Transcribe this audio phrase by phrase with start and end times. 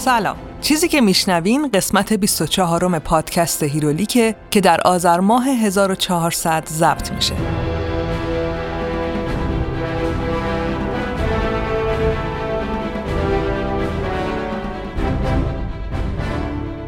[0.00, 0.36] سلام.
[0.60, 7.34] چیزی که میشنوین قسمت 24 م پادکست هیرولیکه که در آذر ماه 1400 ضبط میشه.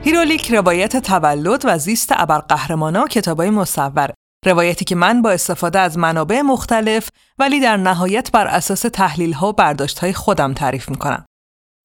[0.02, 4.10] هیرولیک روایت تولد و زیست ابرقهرمانا و کتابای مصور.
[4.46, 9.48] روایتی که من با استفاده از منابع مختلف ولی در نهایت بر اساس تحلیل ها
[9.48, 11.24] و برداشت های خودم تعریف می‌کنم.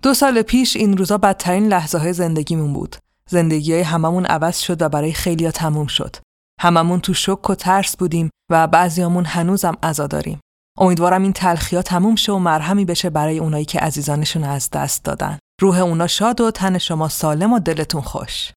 [0.03, 2.95] دو سال پیش این روزا بدترین لحظه های زندگیمون بود.
[3.29, 6.15] زندگی های هممون عوض شد و برای خیلیا تموم شد.
[6.61, 10.39] هممون تو شک و ترس بودیم و بعضیامون هنوزم عزا داریم.
[10.77, 15.39] امیدوارم این تلخیا تموم شه و مرهمی بشه برای اونایی که عزیزانشون از دست دادن.
[15.61, 18.51] روح اونا شاد و تن شما سالم و دلتون خوش.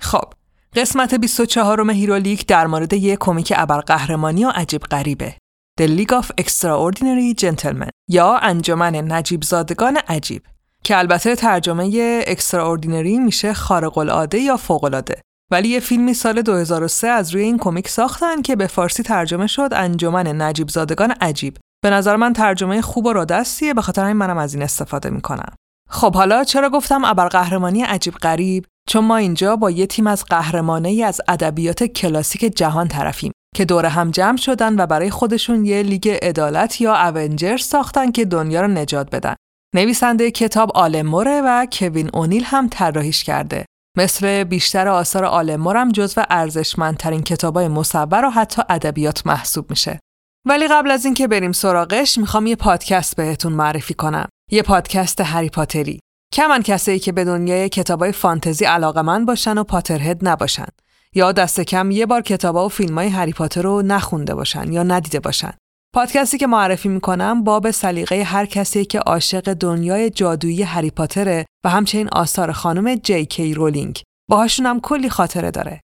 [0.00, 0.32] خب،
[0.74, 5.36] قسمت 24 م هیرولیک در مورد یک کمیک ابرقهرمانی و عجیب غریبه.
[5.80, 10.42] The League of Extraordinary Gentlemen یا انجمن نجیب زادگان عجیب
[10.84, 17.08] که البته ترجمه extraordinary میشه خارق العاده یا فوق العاده ولی یه فیلمی سال 2003
[17.08, 21.56] از روی این کمیک ساختن که به فارسی ترجمه شد انجمن نجیب زادگان عجیب.
[21.82, 25.10] به نظر من ترجمه خوب و راحت دستیه به خاطر همین منم از این استفاده
[25.10, 25.54] می‌کنم.
[25.90, 31.02] خب حالا چرا گفتم ابرقهرمانی عجیب غریب؟ چون ما اینجا با یه تیم از قهرمانایی
[31.02, 36.08] از ادبیات کلاسیک جهان طرفیم که دور هم جمع شدن و برای خودشون یه لیگ
[36.22, 39.34] عدالت یا Avengers ساختن که دنیا رو نجات بدن.
[39.76, 43.64] نویسنده کتاب آلموره و کوین اونیل هم طراحیش کرده.
[43.96, 50.00] مثل بیشتر آثار آلمور هم جزو ارزشمندترین کتابای مصور و حتی ادبیات محسوب میشه.
[50.46, 54.28] ولی قبل از اینکه بریم سراغش می‌خوام یه پادکست بهتون معرفی کنم.
[54.50, 56.00] یه پادکست هری پاتری.
[56.32, 60.68] کمن کسایی که به دنیای کتابای فانتزی علاقمند باشن و پاترهد نباشن
[61.14, 65.20] یا دست کم یه بار کتابا و فیلمای هری پاتر رو نخونده باشن یا ندیده
[65.20, 65.52] باشن.
[65.94, 71.68] پادکستی که معرفی می‌کنم باب سلیقه هر کسی که عاشق دنیای جادویی هری پاتره و
[71.68, 74.02] همچنین آثار خانم جی کی رولینگ.
[74.30, 75.80] باهاشون هم کلی خاطره داره.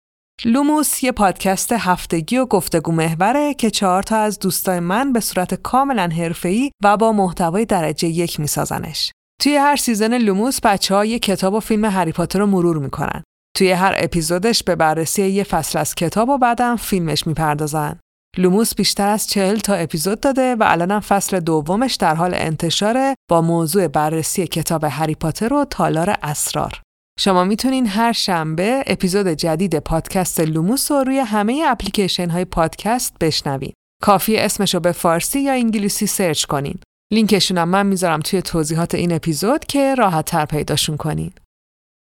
[0.46, 5.53] لوموس یه پادکست هفتگی و گفتگو محوره که چهار تا از دوستای من به صورت
[5.53, 9.12] کاملا حرفه‌ای و با محتوای درجه یک میسازنش.
[9.41, 13.24] توی هر season لوموس بچه ها یه کتاب و فیلم هری پاتر رو مرور می‌کنن.
[13.58, 18.00] توی هر اپیزودش به بررسی یه فصل از کتاب و بعدم فیلمش می‌پردازن.
[18.38, 23.41] لوموس بیشتر از چهل تا اپیزود داده و الانم فصل دومش در حال انتشاره با
[23.41, 26.81] موضوع بررسی کتاب هری پاتر و تالار اسرار.
[27.19, 33.73] شما می‌تونین هر شنبه اپیزود جدید پادکست لوموس رو روی همه اپلیکیشن های پادکست بشنوین.
[34.01, 36.79] کافیه اسمش رو به فارسی یا انگلیسی سرچ کنین.
[37.13, 41.31] لینکشونم من می‌ذارم توی توضیحات این اپیزود که راحت تر پیداشون کنین.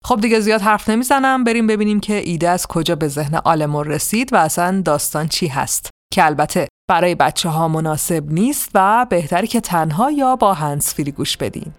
[0.05, 4.33] خب دیگه زیاد حرف نمی‌زنم بریم ببینیم که ایده از کجا به ذهن آلمور رسید
[4.33, 9.61] و اصلا داستان چی هست که البته برای بچه ها مناسب نیست و بهتره که
[9.61, 11.73] تنها یا با هنسفیری گوش بدین.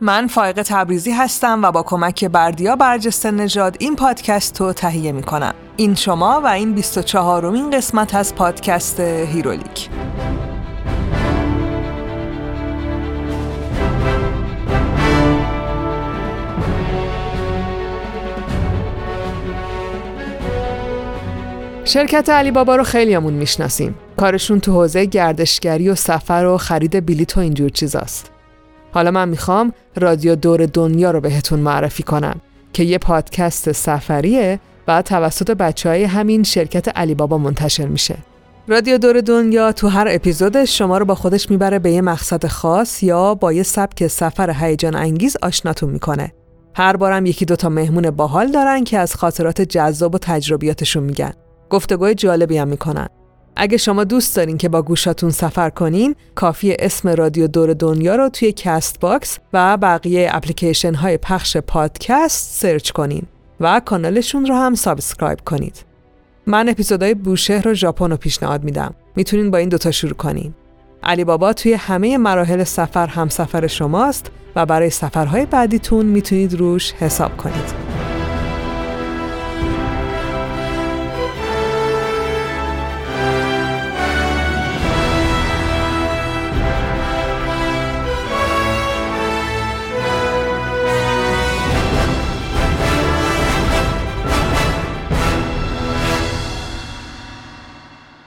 [0.00, 5.22] من فائق تبریزی هستم و با کمک بردیا برجسته نژاد این پادکست رو تهیه می
[5.22, 5.54] کنم.
[5.76, 9.88] این شما و این 24 رومین قسمت از پادکست هیرولیک.
[21.92, 23.94] شرکت علی بابا رو خیلیامون می‌شناسیم.
[24.16, 28.30] کارشون تو حوزه گردشگری و سفر و خرید بلیط و اینجور چیزاست.
[28.92, 32.40] حالا من می‌خوام رادیو دور دنیا رو بهتون معرفی کنم
[32.72, 38.16] که یه پادکست سفریه و توسط بچه های همین شرکت علی بابا منتشر میشه.
[38.68, 43.02] رادیو دور دنیا تو هر اپیزودش شما رو با خودش می‌بره به یه مقصد خاص
[43.02, 46.32] یا با یه سبک سفر هیجان انگیز آشناتون می‌کنه.
[46.74, 51.32] هر بارم یکی دوتا مهمون باحال دارن که از خاطرات جذاب و تجربیاتشون میگن.
[51.70, 53.06] گفتگوی جالبی هم می‌کنن.
[53.56, 58.28] اگه شما دوست دارین که با گوشاتون سفر کنین، کافیه اسم رادیو دور دنیا رو
[58.28, 63.22] توی Castbox و بقیه اپلیکیشن های پخش پادکست سرچ کنین
[63.60, 65.84] و کانالشون رو هم سابسکرایب کنید.
[66.46, 68.94] من اپیزودهای بوشهر و ژاپن رو پیشنهاد میدم.
[69.16, 70.54] می‌تونین با این دوتا شروع کنین.
[71.02, 76.92] علی بابا توی همه مراحل سفر هم سفر شماست و برای سفرهای بعدیتون می‌تونید روش
[76.92, 77.99] حساب کنید.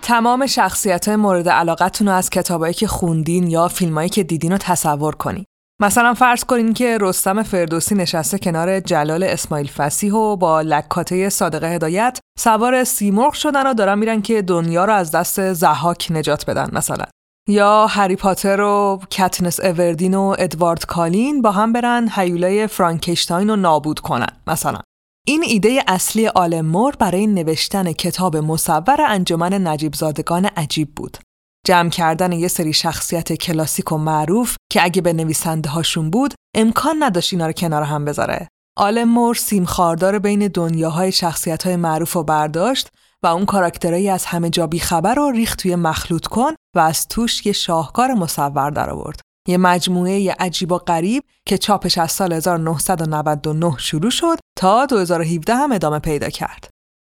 [0.04, 4.58] تمام شخصیت های مورد علاقتون رو از کتابایی که خوندین یا فیلمایی که دیدین رو
[4.58, 5.46] تصور کنین.
[5.82, 11.68] مثلا فرض کنین که رستم فردوسی نشسته کنار جلال اسماعیل فسیح و با لکاته صادقه
[11.68, 16.70] هدایت سوار سیمرغ شدن و دارن میرن که دنیا رو از دست زحاک نجات بدن
[16.74, 17.06] مثلا.
[17.50, 23.56] یا هری پاتر و کتنس اوردین و ادوارد کالین با هم برن هیولای فرانکشتاین رو
[23.56, 24.80] نابود کنن مثلا
[25.28, 31.18] این ایده اصلی آلم مور برای نوشتن کتاب مصور انجمن نجیب زادگان عجیب بود.
[31.66, 36.96] جمع کردن یه سری شخصیت کلاسیک و معروف که اگه به نویسنده هاشون بود امکان
[37.04, 38.48] نداشت اینا رو کنار هم بذاره.
[38.78, 42.90] آلم مور سیم خاردار بین دنیاهای شخصیت های معروف و برداشت
[43.24, 47.46] و اون کاراکترهایی از همه جا خبر رو ریخت توی مخلوط کن و از توش
[47.46, 49.20] یه شاهکار مصور در آورد.
[49.48, 55.72] یه مجموعه عجیب و غریب که چاپش از سال 1999 شروع شد تا 2017 هم
[55.72, 56.70] ادامه پیدا کرد.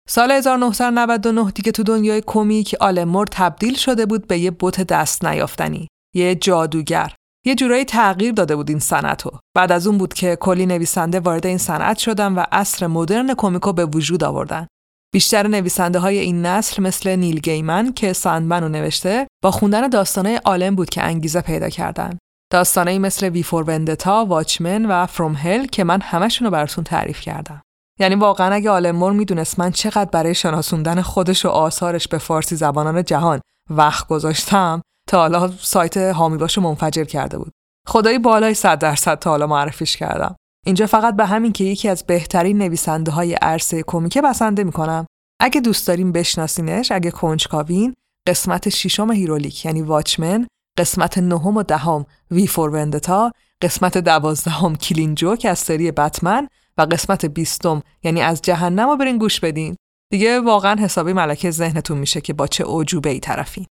[0.08, 5.88] سال 1999 دیگه تو دنیای کمیک آلمور تبدیل شده بود به یه بوت دست نیافتنی،
[6.14, 7.14] یه جادوگر.
[7.46, 9.30] یه جورایی تغییر داده بود این صنعتو.
[9.56, 13.72] بعد از اون بود که کلی نویسنده وارد این صنعت شدن و عصر مدرن کمیکو
[13.72, 14.66] به وجود آوردن.
[15.14, 20.40] بیشتر نویسنده های این نسل مثل نیل گیمن که سندمن رو نوشته با خوندن داستانه
[20.44, 22.18] عالم بود که انگیزه پیدا کردن.
[22.52, 27.20] داستانهایی مثل وی فور وندتا، واچمن و فروم هل که من همشون رو براتون تعریف
[27.20, 27.62] کردم.
[28.00, 33.04] یعنی واقعا اگه آلمور می‌دونست من چقدر برای شناسوندن خودش و آثارش به فارسی زبانان
[33.04, 37.52] جهان وقت گذاشتم تا حالا سایت هامیباشو منفجر کرده بود.
[37.88, 40.36] خدایی بالای 100 درصد تا حالا معرفیش کردم.
[40.66, 45.06] اینجا فقط به همین که یکی از بهترین نویسنده های عرصه کمیکه بسنده می‌کنم.
[45.40, 47.94] اگه دوست داریم بشناسینش، اگه کنجکاوین،
[48.28, 50.46] قسمت ششم هرولیک یعنی Watchmen
[50.78, 53.32] قسمت نهم و دهم V for Vendetta،
[53.62, 56.48] قسمت دوازدهم کلین جوک از سری بتمن
[56.78, 59.76] و قسمت بیستم یعنی از جهنم رو برین گوش بدین.
[60.10, 63.66] دیگه واقعا حسابی ملکه ذهنتون میشه که با چه اوجوبه ای طرفین.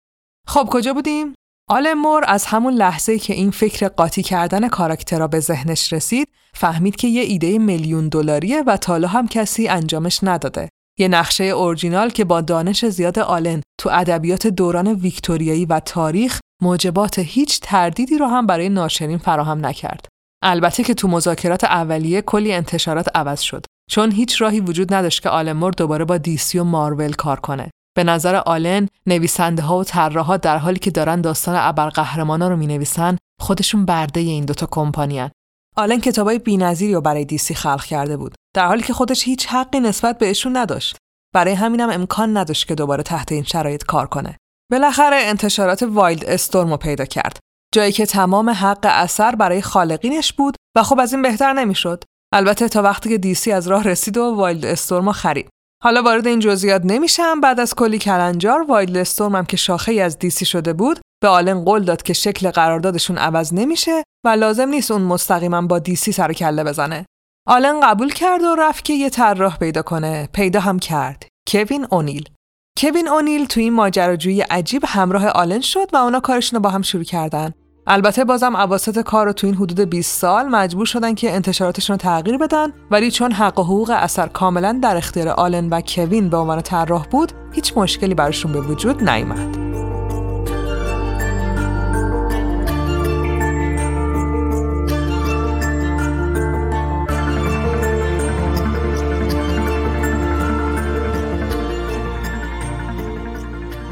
[0.47, 1.35] خب کجا بودیم؟
[1.69, 6.27] آل مور از همون لحظه که این فکر قاطی کردن کاراکترها به ذهنش رسید
[6.61, 10.69] فهمید که یه ایده میلیون دلاریه و تالا هم کسی انجامش نداده
[10.99, 17.19] یه نقشه اورجینال که با دانش زیاد آلن تو ادبیات دوران ویکتوریایی و تاریخ موجبات
[17.19, 20.07] هیچ تردیدی رو هم برای ناشرین فراهم نکرد.
[20.43, 25.29] البته که تو مذاکرات اولیه کلی انتشارات عوض شد چون هیچ راهی وجود نداشت که
[25.29, 27.69] آلمور دوباره با دیسی و مارول کار کنه.
[27.95, 32.67] به نظر آلن نویسنده ها و طراحا در حالی که دارن داستان ابرقهرمانا رو می
[32.67, 35.31] نویسن خودشون برده این دوتا کمپانیان.
[35.77, 39.79] آلن کتابای بی‌نظیری رو برای دیسی خلق کرده بود در حالی که خودش هیچ حقی
[39.79, 40.97] نسبت بهشون نداشت.
[41.35, 44.37] برای همینم امکان نداشت که دوباره تحت این شرایط کار کنه.
[44.71, 47.39] بالاخره انتشارات WildStorm رو پیدا کرد.
[47.73, 52.03] جایی که تمام حق اثر برای خالقینش بود و خب از این بهتر نمی‌شد.
[52.33, 55.49] البته تا وقتی که DC از راه رسید و WildStorm خرید.
[55.83, 60.45] حالا وارد این جزئیات نمیشم بعد از کلی کلنجار WildStorm هم که شاخه از DC
[60.45, 65.01] شده بود به آلن قول داد که شکل قراردادشون عوض نمیشه و لازم نیست اون
[65.01, 67.05] مستقیما با DC سر کله بزنه.
[67.47, 70.29] آلن قبول کرد و رفت که یه طراح پیدا کنه.
[70.33, 71.27] پیدا هم کرد.
[71.47, 72.29] کوین اونیل.
[72.77, 76.81] کوین اونیل تو این ماجراجویی عجیب همراه آلن شد و اونا کارشون رو با هم
[76.81, 77.53] شروع کردن.
[77.87, 81.97] البته بازم عواسط کار رو تو این حدود 20 سال مجبور شدن که انتشاراتشون رو
[81.97, 86.37] تغییر بدن ولی چون حق و حقوق اثر کاملا در اختیار آلن و کوین به
[86.37, 89.70] عنوان طراح بود هیچ مشکلی براشون به وجود نیامد.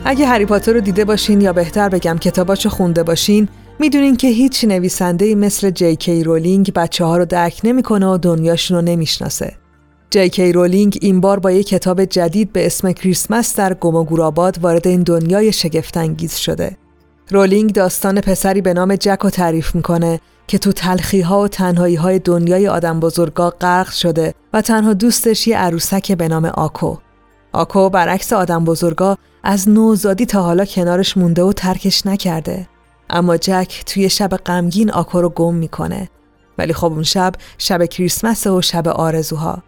[0.09, 3.47] اگه هری پاتر رو دیده باشین یا بهتر بگم کتاباشو خونده باشین
[3.79, 8.77] می‌دونین که هیچ نویسنده مثل جی کی رولینگ بچه ها رو درک نمی‌کنه و دنیاشون
[8.77, 9.53] رو نمی‌شناسه.
[10.09, 14.03] جی کی رولینگ این بار با یک کتاب جدید به اسم کریسمس در گم و
[14.03, 16.77] گوراباد وارد این دنیای شگفتانگیز شده.
[17.31, 21.95] رولینگ داستان پسری به نام جک رو تعریف می‌کنه که تو تلخی ها و تنهایی
[21.95, 26.95] های دنیای آدم بزرگا غرق شده و تنها دوستش یه عروسک به نام آکو.
[27.53, 32.67] آکو برعکس آدم بزرگا از نوزادی تا حالا کنارش مونده و ترکش نکرده.
[33.09, 36.09] اما جک توی شب غمگین آکو رو گم می‌کنه.
[36.57, 39.63] ولی خب اون شب شب کریسمس و شب آرزوها.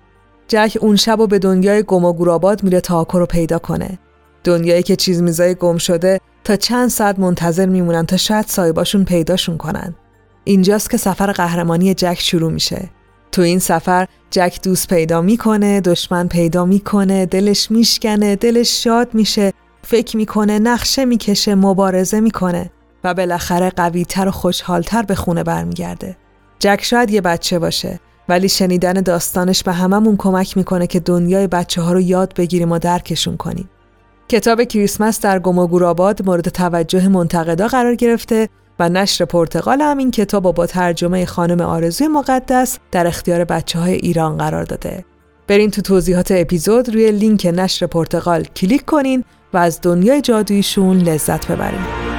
[0.47, 3.99] جک اون شب و به دنیای گم و گوراباد میره تا آکو رو پیدا کنه.
[4.43, 9.57] دنیایی که چیز میزای گم شده تا چند ساعت منتظر میمونن تا شاید صاحباشون پیداشون
[9.57, 9.95] کنن.
[10.43, 12.89] اینجاست که سفر قهرمانی جک شروع میشه.
[13.31, 19.53] تو این سفر جک دوست پیدا می‌کنه دشمن پیدا می‌کنه دلش میشکنه دلش شاد میشه
[19.83, 22.71] فکر می‌کنه نقشه می‌کشه مبارزه می‌کنه
[23.03, 26.17] و بالاخره قویتر و خوشحالتر به خونه برمیگرده.
[26.59, 31.81] جک شاید یه بچه باشه ولی شنیدن داستانش به هممون کمک می‌کنه که دنیای بچه
[31.81, 33.69] ها رو یاد بگیریم و درکشون کنیم.
[34.29, 35.67] کتاب کریسمس در گم و
[36.25, 38.49] مورد توجه منتقدا قرار گرفته
[38.81, 43.93] و نشر پرتغال هم این کتاب با ترجمه خانم آرزوی مقدس در اختیار بچه های
[43.93, 45.05] ایران قرار داده.
[45.47, 49.23] برین تو توضیحات اپیزود روی لینک نشر پرتغال کلیک کنین
[49.53, 52.10] و از دنیای جادویشون لذت ببرین.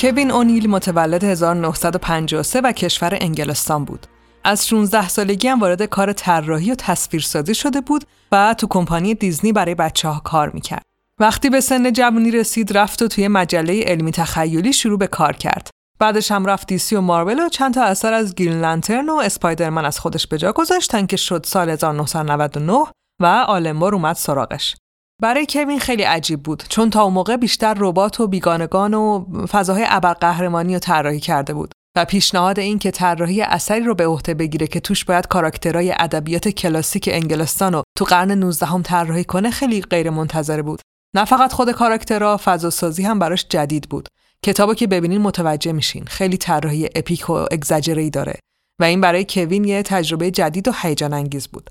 [0.00, 4.06] کوین اونیل متولد 1953 و کشور انگلستان بود.
[4.44, 9.52] از 16 سالگی هم وارد کار طراحی و تصویرسازی شده بود و تو کمپانی دیزنی
[9.52, 10.82] برای بچه ها کار می‌کرد.
[11.18, 15.70] وقتی به سن جوانی رسید رفت و توی مجله علمی تخیلی شروع به کار کرد.
[15.98, 19.84] بعدش هم رفت دیسی و مارول و چند تا اثر از گیل لنترن و اسپایدرمن
[19.84, 22.84] از خودش به جا گذاشتن که شد سال 1999
[23.20, 24.76] و آلمور اومد سراغش.
[25.22, 29.84] برای کوین خیلی عجیب بود چون تا اون موقع بیشتر ربات و بیگانگان و فضاهای
[29.88, 34.66] ابرقهرمانی رو طراحی کرده بود و پیشنهاد این که طراحی اثری رو به عهده بگیره
[34.66, 39.82] که توش باید کاراکترهای ادبیات کلاسیک انگلستان رو تو قرن 19 هم طراحی کنه خیلی
[39.82, 40.80] غیر منتظره بود.
[41.14, 44.08] نه فقط خود کاراکترها فضا سازی هم براش جدید بود.
[44.44, 48.38] کتابو که ببینین متوجه میشین خیلی طراحی اپیک و اگزاجری داره
[48.80, 51.70] و این برای کوین یه تجربه جدید و هیجان انگیز بود.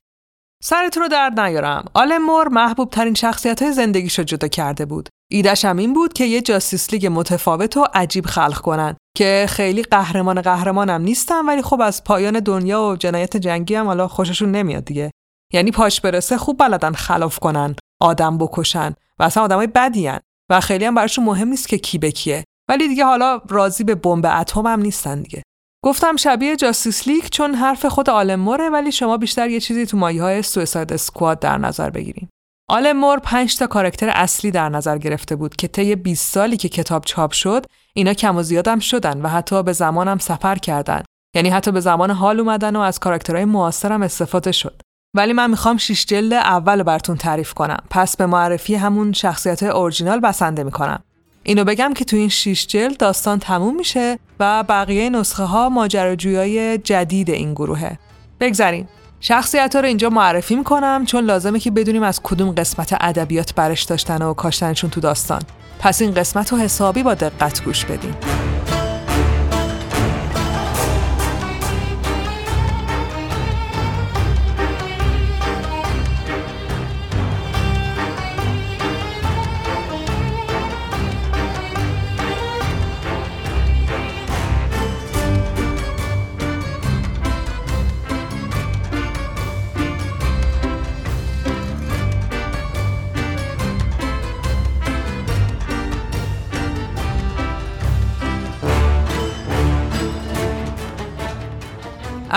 [0.64, 1.86] سرت رو درد نیارم.
[1.94, 5.10] آلن مور محبوب ترین شخصیت های زندگیشو جدا کرده بود.
[5.32, 9.84] ایدش هم این بود که یه جاستیس لیگ متفاوت و عجیب خلق کنن که خیلی
[9.84, 14.86] قهرمان قهرمانم نیستن ولی خب از پایان دنیا و جنایت جنگی هم حالا خوششون نمیاد
[14.86, 15.12] دیگه.
[15.54, 20.12] یعنی پاش برسه خوب بلدن خلاف کنن، آدم بکشن و اصلا آدمای بدی
[20.50, 22.44] و خیلی هم براشون مهم نیست که کی به کیه.
[22.70, 25.44] ولی دیگه حالا راضی به بمب اتم هم نیستن دیگه.
[25.86, 29.98] گفتم شبیه جاستیس لیگ چون حرف خود آلم موره ولی شما بیشتر یه چیزی تو
[29.98, 32.30] مایه های سویساید اسکواد در نظر بگیریم.
[32.70, 36.70] آلم مور 5 تا کاراکتر اصلی در نظر گرفته بود که طی 20 سالی که
[36.70, 41.04] کتاب چاپ شد اینا کم و زیادم شدن و حتی به زمانم سفر کردن.
[41.36, 44.82] یعنی حتی به زمان حال اومدن و از کاراکترهای معاصرم استفاده شد.
[45.16, 47.84] ولی من می‌خوام شیش جلد اول براتون تعریف کنم.
[47.90, 51.04] پس به معرفی همون شخصیت اورجینال بسنده می‌کنم.
[51.48, 56.78] اینو بگم که تو این شیش جلد داستان تموم میشه و بقیه نسخه ها ماجراجویای
[56.78, 58.00] جدید این گروهه.
[58.40, 58.88] بگذریم.
[59.20, 63.84] شخصیت ها رو اینجا معرفی می‌کنم چون لازمه که بدونیم از کدوم قسمت ادبیات برش
[63.84, 65.42] داشتن و کاشتنشون تو داستان.
[65.80, 68.16] پس این قسمت رو حسابی با دقت گوش بدیم.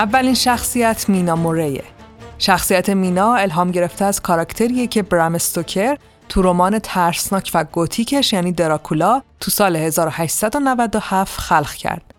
[0.01, 1.85] اولین شخصیت مینا موریه.
[2.39, 5.97] شخصیت مینا الهام گرفته از کاراکتریه که برام استوکر
[6.29, 12.15] تو رمان ترسناک و گوتیکش یعنی دراکولا تو سال 1897 خلق کرد.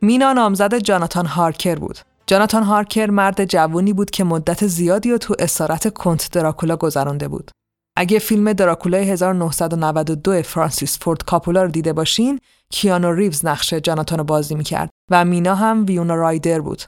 [0.00, 1.98] مینا نامزد جاناتان هارکر بود.
[2.26, 7.50] جاناتان هارکر مرد جوونی بود که مدت زیادی و تو اسارت کنت دراکولا گذرانده بود.
[7.96, 12.38] اگه فیلم دراکولا 1992 فرانسیس فورد کاپولا رو دیده باشین،
[12.72, 16.82] کیانو ریوز نقش جاناتان رو بازی می‌کرد و مینا هم ویونا رایدر بود.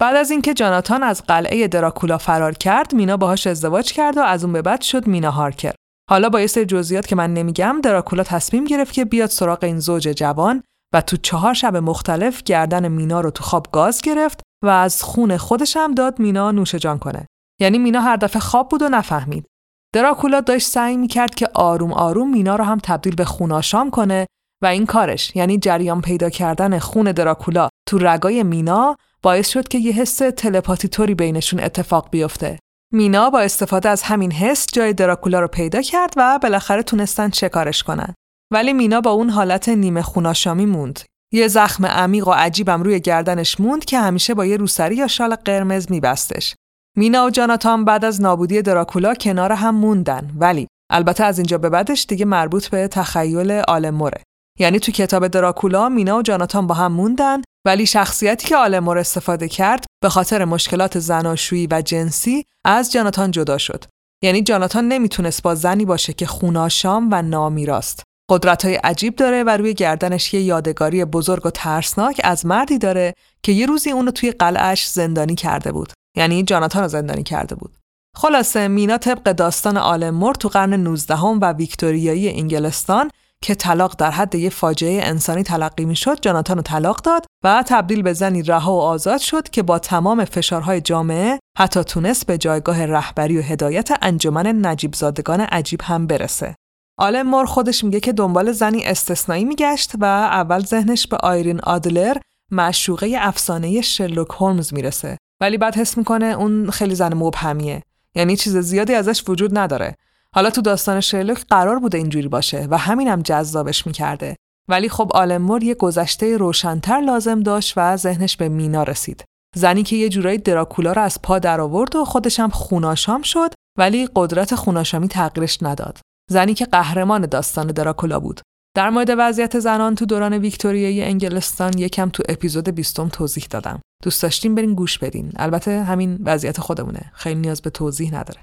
[0.00, 4.44] بعد از اینکه جاناتان از قلعه دراکولا فرار کرد مینا باهاش ازدواج کرد و از
[4.44, 5.74] اون به بعد شد مینا هارکر.
[6.10, 9.78] حالا با یه سری جزئیات که من نمیگم دراکولا تصمیم گرفت که بیاد سراغ این
[9.78, 10.62] زوج جوان
[10.94, 15.36] و تو چهار شب مختلف گردن مینا رو تو خواب گاز گرفت و از خون
[15.36, 17.26] خودش هم داد مینا نوش جان کنه.
[17.60, 19.46] یعنی مینا هر دفعه خواب بود و نفهمید.
[19.94, 24.26] دراکولا داشت سعی می‌کرد که آروم آروم مینا رو هم تبدیل به خوناشام کنه
[24.62, 29.78] و این کارش یعنی جریان پیدا کردن خون دراکولا تو رگای مینا باعث شد که
[29.78, 32.58] یه حس تلپاتی طوری بینشون اتفاق بیفته.
[32.92, 37.82] مینا با استفاده از همین حس جای دراکولا رو پیدا کرد و بالاخره تونستن شکارش
[37.82, 38.14] کنن.
[38.52, 41.00] ولی مینا با اون حالت نیمه خوناشامی موند.
[41.32, 45.34] یه زخم عمیق و عجیبم روی گردنش موند که همیشه با یه روسری یا شال
[45.34, 46.54] قرمز میبستش.
[46.96, 51.68] مینا و جاناتان بعد از نابودی دراکولا کنار هم موندن ولی البته از اینجا به
[51.68, 54.22] بعدش دیگه مربوط به تخیل آلموره.
[54.58, 59.48] یعنی تو کتاب دراکولا مینا و جاناتان با هم موندن ولی شخصیتی که آلمور استفاده
[59.48, 63.84] کرد به خاطر مشکلات زناشویی و جنسی از جاناتان جدا شد.
[64.22, 68.02] یعنی جاناتان نمی‌تونست با زنی باشه که خوناشام و نامیراست.
[68.30, 73.14] قدرت های عجیب داره و روی گردنش یه یادگاری بزرگ و ترسناک از مردی داره
[73.42, 75.92] که یه روزی اونو توی قلعش زندانی کرده بود.
[76.16, 77.76] یعنی جاناتان رو زندانی کرده بود.
[78.16, 83.10] خلاصه مینا طبق داستان آلمور تو قرن 19 و ویکتوریایی انگلستان
[83.42, 88.02] که طلاق در حد یه فاجعه انسانی تلقی می‌شد جاناتان رو طلاق داد و تبدیل
[88.02, 92.86] به زنی رها و آزاد شد که با تمام فشارهای جامعه حتی تونست به جایگاه
[92.86, 96.54] رهبری و هدایت انجمن نجیب زادگان عجیب هم برسه.
[96.98, 102.16] آلن مور خودش میگه که دنبال زنی استثنایی میگشت و اول ذهنش به آیرین آدلر
[102.50, 105.18] معشوقه افسانه شرلوک هولمز می‌رسه.
[105.40, 107.82] ولی بعد حس می‌کنه اون خیلی زن مبهمیه.
[108.14, 109.94] یعنی چیز زیادی ازش وجود نداره.
[110.36, 114.36] حالا تو داستان شرلوک قرار بوده اینجوری باشه و همینم هم جذابش می‌کرده
[114.68, 119.24] ولی خب آلمور یه گذشته روشنتر لازم داشت و ذهنش به مینا رسید.
[119.54, 123.54] زنی که یه جورایی دراکولا رو از پا در آورد و خودش هم خوناشام شد
[123.78, 125.98] ولی قدرت خوناشامی تغییرش نداد.
[126.30, 128.40] زنی که قهرمان داستان دراکولا بود.
[128.76, 133.80] در مورد وضعیت زنان تو دوران ویکتوریایی انگلستان یکم تو اپیزود بیستم توضیح دادم.
[134.02, 135.32] دوست داشتیم برین گوش بدین.
[135.36, 137.10] البته همین وضعیت خودمونه.
[137.14, 138.40] خیلی نیاز به توضیح نداره.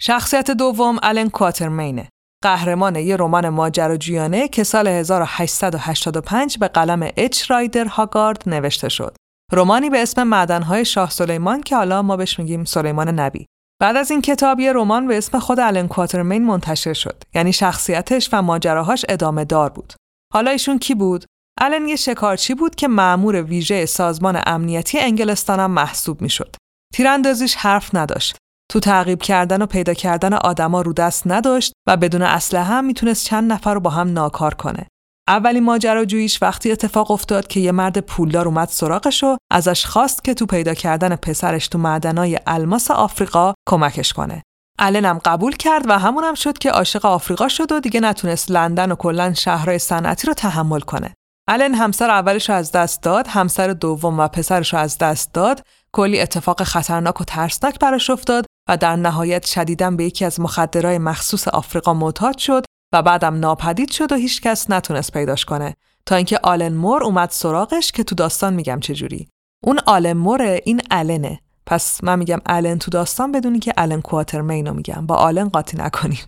[0.00, 2.08] شخصیت دوم الن کواترمینه.
[2.42, 9.16] قهرمان یه رمان ماجراجویانه که سال 1885 به قلم اچ رایدر هاگارد نوشته شد.
[9.52, 13.46] رمانی به اسم معدنهای شاه سلیمان که حالا ما بهش میگیم سلیمان نبی.
[13.80, 17.22] بعد از این کتاب یه رمان به اسم خود الن کواترمین منتشر شد.
[17.34, 19.92] یعنی شخصیتش و ماجراهاش ادامه دار بود.
[20.32, 21.24] حالا ایشون کی بود؟
[21.60, 26.56] الن یه شکارچی بود که معمور ویژه سازمان امنیتی انگلستان هم محسوب می‌شد.
[26.94, 28.36] تیراندازیش حرف نداشت.
[28.70, 33.24] تو تعقیب کردن و پیدا کردن آدما رو دست نداشت و بدون اسلحه هم می‌تونست
[33.24, 34.86] چند نفر رو با هم ناکار کنه.
[35.28, 40.34] اولین ماجراجوییش وقتی اتفاق افتاد که یه مرد پولدار اومد سراغش و ازش خواست که
[40.34, 44.42] تو پیدا کردن پسرش تو معدنای الماس آفریقا کمکش کنه.
[44.78, 48.94] النم قبول کرد و همونم شد که عاشق آفریقا شد و دیگه نتونست لندن و
[48.94, 51.14] کلا شهرهای صنعتی رو تحمل کنه.
[51.50, 55.62] الن همسر اولش از دست داد، همسر دوم و پسرش از دست داد،
[55.92, 60.98] کلی اتفاق خطرناک و ترسناک براش افتاد و در نهایت شدیداً به یکی از مخدرهای
[60.98, 65.74] مخصوص آفریقا معتاد شد و بعدم ناپدید شد و هیچکس نتونست پیداش کنه.
[66.06, 69.28] تا اینکه آلن مور اومد سراغش که تو داستان میگم چجوری
[69.64, 71.40] اون آلن موره این النه.
[71.66, 75.06] پس من میگم الن تو داستان بدونی که الن کواترمینو میگم.
[75.06, 76.20] با آلن قاطی نکنیم.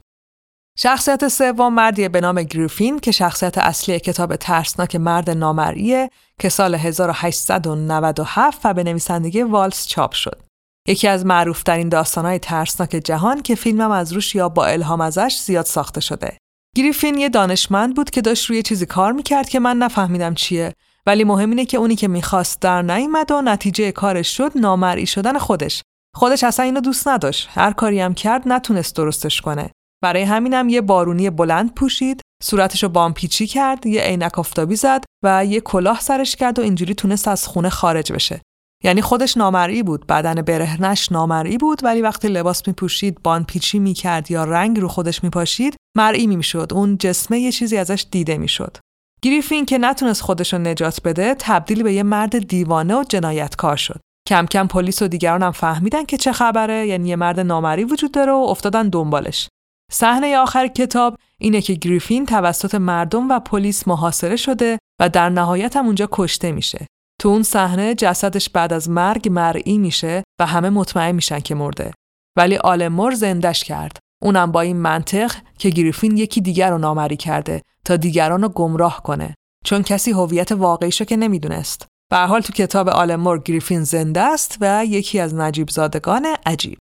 [0.82, 6.74] شخصیت سوم مردیه به نام گریفین که شخصیت اصلی کتاب ترسناک مرد نامرئیه که سال
[6.74, 10.42] 1897 و به نویسندگی والس چاپ شد.
[10.88, 15.64] یکی از معروفترین داستانهای ترسناک جهان که فیلمم از روش یا با الهام ازش زیاد
[15.64, 16.38] ساخته شده.
[16.76, 20.72] گریفین یه دانشمند بود که داشت روی چیزی کار می‌کرد که من نفهمیدم چیه
[21.06, 25.38] ولی مهم اینه که اونی که می‌خواست در نیومد و نتیجه کارش شد نامرئی شدن
[25.38, 25.82] خودش.
[26.14, 27.48] خودش اصلا اینو دوست نداشت.
[27.52, 29.70] هر کاری هم کرد نتونست درستش کنه.
[30.02, 35.60] برای همینم یه بارونی بلند پوشید، صورتشو بامپیچی کرد، یه عینک آفتابی زد و یه
[35.60, 38.40] کلاه سرش کرد و اینجوری تونست از خونه خارج بشه.
[38.84, 44.30] یعنی خودش نامرئی بود بدن برهنش نامرئی بود ولی وقتی لباس میپوشید بان پیچی می‌کرد
[44.30, 48.76] یا رنگ رو خودش میپاشید مرئی می‌شد اون جسمه یه چیزی ازش دیده می‌شد.
[49.22, 54.00] گریفین که نتونست خودش رو نجات بده تبدیل به یه مرد دیوانه و جنایتکار شد.
[54.28, 58.12] کم کم پلیس و دیگران هم فهمیدن که چه خبره یعنی یه مرد نامرئی وجود
[58.12, 59.48] داره و افتادن دنبالش.
[59.92, 65.76] صحنه آخر کتاب اینه که گریفین توسط مردم و پلیس محاصره شده و در نهایت
[65.76, 66.86] هم اونجا کشته میشه.
[67.20, 71.92] تو اون صحنه جسدش بعد از مرگ مرئی میشه و همه مطمئن میشن که مرده.
[72.36, 73.98] ولی آلمور زندش کرد.
[74.22, 79.02] اونم با این منطق که گریفین یکی دیگر رو نامری کرده تا دیگران رو گمراه
[79.02, 79.34] کنه.
[79.64, 81.86] چون کسی هویت واقعیشو که نمی‌دونست.
[82.10, 86.78] به حال تو کتاب آلمور گریفین زنده است و یکی از نجیب زادگان عجیب.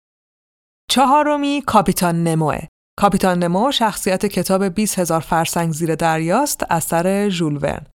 [0.90, 2.58] چهارمی کاپیتان نموه
[2.96, 7.86] کاپیتان نمو شخصیت کتاب 20 هزار فرسنگ زیر دریاست اثر ژول ورن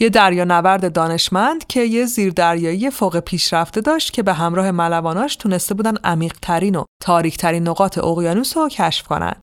[0.00, 5.96] یه نورد دانشمند که یه زیردریایی فوق پیشرفته داشت که به همراه ملواناش تونسته بودن
[6.04, 9.34] عمیقترین و تاریکترین نقاط اقیانوس رو کشف کنن.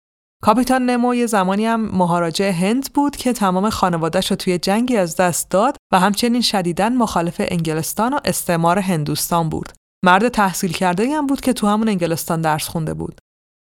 [0.43, 5.15] کاپیتان نمو یه زمانی هم مهاراجه هند بود که تمام خانوادهش رو توی جنگی از
[5.15, 9.69] دست داد و همچنین شدیداً مخالف انگلستان و استعمار هندوستان بود.
[10.05, 13.19] مرد تحصیل کرده هم بود که تو همون انگلستان درس خونده بود.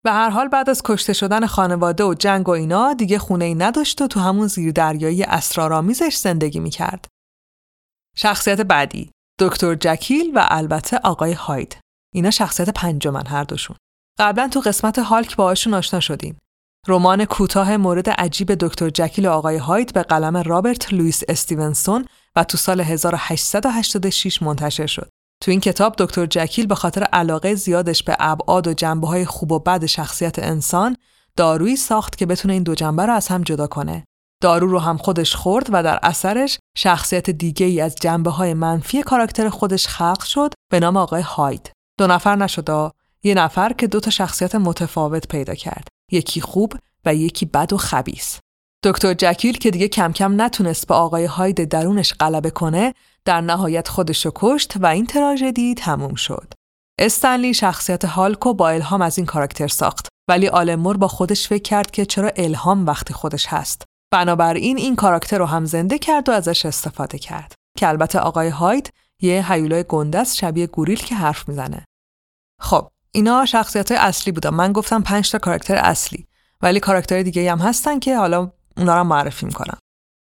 [0.05, 3.55] به هر حال بعد از کشته شدن خانواده و جنگ و اینا دیگه خونه ای
[3.55, 7.07] نداشت و تو همون زیر دریایی اسرارآمیزش زندگی می‌کرد.
[8.15, 11.77] شخصیت بعدی دکتر جکیل و البته آقای هاید.
[12.13, 13.75] اینا شخصیت پنجمن هر دوشون.
[14.19, 16.37] قبلا تو قسمت هالک باهاشون آشنا شدیم.
[16.87, 22.43] رمان کوتاه مورد عجیب دکتر جکیل و آقای هاید به قلم رابرت لوئیس استیونسون و
[22.43, 25.09] تو سال 1886 منتشر شد.
[25.41, 29.51] تو این کتاب دکتر جکیل به خاطر علاقه زیادش به ابعاد و جنبه های خوب
[29.51, 30.97] و بد شخصیت انسان
[31.37, 34.03] دارویی ساخت که بتونه این دو جنبه رو از هم جدا کنه.
[34.41, 39.03] دارو رو هم خودش خورد و در اثرش شخصیت دیگه ای از جنبه های منفی
[39.03, 41.71] کاراکتر خودش خلق شد به نام آقای هاید.
[41.99, 42.91] دو نفر نشد
[43.23, 45.87] یه نفر که دو تا شخصیت متفاوت پیدا کرد.
[46.11, 46.73] یکی خوب
[47.05, 48.39] و یکی بد و خبیس.
[48.83, 52.93] دکتر جکیل که دیگه کم کم نتونست به آقای هاید درونش غلبه کنه
[53.25, 56.53] در نهایت خودشو کشت و این تراژدی تموم شد.
[56.99, 61.91] استنلی شخصیت هالکو با الهام از این کاراکتر ساخت ولی آلمور با خودش فکر کرد
[61.91, 63.83] که چرا الهام وقتی خودش هست.
[64.13, 67.53] بنابراین این کاراکتر رو هم زنده کرد و ازش استفاده کرد.
[67.77, 71.85] که البته آقای هاید یه هیولای گنده شبیه گوریل که حرف می‌زنه.
[72.61, 74.49] خب اینا شخصیت های اصلی بودن.
[74.49, 76.27] من گفتم پنج تا کاراکتر اصلی
[76.61, 79.77] ولی کاراکتر دیگه هم هستن که حالا اونا رو معرفی می‌کنم.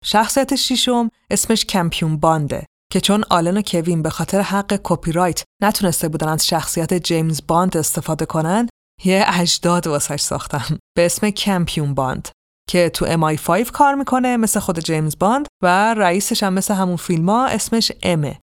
[0.05, 5.45] شخصیت ششم اسمش کمپیون بانده که چون آلن و کوین به خاطر حق کپی رایت
[5.63, 8.69] نتونسته بودن از شخصیت جیمز باند استفاده کنن
[9.05, 12.29] یه اجداد واسش ساختن به اسم کمپیون باند
[12.69, 17.29] که تو MI5 کار می‌کنه مثل خود جیمز باند و رئیسش هم مثل همون فیلم
[17.29, 18.41] ها اسمش امه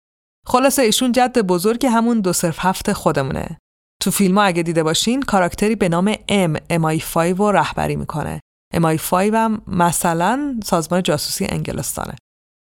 [0.47, 3.57] خلاصه ایشون جد بزرگ همون دو صفر هفت خودمونه.
[4.01, 8.39] تو فیلم ها اگه دیده باشین کاراکتری به نام ام MI5 رو رهبری می‌کنه.
[8.73, 12.15] MI5 هم مثلا سازمان جاسوسی انگلستانه.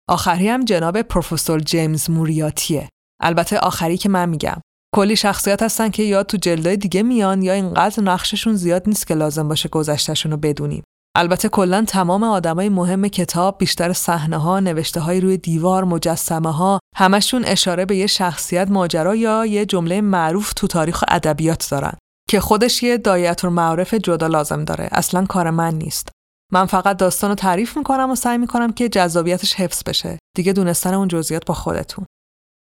[0.08, 2.88] آخری هم جناب پروفسور جیمز موریاتیه.
[3.22, 4.60] البته آخری که من میگم.
[4.94, 9.14] کلی شخصیت هستن که یا تو جلدای دیگه میان یا اینقدر نقششون زیاد نیست که
[9.14, 10.82] لازم باشه گذشتشون رو بدونیم.
[11.16, 16.80] البته کلا تمام آدمای مهم کتاب بیشتر صحنه ها نوشته های روی دیوار مجسمه ها
[16.96, 21.94] همشون اشاره به یه شخصیت ماجرا یا یه جمله معروف تو تاریخ ادبیات دارن
[22.30, 24.88] که خودش یه دایت معرف جدا لازم داره.
[24.92, 26.08] اصلا کار من نیست.
[26.52, 30.18] من فقط داستان رو تعریف می‌کنم و سعی می‌کنم که جذابیتش حفظ بشه.
[30.36, 32.06] دیگه دونستن اون جزئیات با خودتون.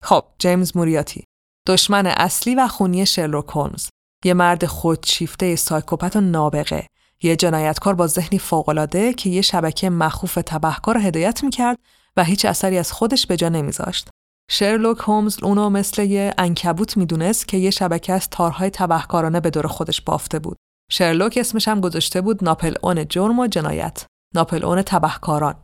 [0.04, 1.24] خب جیمز موریاتی.
[1.68, 3.88] دشمن اصلی و خونی شرلوک هولمز.
[4.26, 6.88] یه مرد خودشیفته سایکوپت و نابغه.
[7.22, 11.78] یه جنایتکار با ذهنی فوقالعاده که یه شبکه مخوف تبهکار هدایت می‌کرد
[12.18, 14.10] و هیچ اثری از خودش به جا نمیذاشت.
[14.52, 19.68] شرلوک هومز اونو مثل یه انکبوت می‌دونست که یه شبکه از تارهای تبهکارانه به دور
[19.68, 20.58] خودش بافته بود.
[20.92, 24.06] شرلوک اسمش هم گذاشته بود ناپل اون جرم و جنایت.
[24.36, 25.56] ناپل اون تبهکاران.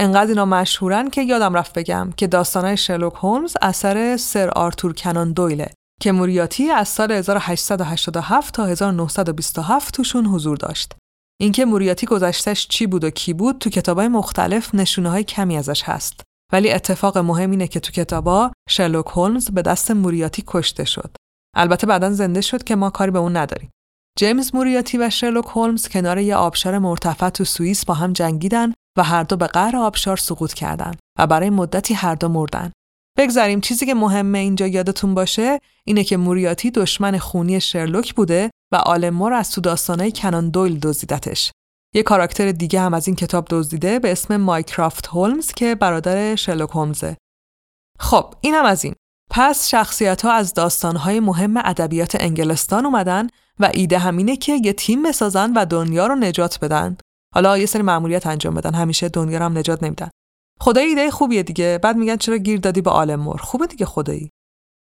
[0.00, 5.32] انقدر اینا مشهورن که یادم رفت بگم که داستانهای شرلوک هولمز اثر سر آرتور کنان
[5.32, 10.94] دویله که موریاتی از سال 1887 تا 1927 توشون حضور داشت.
[11.40, 15.82] اینکه موریاتی گذشتش چی بود و کی بود تو کتابای مختلف نشونه های کمی ازش
[15.82, 16.20] هست.
[16.52, 21.16] ولی اتفاق مهم اینه که تو کتابا شرلوک هولمز به دست موریاتی کشته شد.
[21.56, 23.70] البته بعدا زنده شد که ما کاری به اون نداریم.
[24.18, 29.02] جیمز موریاتی و شرلوک هولمز کنار یه آبشار مرتفع تو سوئیس با هم جنگیدن و
[29.02, 32.72] هر دو به قعر آبشار سقوط کردند و برای مدتی هر دو مردن.
[33.18, 38.76] بگذاریم چیزی که مهمه اینجا یادتون باشه اینه که موریاتی دشمن خونی شرلوک بوده و
[38.76, 41.52] آلمور از تو داستانهای کنان دویل دزدیدتش.
[41.94, 46.70] یه کاراکتر دیگه هم از این کتاب دزدیده به اسم مایکرافت هولمز که برادر شرلوک
[46.70, 47.16] هولمزه.
[47.98, 48.94] خب این هم از این.
[49.30, 53.28] پس شخصیت ها از داستانهای مهم ادبیات انگلستان اومدن
[53.60, 56.96] و ایده همینه که یه تیم بسازن و دنیا رو نجات بدن.
[57.34, 58.74] حالا یه سری مأموریت انجام بدن.
[58.74, 60.10] همیشه دنیا رو هم نجات نمیدن.
[60.60, 61.78] خدایی ایده خوبیه دیگه.
[61.82, 64.30] بعد میگن چرا گیر دادی به آلمور خوبه دیگه خدایی.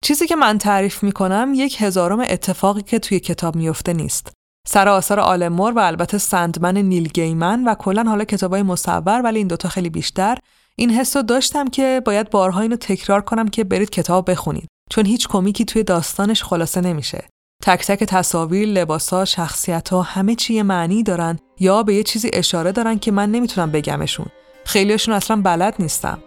[0.05, 4.33] چیزی که من تعریف می‌کنم یک هزارم اتفاقی که توی کتاب میفته نیست.
[4.67, 9.49] سر آثار آلمور و البته سندمن نیل گیمن و کلا حالا کتابای مصور ولی این
[9.49, 10.39] دوتا خیلی بیشتر.
[10.77, 14.69] این حس رو داشتم که باید بارها اینو تکرار کنم که برید کتاب بخونید.
[14.91, 17.29] چون هیچ کمیکی توی داستانش خلاصه نمیشه.
[17.63, 22.99] تک تک تصاویر، لباسا، شخصیتها همه چی معنی دارن یا به یه چیزی اشاره دارن
[22.99, 24.27] که من نمی‌تونم بگمشون.
[24.65, 26.19] خیلیشون اصلا بلد نیستم.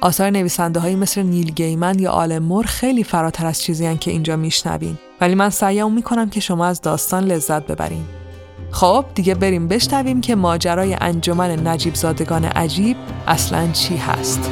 [0.00, 4.36] آثار نویسنده هایی مثل نیل گیمن یا آل مور خیلی فراتر از چیزی که اینجا
[4.36, 4.98] میشنوین.
[5.20, 8.04] ولی من سعیم می‌کنم که شما از داستان لذت ببرین.
[8.70, 12.96] خب دیگه بریم بشنویم که ماجرای انجمن نجیب زادگان عجیب
[13.26, 14.50] اصلا چی هست.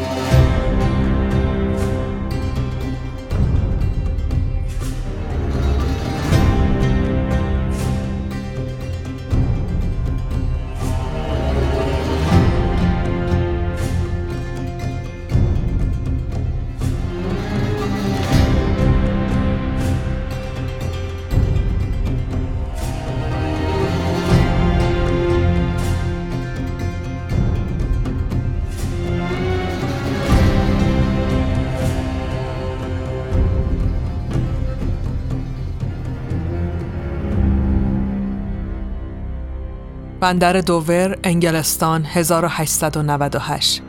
[40.24, 43.82] بندر دوور، انگلستان 1898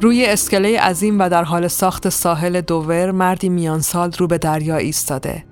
[0.00, 4.76] روی اسکله عظیم و در حال ساخت ساحل دوور مردی میان سال رو به دریا
[4.76, 5.44] ایستاده.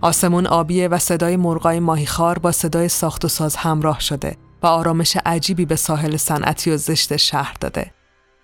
[0.00, 5.16] آسمون آبیه و صدای مرغای ماهیخوار با صدای ساخت و ساز همراه شده و آرامش
[5.26, 7.92] عجیبی به ساحل صنعتی و زشت شهر داده.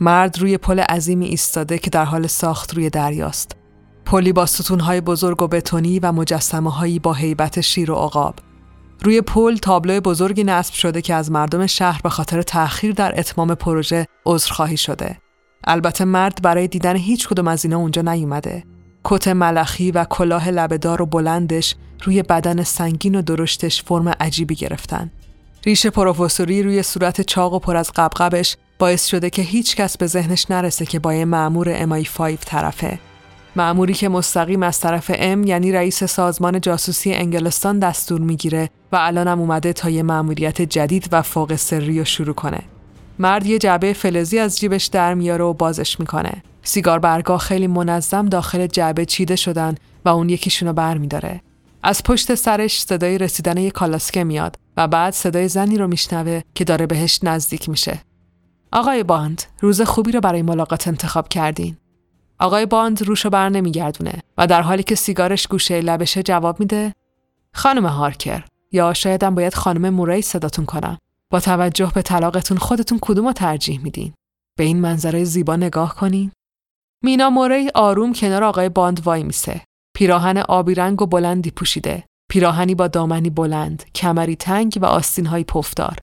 [0.00, 3.56] مرد روی پل عظیمی ایستاده که در حال ساخت روی دریاست.
[4.04, 8.34] پلی با ستونهای بزرگ و بتونی و مجسمه هایی با حیبت شیر و عقاب.
[9.04, 13.54] روی پل تابلو بزرگی نصب شده که از مردم شهر به خاطر تأخیر در اتمام
[13.54, 15.18] پروژه عذرخواهی شده.
[15.64, 18.64] البته مرد برای دیدن هیچ کدوم از اینا اونجا نیومده.
[19.04, 25.10] کت ملخی و کلاه لبهدار و بلندش روی بدن سنگین و درشتش فرم عجیبی گرفتن.
[25.66, 30.06] ریش پروفسوری روی صورت چاق و پر از قبقبش باعث شده که هیچ کس به
[30.06, 32.98] ذهنش نرسه که با یه معمور MI5 طرفه
[33.56, 39.40] معموری که مستقیم از طرف ام یعنی رئیس سازمان جاسوسی انگلستان دستور می‌گیره و الانم
[39.40, 42.60] اومده تا یه معمولیت جدید و فوق سری رو شروع کنه.
[43.18, 46.42] مرد یه جعبه فلزی از جیبش در میاره و بازش می‌کنه.
[46.62, 51.40] سیگار برگاه خیلی منظم داخل جعبه چیده شدن و اون یکیشونو بر میداره.
[51.82, 56.64] از پشت سرش صدای رسیدن یه کالاسکه میاد و بعد صدای زنی رو میشنوه که
[56.64, 58.00] داره بهش نزدیک میشه.
[58.72, 61.76] آقای باند، روز خوبی رو برای ملاقات انتخاب کردین.
[62.38, 66.94] آقای باند روشو بر نمیگردونه و در حالی که سیگارش گوشه لبشه جواب میده
[67.54, 70.98] خانم هارکر یا شایدم باید خانم موری صداتون کنم.
[71.30, 74.12] با توجه به طلاقتون خودتون کدوم رو ترجیح میدین؟
[74.58, 76.32] به این منظره زیبا نگاه کنین.
[77.04, 79.60] مینا موری آروم کنار آقای باند وای میسه.
[79.96, 82.04] پیراهن آبی رنگ و بلندی پوشیده.
[82.30, 85.98] پیراهنی با دامنی بلند، کمری تنگ و آستینهای پفدار.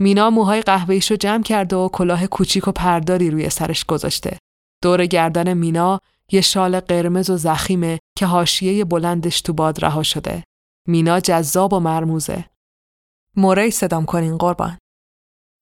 [0.00, 4.38] مینا موهای قهوه‌ایشو جمع کرده و کلاه کوچیک و پرداری روی سرش گذاشته.
[4.82, 6.00] دور گردن مینا
[6.32, 10.44] یه شال قرمز و زخیمه که حاشیه بلندش تو باد رها شده.
[10.88, 12.44] مینا جذاب و مرموزه.
[13.36, 14.78] موری صدام کنین قربان.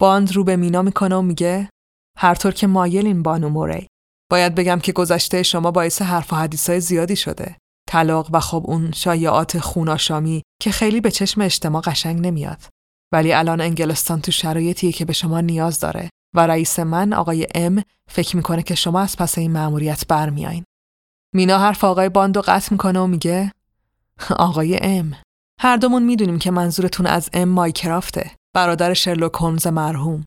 [0.00, 1.70] باند رو به مینا می‌کنه و میگه
[2.18, 3.86] هر طور که مایلین بانو موری.
[4.30, 7.56] باید بگم که گذشته شما باعث حرف و حدیثای زیادی شده.
[7.88, 12.62] طلاق و خب اون شایعات خوناشامی که خیلی به چشم اجتماع قشنگ نمیاد.
[13.12, 17.82] ولی الان انگلستان تو شرایطیه که به شما نیاز داره و رئیس من آقای ام
[18.08, 20.64] فکر می‌کنه که شما از پس این مأموریت برمیایین.
[21.34, 23.52] مینا حرف آقای باندو قطع می‌کنه و میگه
[24.30, 25.14] آقای ام
[25.60, 30.24] هر دومون می‌دونیم که منظورتون از ام مایکرافته برادر شرلوک هولمز مرحوم.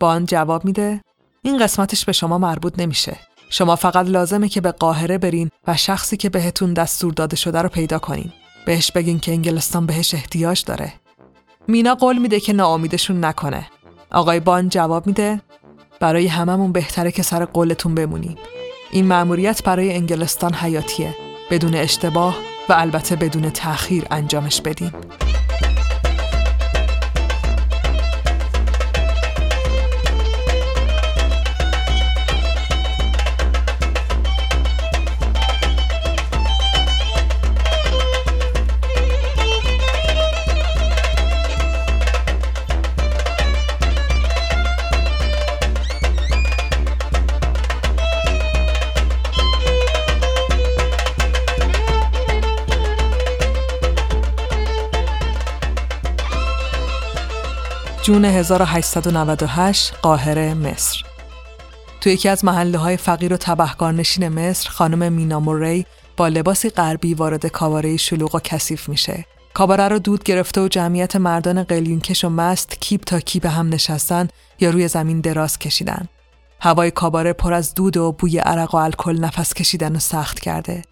[0.00, 1.00] باند جواب میده
[1.42, 3.16] این قسمتش به شما مربوط نمیشه.
[3.50, 7.68] شما فقط لازمه که به قاهره برین و شخصی که بهتون دستور داده شده رو
[7.68, 8.32] پیدا کنین.
[8.66, 10.92] بهش بگین که انگلستان بهش احتیاج داره.
[11.68, 13.66] مینا قول میده که ناامیدشون نکنه.
[14.10, 15.40] آقای بان جواب میده
[16.00, 18.36] برای هممون بهتره که سر قولتون بمونیم
[18.90, 21.14] این مأموریت برای انگلستان حیاتیه
[21.50, 22.36] بدون اشتباه
[22.68, 24.92] و البته بدون تأخیر انجامش بدیم.
[58.08, 61.02] جون 1898 قاهره مصر.
[62.00, 67.14] تو یکی از محله های فقیر و تبهکارنشین مصر خانم مینا موری با لباسی غربی
[67.14, 69.24] وارد کاباره شلوغ و کثیف میشه.
[69.54, 74.28] کاباره رو دود گرفته و جمعیت مردان قلیونکش و مست کیپ تا کیپ هم نشستن
[74.60, 76.08] یا روی زمین دراز کشیدن.
[76.60, 80.82] هوای کاباره پر از دود و بوی عرق و الکل نفس کشیدن و سخت کرده.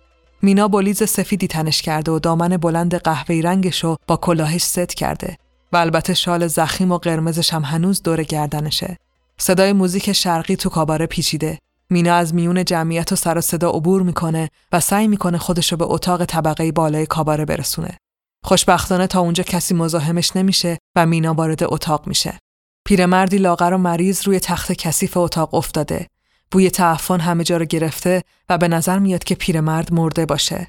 [0.42, 5.36] مینا بولیز سفیدی تنش کرده و دامن بلند قهوه‌ای رنگش رو با کلاهش ست کرده.
[5.72, 8.96] و البته شال زخیم و قرمزش هم هنوز دور گردنشه.
[9.38, 11.58] صدای موزیک شرقی تو کاباره پیچیده.
[11.90, 15.84] مینا از میون جمعیت و سر و صدا عبور می‌کنه و سعی می‌کنه خودشو به
[15.84, 17.98] اتاق طبقه بالای کاباره برسونه.
[18.44, 22.38] خوشبختانه تا اونجا کسی مزاحمش نمیشه و مینا وارد اتاق میشه.
[22.84, 26.06] پیرمردی لاغر و مریض روی تخت کثیف اتاق افتاده.
[26.50, 30.68] بوی تعفن همه جا رو گرفته و به نظر میاد که پیرمرد مرده باشه.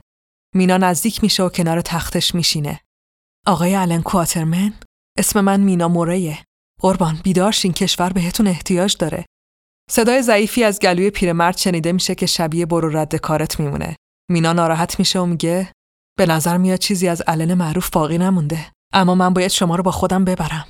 [0.55, 2.79] مینا نزدیک میشه و کنار تختش میشینه.
[3.45, 4.73] آقای الن کواترمن
[5.17, 6.43] اسم من مینا موریه.
[6.81, 9.25] قربان بیدار شین کشور بهتون احتیاج داره.
[9.89, 13.95] صدای ضعیفی از گلوی پیرمرد شنیده میشه که شبیه برو رد کارت میمونه.
[14.31, 15.71] مینا ناراحت میشه و میگه
[16.17, 18.71] به نظر میاد چیزی از علن معروف باقی نمونده.
[18.93, 20.67] اما من باید شما رو با خودم ببرم.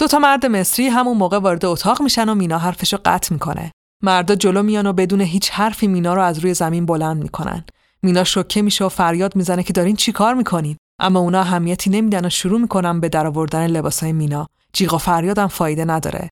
[0.00, 3.72] دو تا مرد مصری همون موقع وارد اتاق میشن و مینا حرفشو قطع می‌کنه.
[4.02, 7.64] مردا جلو میان و بدون هیچ حرفی مینا رو از روی زمین بلند می‌کنن.
[8.02, 12.30] مینا شوکه میشه و فریاد می‌زنه که دارین چیکار می‌کنین؟ اما اونا اهمیتی نمیدن و
[12.30, 14.46] شروع می‌کنن به درآوردن لباسای مینا.
[14.72, 16.28] جیغ و فریادم فایده نداره.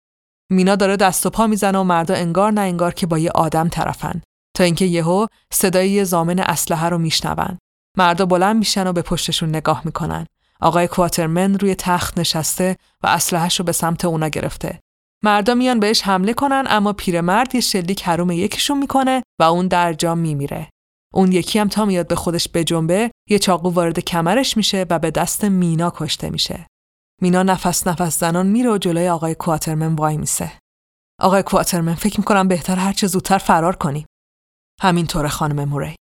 [0.51, 3.69] مینا داره دست و پا می‌زنه و مردا انگار نه انگار که با یه آدم
[3.69, 4.23] طرفن.
[4.57, 7.59] تا اینکه یهو صدای یه زامن اسلحه رو میشنون.
[7.99, 10.27] مردا بلند میشن و به پشتشون نگاه می‌کنن.
[10.61, 14.81] آقای کواترمن روی تخت نشسته و اسلحهش رو به سمت اونا گرفته.
[15.25, 19.93] مردا میان بهش حمله کنن اما پیرمرد یه شلیک حروم یکیشون می‌کنه و اون در
[19.93, 20.69] جا میمیره.
[21.17, 25.11] اون یکی هم تا میاد به خودش بجنبه یه چاقو وارد کمرش میشه و به
[25.11, 26.67] دست مینا کشته میشه.
[27.23, 30.53] مینا نفس نفس زنان میره و جلوی آقای کواترمن وای میسه.
[31.21, 34.07] آقای کواترمن فکر می‌کنم بهتر هر چه زودتر فرار کنیم.
[34.81, 35.97] همینطور خانم موری.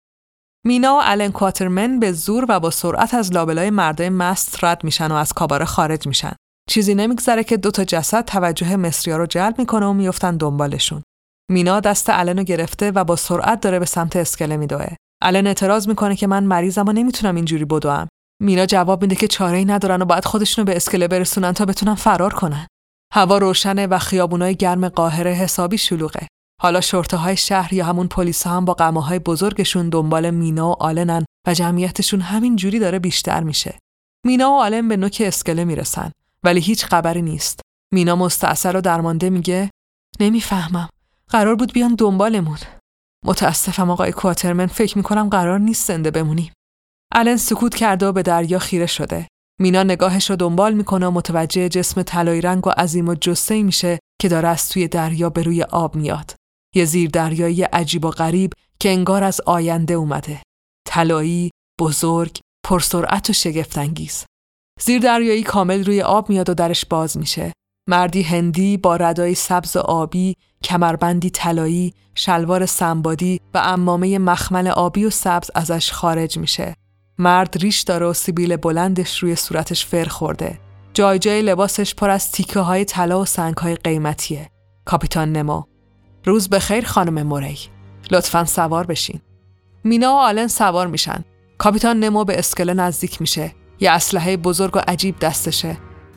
[0.67, 5.13] مینا و الن کواترمن به زور و با سرعت از لابلای مردای مست رد میشن
[5.13, 6.37] و از کاباره خارج میشن.
[6.71, 11.03] چیزی نمیگذره که دو تا جسد توجه مصریا رو جلب می‌کنه و میفتن دنبالشون.
[11.51, 14.97] مینا دست الن رو گرفته و با سرعت داره به سمت اسکله میدوه.
[15.23, 18.09] الان اعتراض می‌کنه که من مریضم و نمی‌تونم اینجوری بدوم.
[18.43, 21.95] مینا جواب میده که چاره ای ندارن و باید خودشونو به اسکله برسونن تا بتونن
[21.95, 22.67] فرار کنن.
[23.13, 26.27] هوا روشنه و خیابونای گرم قاهره حسابی شلوغه.
[26.61, 30.83] حالا شرطه های شهر یا همون پلیس هم با قمه های بزرگشون دنبال مینا و
[30.83, 33.79] آلنن و جمعیتشون همین جوری داره بیشتر میشه.
[34.27, 36.13] مینا و آلن به نوک اسکله می‌رسن
[36.45, 37.61] ولی هیچ خبری نیست.
[37.93, 39.71] مینا مستاصل و درمانده میگه
[40.21, 40.89] نمی‌فهمم.
[41.29, 42.59] قرار بود بیان دنبالمون.
[43.25, 46.53] متاسفم آقای کواترمن فکر می‌کنم قرار نیست زنده بمونیم.
[47.15, 49.29] آلن سکوت کرده و به دریا خیره شده.
[49.61, 53.99] مینا نگاهش رو دنبال می‌کنه و متوجه جسم طلایی رنگ و عظیم و جسه میشه
[54.21, 56.35] که داره از توی دریا به روی آب میاد.
[56.75, 60.43] یه زیر دریایی عجیب و غریب که انگار از آینده اومده.
[60.89, 64.25] طلایی، بزرگ، پرسرعت و شگفتانگیز.
[64.81, 67.53] زیر دریایی کامل روی آب میاد و درش باز میشه.
[67.89, 75.05] مردی هندی با ردای سبز و آبی، کمربندی طلایی، شلوار سنبادی و امامه مخمل آبی
[75.05, 76.75] و سبز ازش خارج میشه.
[77.19, 80.59] مرد ریش داره و سیبیل بلندش روی صورتش فر خورده.
[80.95, 84.51] جای جای لباسش پر از تیکه های طلا و سنگ های قیمتیه.
[84.85, 85.63] کاپیتان نمو.
[86.25, 87.59] روز بخیر خانم موری.
[88.11, 89.21] لطفا سوار بشین.
[89.85, 91.25] مینا و آلن سوار میشن.
[91.59, 93.55] کاپیتان نمو به اسکله نزدیک میشه.
[93.81, 95.77] یه اسلحه بزرگ و عجیب دستشه.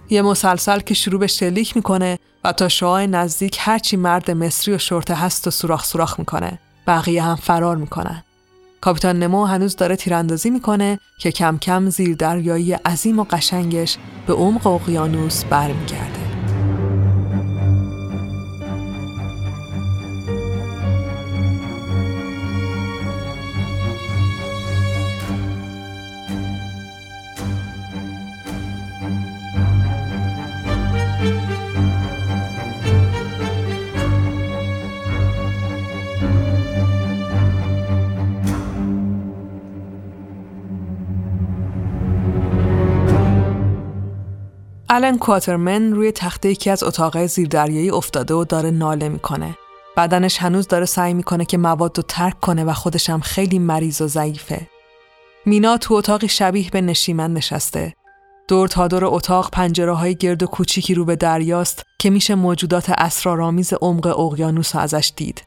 [0.10, 4.78] یه مسلسل که شروع به شلیک می‌کنه و تا شعای نزدیک هرچی مرد مصری و
[4.78, 6.60] شرطه هست و سوراخ سوراخ می‌کنه.
[6.88, 8.24] بقیه هم فرار می‌کنن.
[8.82, 14.34] کاپیتان نمو هنوز داره تیراندازی می‌کنه که کم کم زیر دریایی عظیم و قشنگش به
[14.34, 16.27] عمق اقیانوس برمیگرده.
[44.90, 49.58] آلن کواترمن روی تخته یکی از اتاقهای زیردریایی افتاده و داره ناله می‌کنه.
[49.98, 54.02] بدنش هنوز داره سعی می‌کنه که مواد رو ترک کنه و خودش هم خیلی مریض
[54.02, 54.68] و ضعیفه.
[55.46, 57.94] مینا تو اتاقی شبیه به نشیمن نشسته.
[58.48, 62.90] دور تا دور اتاق پنجره های گرد و کوچیکی رو به دریاست که میشه موجودات
[62.90, 65.44] اسرارآمیز عمق اقیانوس ازش دید.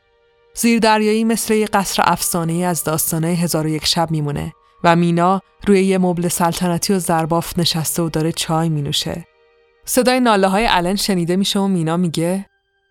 [0.54, 4.52] زیردریایی مثل یه قصر افسانه از داستانه هزار و یک شب میمونه
[4.84, 9.24] و مینا روی یه مبل سلطنتی و زرباف نشسته و داره چای مینوشه.
[9.92, 12.46] صدای ناله های علن شنیده میشه و مینا میگه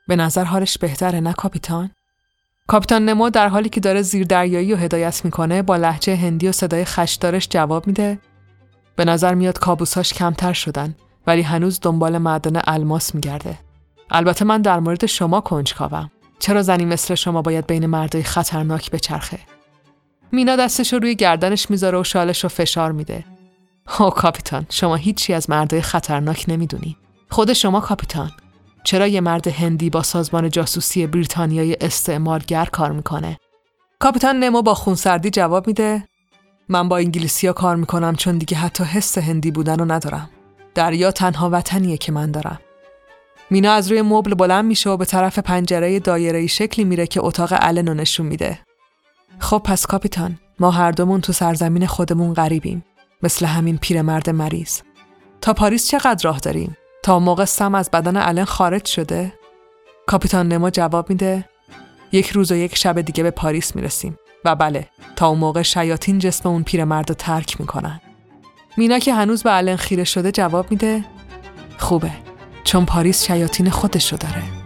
[0.07, 1.91] به نظر حالش بهتره نه کاپیتان؟
[2.67, 6.51] کاپیتان نمو در حالی که داره زیر دریایی و هدایت می‌کنه با لحجه هندی و
[6.51, 8.19] صدای خشدارش جواب میده
[8.95, 10.95] به نظر میاد کابوساش کمتر شدن
[11.27, 13.59] ولی هنوز دنبال معدن الماس میگرده.
[14.11, 16.11] البته من در مورد شما کنجکاوم.
[16.39, 19.39] چرا زنی مثل شما باید بین مردای خطرناک بچرخه؟
[20.31, 23.23] مینا دستش رو روی گردنش می‌ذاره و شالش رو فشار میده.
[23.99, 26.97] او کاپیتان شما هیچی از مردای خطرناک نمی‌دونی.
[27.29, 28.31] خود شما کاپیتان
[28.83, 33.37] چرا یه مرد هندی با سازمان جاسوسی بریتانیای استعمارگر کار می‌کنه؟
[33.99, 36.03] کاپیتان نمو با خونسردی جواب میده
[36.69, 40.29] من با انگلیسیا کار می‌کنم چون دیگه حتی حس هندی بودن رو ندارم.
[40.75, 42.59] دریا تنها وطنیه که من دارم.
[43.49, 47.49] مینا از روی مبل بلند میشه و به طرف پنجره دایره شکلی میره که اتاق
[47.51, 48.59] الن رو نشون میده.
[49.39, 52.83] خب پس کاپیتان ما هر دومون تو سرزمین خودمون غریبیم.
[53.23, 54.81] مثل همین پیرمرد مریض.
[55.41, 59.33] تا پاریس چقدر راه داریم؟ تا اون موقع سم از بدن الن خارج شده؟
[60.07, 61.49] کاپیتان نمو جواب میده
[62.11, 64.17] یک روز و یک شب دیگه به پاریس می‌رسیم.
[64.45, 68.01] و بله تا اون موقع شیاطین جسم اون پیرمرد رو ترک می‌کنن.
[68.77, 71.05] مینا که هنوز به الن خیره شده جواب میده
[71.77, 72.11] خوبه
[72.63, 74.58] چون پاریس شیاطین خودش رو داره.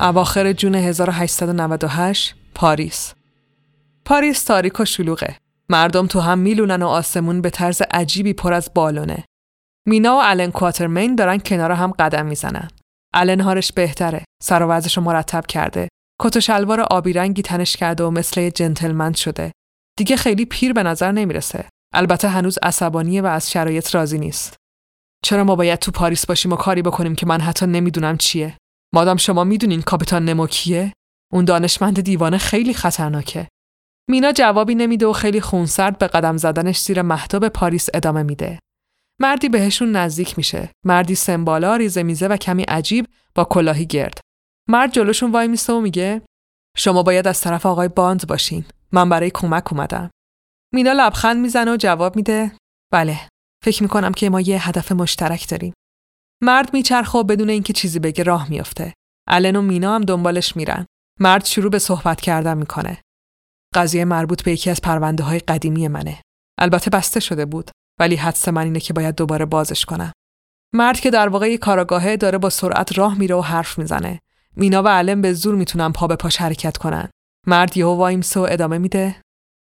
[0.00, 3.14] اواخر جون 1898 پاریس
[4.04, 5.36] پاریس تاریک و شلوغه.
[5.68, 9.24] مردم تو هم میلونن و آسمون به طرز عجیبی پر از بالونه.
[9.86, 12.68] مینا و الن کواترمین دارن کنار هم قدم می‌زنن.
[13.14, 14.24] الن هارش بهتره.
[14.42, 15.88] سر و رو مرتب کرده.
[16.20, 19.52] کت و شلوار آبی رنگی تنش کرده و مثل جنتلمن شده.
[19.98, 21.68] دیگه خیلی پیر به نظر نمی‌رسه.
[21.94, 24.56] البته هنوز عصبانیه و از شرایط راضی نیست.
[25.24, 28.56] چرا ما باید تو پاریس باشیم و کاری بکنیم که من حتی نمی‌دونم چیه؟
[28.94, 30.92] مادام شما می‌دونین کاپیتان نمو کیه؟
[31.32, 33.48] اون دانشمند دیوانه خیلی خطرناکه.
[34.10, 38.58] مینا جوابی نمیده و خیلی خونسرد به قدم زدنش زیر محتاب پاریس ادامه میده.
[39.20, 40.70] مردی بهشون نزدیک میشه.
[40.84, 44.20] مردی سمبالا ریزه میزه و کمی عجیب با کلاهی گرد.
[44.68, 46.22] مرد جلوشون وای میسته و میگه
[46.76, 48.64] شما باید از طرف آقای باند باشین.
[48.92, 50.10] من برای کمک اومدم.
[50.74, 52.52] مینا لبخند می‌زنه و جواب میده
[52.92, 53.20] بله
[53.64, 55.72] فکر می‌کنم که ما یه هدف مشترک داریم.
[56.42, 58.94] مرد میچرخه و بدون اینکه چیزی بگه راه میافته.
[59.26, 60.86] الن و مینا هم دنبالش میرن.
[61.20, 63.02] مرد شروع به صحبت کردن می‌کنه.
[63.74, 66.22] قضیه مربوط به یکی از پرونده های قدیمی منه.
[66.58, 67.70] البته بسته شده بود
[68.00, 70.12] ولی حدس من اینه که باید دوباره بازش کنم.
[70.74, 74.20] مرد که در واقع کاراگاهه داره با سرعت راه میره و حرف می‌زنه.
[74.56, 77.08] مینا و علم به زور می‌تونن پا به پاش حرکت کنن.
[77.46, 79.22] مرد یهو وایمسه و ادامه میده.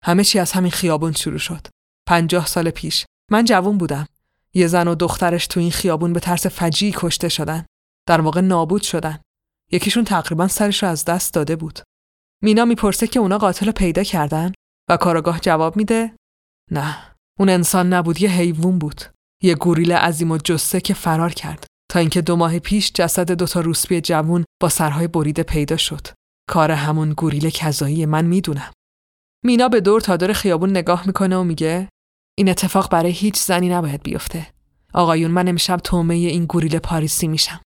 [0.03, 1.68] همه چی از همین خیابون شروع شد.
[2.07, 4.07] پنجاه سال پیش من جوون بودم.
[4.54, 7.66] یه زن و دخترش تو این خیابون به ترس فجیعی کشته شدن.
[8.08, 9.20] در واقع نابود شدن.
[9.72, 11.80] یکیشون تقریبا سرش رو از دست داده بود.
[12.43, 14.54] مینا می‌پرسه که اونا قاتل رو پیدا کردن
[14.89, 16.16] و کاراگاه جواب میده
[16.72, 19.02] نه اون انسان نبود یه حیوان بود
[19.43, 23.62] یه گوریل عظیم و جسه که فرار کرد تا اینکه دو ماه پیش جسد دوتا
[23.62, 26.08] روسپی جوون با سرهای بریده پیدا شد
[26.50, 28.72] کار همون گوریل کذایی من می‌دونم
[29.45, 31.89] مینا به دور تا دور خیابون نگاه می‌کنه و میگه
[32.40, 34.48] این اتفاق برای هیچ زنی نباید بیفته
[34.94, 37.62] آقایون من امشب تومه این گوریل پاریسی میشم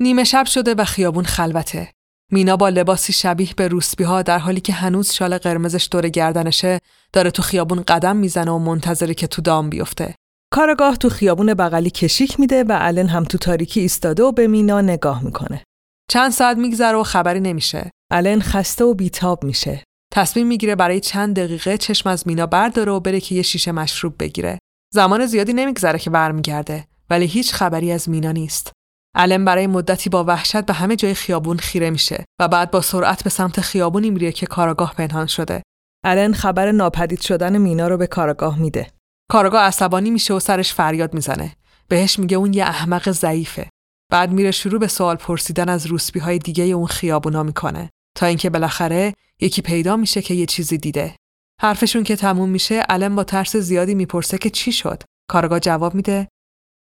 [0.00, 1.92] نیمه شب شده و خیابون خلوته
[2.32, 6.78] مینا با لباسی شبیه به روسبی ها در حالی که هنوز شال قرمزش دور گردنشه
[7.12, 10.14] داره تو خیابون قدم می‌زنه و منتظره که تو دام بیفته.
[10.52, 14.80] کارگاه تو خیابون بغلی کشیک میده و الن هم تو تاریکی ایستاده و به مینا
[14.80, 15.62] نگاه می‌کنه.
[16.10, 17.90] چند ساعت میگذره و خبری نمیشه.
[18.10, 19.84] الن خسته و بیتاب میشه.
[20.12, 24.14] تصمیم می‌گیره برای چند دقیقه چشم از مینا برداره و بره که یه شیشه مشروب
[24.18, 24.58] بگیره.
[24.94, 28.72] زمان زیادی نمیگذره که برمیگرده ولی هیچ خبری از مینا نیست.
[29.14, 33.24] علم برای مدتی با وحشت به همه جای خیابون خیره میشه و بعد با سرعت
[33.24, 35.62] به سمت خیابونی میره که کاراگاه پنهان شده.
[36.04, 38.86] الن خبر ناپدید شدن مینا رو به کاراگاه میده.
[39.30, 41.56] کاراگاه عصبانی میشه و سرش فریاد می‌زنه.
[41.88, 43.68] بهش میگه اون یه احمق ضعیفه.
[44.12, 48.50] بعد میره شروع به سوال پرسیدن از روسبی های دیگه اون خیابونا می‌کنه تا اینکه
[48.50, 51.16] بالاخره یکی پیدا میشه که یه چیزی دیده.
[51.60, 55.02] حرفشون که تموم میشه علم با ترس زیادی می‌پرسه که چی شد.
[55.30, 56.28] کارگاه جواب میده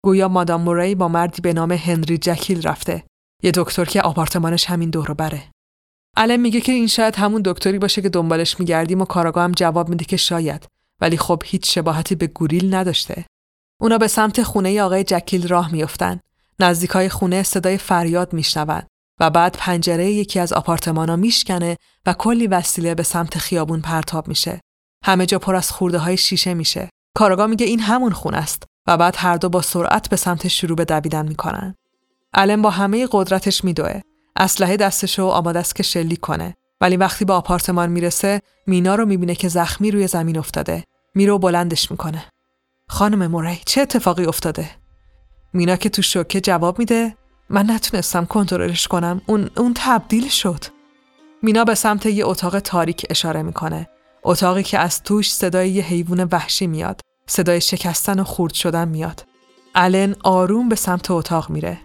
[0.05, 3.05] گویا مادام موری با مردی به نام هنری جکیل رفته.
[3.43, 5.43] یه دکتر که آپارتمانش همین دور بره.
[6.17, 9.89] علم میگه که این شاید همون دکتری باشه که دنبالش میگردیم و کاراگاه هم جواب
[9.89, 10.67] میده که شاید.
[11.01, 13.25] ولی خب هیچ شباهتی به گوریل نداشته.
[13.81, 16.21] اونا به سمت خونه آقای جکیل راه میافتن.
[16.61, 18.83] نزدیکای خونه صدای فریاد میشنون.
[19.21, 24.61] و بعد پنجره یکی از آپارتمانا میشکنه و کلی وسیله به سمت خیابون پرتاب میشه
[25.05, 28.97] همه جا پر از خورده های شیشه میشه کاراگاه میگه این همون خونه است و
[28.97, 31.75] بعد هر دو با سرعت به سمت شروع به دویدن می‌کنن.
[32.35, 34.01] علم با همه قدرتش میدوه.
[34.37, 36.55] اسلحه دستشو آماده است که شلیک کنه.
[36.81, 40.85] ولی وقتی به آپارتمان می‌رسه مینا رو می‌بینه که زخمی روی زمین افتاده.
[41.15, 42.25] میره و بلندش می‌کنه.
[42.89, 44.71] خانم موری چه اتفاقی افتاده؟
[45.53, 47.17] مینا که تو شوکه جواب میده
[47.51, 50.65] من نتونستم کنترلش کنم اون اون تبدیل شد.
[51.43, 53.89] مینا به سمت یه اتاق تاریک اشاره می‌کنه.
[54.23, 57.01] اتاقی که از توش صدای یه حیوان وحشی میاد.
[57.27, 59.27] صدای شکستن و خورد شدن میاد.
[59.75, 61.79] الن آروم به سمت اتاق میره.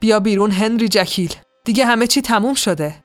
[0.00, 1.34] بیا بیرون هنری جکیل.
[1.64, 3.04] دیگه همه چی تموم شده.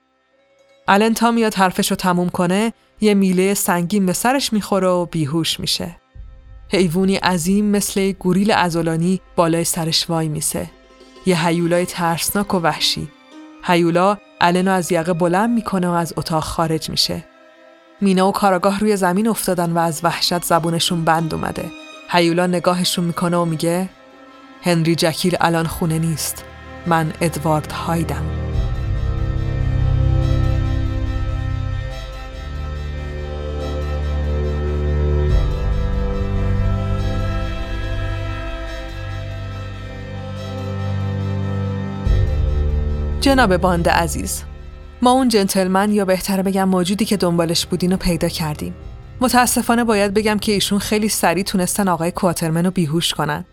[0.87, 5.59] الن تا میاد حرفش رو تموم کنه یه میله سنگین به سرش می‌خوره و بیهوش
[5.59, 5.97] میشه.
[6.69, 10.69] حیوانی عظیم مثل گوریل ازولانی بالای سرش وای میسه.
[11.26, 13.07] یه هیولای ترسناک و وحشی.
[13.63, 17.26] هیولا الن از یقه بلند می‌کنه و از اتاق خارج میشه.
[18.01, 21.71] مینا و کاراگاه روی زمین افتادن و از وحشت زبونشون بند اومده.
[22.09, 23.89] هیولا نگاهشون می‌کنه و میگه
[24.63, 26.43] هنری جکیل الان خونه نیست.
[26.86, 28.54] من ادوارد هایدم.
[43.26, 44.43] جناب باند عزیز
[45.01, 48.76] ما اون جنتلمن یا بهتره بگم موجودی که دنبالش بودین رو پیدا کردیم.
[49.21, 53.45] متاسفانه باید بگم که ایشون خیلی سریع تونستن آقای کواترمن رو بیهوش کنن.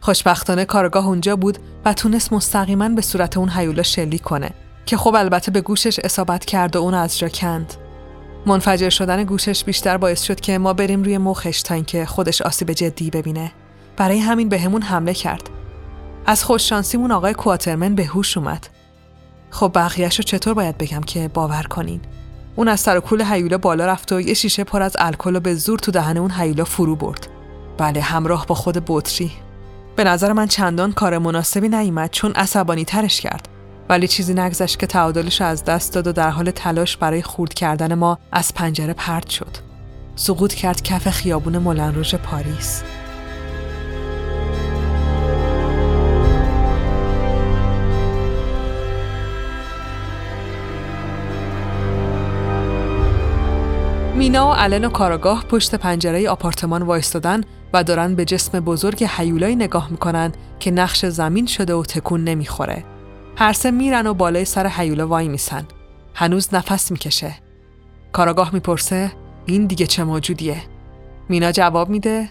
[0.00, 4.50] خوشبختانه کارگاه اونجا بود و تونست مستقیما به صورت اون حیولا شلیک کنه
[4.86, 7.74] که خب البته به گوشش اصابت کرد و اون از جا کند.
[8.46, 12.72] منفجر شدن گوشش بیشتر باعث شد که ما بریم روی مخش تا اینکه خودش آسیب
[12.72, 13.52] جدی ببینه.
[13.96, 15.50] برای همین بهمون به حمله کرد.
[16.26, 18.73] از خوششانسیمون آقای کواترمن به هوش اومد.
[19.54, 22.00] خب بقیهش رو چطور باید بگم که باور کنین
[22.56, 25.78] اون از سر کول هیولا بالا رفت و یه شیشه پر از الکل به زور
[25.78, 27.26] تو دهن اون هیولا فرو برد
[27.78, 29.32] بله همراه با خود بطری
[29.96, 33.48] به نظر من چندان کار مناسبی نیامد چون عصبانی ترش کرد
[33.88, 37.94] ولی چیزی نگذشت که تعادلش از دست داد و در حال تلاش برای خورد کردن
[37.94, 39.56] ما از پنجره پرد شد.
[40.16, 42.82] سقوط کرد کف خیابون مولنروژ پاریس.
[54.16, 57.40] مینا و الن و کاراگاه پشت پنجره آپارتمان وایستادن
[57.72, 62.84] و دارن به جسم بزرگ حیولایی نگاه می‌کنن که نقش زمین شده و تکون نمی‌خوره.
[63.36, 65.64] هر سه میرن و بالای سر حیولا وای میسن.
[66.14, 67.34] هنوز نفس می‌کشه.
[68.12, 69.12] کاراگاه می‌پرسه
[69.46, 70.62] این دیگه چه موجودیه؟
[71.28, 72.28] مینا جواب میده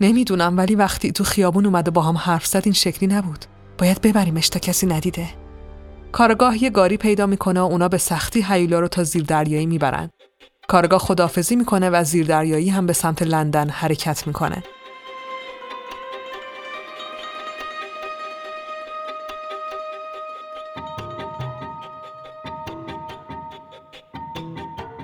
[0.00, 3.44] نمی‌دونم ولی وقتی تو خیابون اومده با هم حرف زد این شکلی نبود.
[3.78, 5.28] باید ببریمش تا کسی ندیده.
[6.12, 10.10] کارگاه یه گاری پیدا می‌کنه و اونا به سختی حیولا رو تا زیر دریایی می‌برن.
[10.68, 14.62] کارگاه خدافزی می‌کنه و زیردریایی هم به سمت لندن حرکت می‌کنه.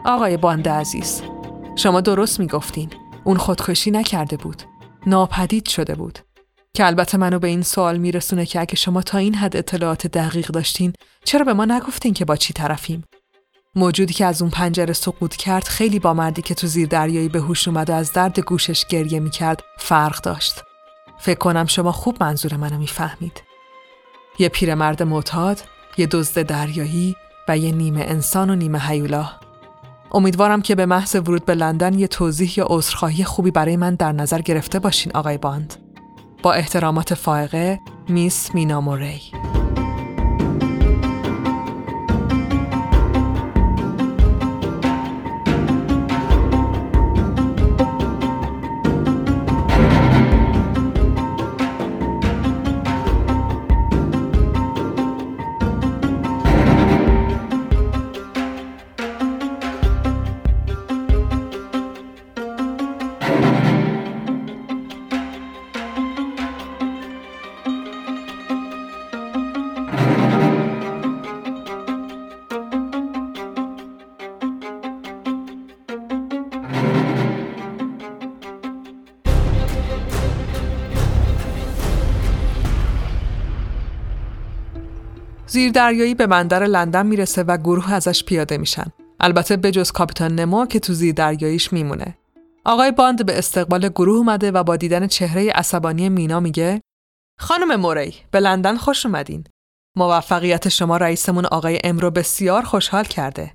[0.04, 1.22] آقای باند عزیز
[1.76, 2.90] شما درست می‌گفتین.
[3.24, 4.62] اون خودکشی نکرده بود.
[5.06, 6.18] ناپدید شده بود.
[6.74, 10.46] که البته منو به این سوال میرسونه که اگه شما تا این حد اطلاعات دقیق
[10.46, 10.92] داشتین
[11.24, 13.04] چرا به ما نگفتین که با چی طرفیم؟
[13.74, 17.40] موجودی که از اون پنجره سقوط کرد خیلی با مردی که تو زیر دریایی به
[17.40, 20.62] هوش اومد و از درد گوشش گریه می‌کرد فرق داشت.
[21.18, 23.42] فکر کنم شما خوب منظور منو می‌فهمید.
[24.38, 25.64] یه پیرمرد معتاد،
[25.96, 27.16] یه دزد دریایی
[27.48, 29.30] و یه نیمه انسان و نیمه حیولا.
[30.12, 34.12] امیدوارم که به محض ورود به لندن یه توضیح یا عذرخواهی خوبی برای من در
[34.12, 35.74] نظر گرفته باشین آقای باند.
[36.42, 39.20] با احترامات فائقه میس مینا موری
[85.58, 88.92] زیردریایی به بندر لندن می‌رسه و گروه ازش پیاده میشن.
[89.20, 92.18] البته بجز کاپیتان نمو که تو زیردریاییش میمونه.
[92.64, 96.80] آقای باند به استقبال گروه اومده و با دیدن چهره عصبانی مینا میگه
[97.40, 99.44] خانم موری به لندن خوش اومدین.
[99.96, 103.54] موفقیت شما رئیسمون آقای ام رو بسیار خوشحال کرده.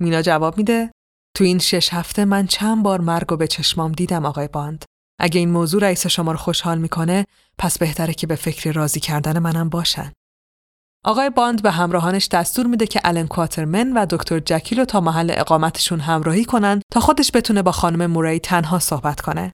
[0.00, 0.90] مینا جواب میده
[1.36, 4.84] تو این شش هفته من چند بار مرگ و به چشمام دیدم آقای باند.
[5.20, 7.24] اگه این موضوع رئیس شما رو خوشحال می‌کنه
[7.58, 10.12] پس بهتره که به فکر راضی کردن منم باشن.
[11.04, 15.32] آقای باند به همراهانش دستور میده که الن کواترمن و دکتر جکیل رو تا محل
[15.34, 19.52] اقامتشون همراهی کنن تا خودش بتونه با خانم موری تنها صحبت کنه.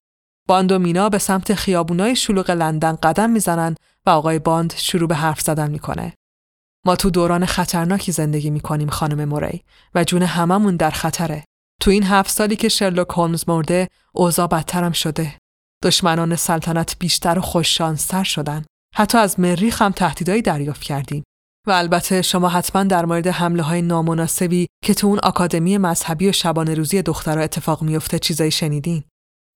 [0.49, 3.75] باند و مینا به سمت خیابونای شلوغ لندن قدم می‌زنن
[4.07, 6.13] و آقای باند شروع به حرف زدن می‌کنه.
[6.87, 9.63] ما تو دوران خطرناکی زندگی می‌کنیم خانم موری
[9.95, 11.45] و جون هممون در خطره.
[11.81, 15.35] تو این هفت سالی که شرلوک هولمز مرده اوضاع بدترم شده.
[15.85, 18.65] دشمنان سلطنت بیشتر و خوششانستر شدن.
[18.95, 21.25] حتی از مریخ هم تهدیدایی دریافت کردیم.
[21.67, 26.33] و البته شما حتما در مورد حمله های نامناسبی که تو اون آکادمی مذهبی و
[26.33, 29.05] شبانه روزی دخترها اتفاق میفته چیزایی شنیدین.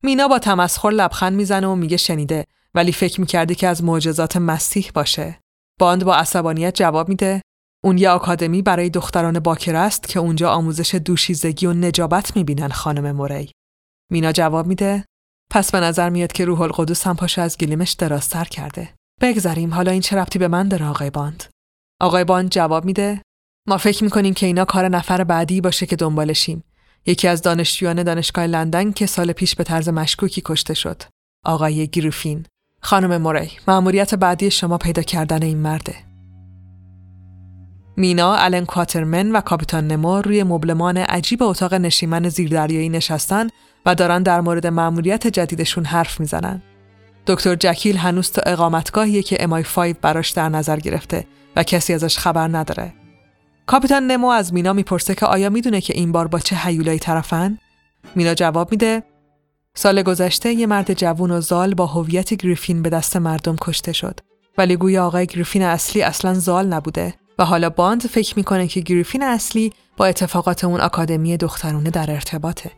[0.03, 2.45] مینا با تمسخر لبخند می‌زنه و میگه شنیده
[2.75, 5.41] ولی فکر می‌کردی که از معجزات مسیح باشه.
[5.81, 7.43] باند با عصبانیت جواب میده
[7.85, 13.13] اون یه آکادمی برای دختران باکر است که اونجا آموزش دوشیزگی و نجابت می‌بینن خانم
[13.13, 13.51] موری.
[14.11, 15.05] مینا جواب میده
[15.51, 18.95] پس به نظر میاد که روح القدس هم پاشو از گلیمش درازتر کرده.
[19.21, 21.45] بگذریم حالا این چه ربطی به من داره آقای باند؟
[22.01, 23.23] آقای باند جواب میده
[23.69, 26.65] ما فکر می‌کنیم که اینا کار نفر بعدی باشه که دنبالشیم.
[27.07, 31.03] یکی از دانشجویان دانشگاه لندن که سال پیش به طرز مشکوکی کشته شد.
[31.45, 32.47] آقای گریفین.
[32.83, 35.95] خانم موری، مأموریت بعدی شما پیدا کردن این مرده.
[37.97, 43.49] مینا، الن کواترمن و کاپیتان نمو روی مبلمان عجیب اتاق نشیمن زیردریایی نشستن
[43.87, 46.63] و دارن در مورد مأموریت جدیدشون حرف می‌زنن.
[47.27, 51.27] دکتر جکیل هنوز تو اقامتگاهیه که امای 5 براش در نظر گرفته
[51.57, 52.93] و کسی ازش خبر نداره.
[53.67, 57.59] کاپیتان نمو از مینا می‌پرسه که آیا می‌دونه که این بار با چه حیولایی طرفن؟
[58.15, 59.03] مینا جواب میده
[59.75, 64.21] سال گذشته یه مرد جوون و زال با هویت گریفین به دست مردم کشته شد
[64.59, 69.23] ولی گویا آقای گریفین اصلی اصلا زال نبوده و حالا باند فکر می‌کنه که گریفین
[69.23, 72.71] اصلی با اتفاقات اون آکادمی دخترونه در ارتباطه.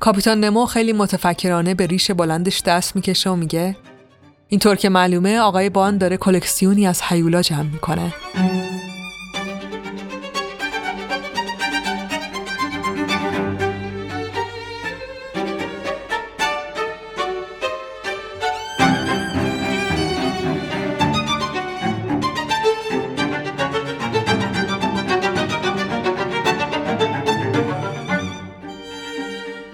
[0.00, 3.76] کاپیتان نمو خیلی متفکرانه به ریش بلندش دست می‌کشه و میگه
[4.48, 8.14] اینطور که معلومه آقای بان داره کلکسیونی از حیولا جمع می‌کنه.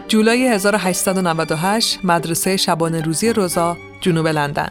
[0.09, 4.71] جولای 1898 مدرسه شبانه روزی روزا جنوب لندن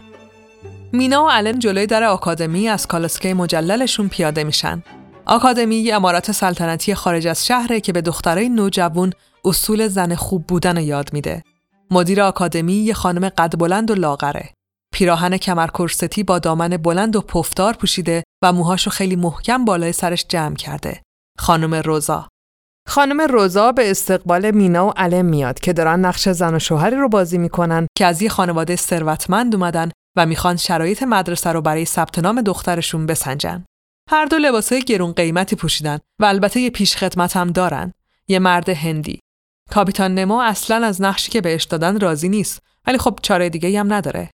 [0.91, 4.83] مینا و الن جلوی در آکادمی از کالسکه مجللشون پیاده میشن
[5.29, 9.13] آکادمی یه امارت سلطنتی خارج از شهره که به دخترای نوجوان
[9.45, 11.43] اصول زن خوب بودن یاد میده.
[11.91, 14.49] مدیر آکادمی یه خانم قد بلند و لاغره.
[14.93, 20.55] پیراهن کمرکرستی با دامن بلند و پفدار پوشیده و موهاشو خیلی محکم بالای سرش جمع
[20.55, 21.01] کرده.
[21.39, 22.27] خانم روزا.
[22.89, 27.09] خانم روزا به استقبال مینا و علم میاد که دارن نقش زن و شوهری رو
[27.09, 32.19] بازی می‌کنن که از یه خانواده ثروتمند اومدن و می‌خوان شرایط مدرسه رو برای ثبت
[32.19, 33.65] نام دخترشون بسنجن.
[34.09, 37.91] هر دو لباسای گرون قیمتی پوشیدن و البته یه پیش خدمت هم دارن.
[38.27, 39.19] یه مرد هندی.
[39.71, 43.93] کاپیتان نمو اصلا از نقشی که بهش دادن راضی نیست ولی خب چاره دیگه هم
[43.93, 44.29] نداره.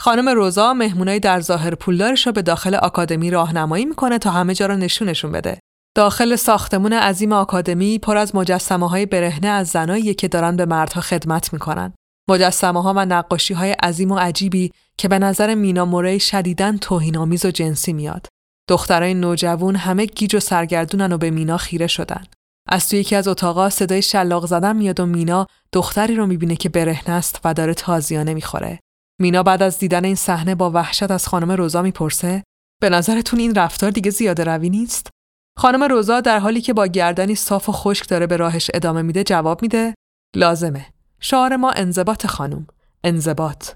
[0.00, 4.66] خانم روزا مهمونای در ظاهر پولدارش رو به داخل آکادمی راهنمایی می‌کنه تا همه جا
[4.66, 5.58] رو نشونشون بده.
[5.94, 11.00] داخل ساختمون عظیم آکادمی پر از مجسمه های برهنه از زنایی که دارن به مردها
[11.00, 11.92] خدمت می‌کنن.
[12.28, 17.44] مجسمه ها و نقاشی های عظیم و عجیبی که به نظر مینا موری شدیداً توهینآمیز
[17.44, 18.26] و جنسی میاد.
[18.68, 22.24] دخترای نوجوان همه گیج و سرگردونن و به مینا خیره شدن.
[22.68, 26.68] از توی یکی از اتاقا صدای شلاق زدن میاد و مینا دختری رو می‌بینه که
[26.68, 28.80] برهنه است و داره تازیانه می‌خوره.
[29.20, 32.42] مینا بعد از دیدن این صحنه با وحشت از خانم روزا می‌پرسه
[32.82, 35.10] به نظرتون این رفتار دیگه زیاده روی نیست؟
[35.58, 39.24] خانم روزا در حالی که با گردنی صاف و خشک داره به راهش ادامه میده
[39.24, 39.94] جواب میده
[40.36, 40.86] لازمه.
[41.20, 42.66] شعار ما انضباط خانم.
[43.04, 43.70] انضباط.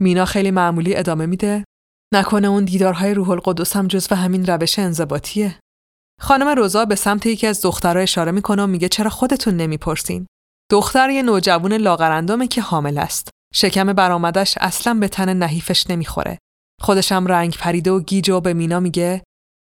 [0.00, 1.64] مینا خیلی معمولی ادامه میده
[2.14, 5.58] نکنه اون دیدارهای روح القدس هم جزو همین روش انضباطیه
[6.20, 10.26] خانم روزا به سمت یکی از دخترها اشاره می‌کنه و میگه چرا خودتون نمی‌پرسین
[10.70, 16.38] دختر یه نوجوان لاغرندامه که حامل است شکم برآمدش اصلا به تن نحیفش نمی‌خوره
[16.80, 19.22] خودش هم رنگ پریده و گیج و به مینا میگه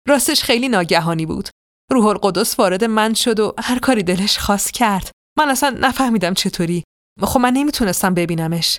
[0.09, 1.49] راستش خیلی ناگهانی بود.
[1.91, 5.11] روح القدس وارد من شد و هر کاری دلش خواست کرد.
[5.39, 6.85] من اصلا نفهمیدم چطوری.
[7.23, 8.79] خب من نمی‌تونستم ببینمش.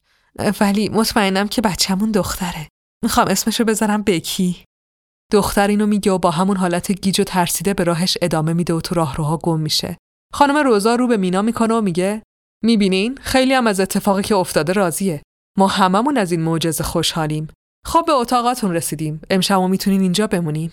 [0.62, 2.68] ولی مطمئنم که بچه‌مون دختره.
[3.04, 4.64] می‌خوام اسمشو بذارم بکی.
[5.32, 8.82] دختر اینو میگه و با همون حالت گیج و ترسیده به راهش ادامه میده و
[8.82, 9.98] تو راهروها گم میشه.
[10.34, 12.24] خانم روزا رو به مینا می‌کنه و میگه
[12.64, 15.22] می‌بینین؟ خیلی هم از اتفاقی که افتاده راضیه.
[15.58, 17.48] ما هممون از این معجزه خوشحالیم.
[17.86, 19.22] خب به اتاقاتون رسیدیم.
[19.30, 20.72] امشب می‌تونین اینجا بمونین.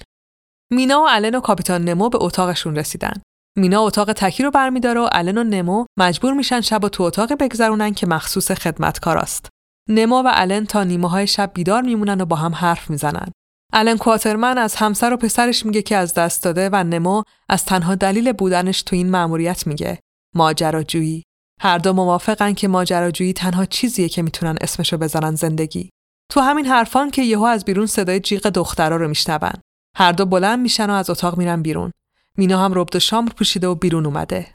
[0.72, 3.22] مینا و الن و کاپیتان نمو به اتاقشون رسیدن
[3.58, 7.32] مینا اتاق تکی رو برمیداره و الن و نمو مجبور میشن شب و تو اتاق
[7.32, 9.48] بگذرونن که مخصوص خدمتکاراست
[9.88, 13.32] نمو و الن تا نیمه های شب بیدار میمونن و با هم حرف می‌زنن.
[13.72, 17.94] الن کواترمن از همسر و پسرش میگه که از دست داده و نمو از تنها
[17.94, 19.98] دلیل بودنش تو این مأموریت میگه
[20.34, 21.22] ماجراجویی.
[21.60, 25.90] هر دو موافقن که ماجراجویی تنها چیزیه که می‌تونن اسمشو بزنن زندگی.
[26.32, 29.52] تو همین حرفان که یهو از بیرون صدای جیغ دخترا رو میشنون.
[29.98, 31.92] هر دو بلند میشن و از اتاق میرن بیرون.
[32.36, 34.52] مینا هم ربط شامر پوشیده و بیرون اومده.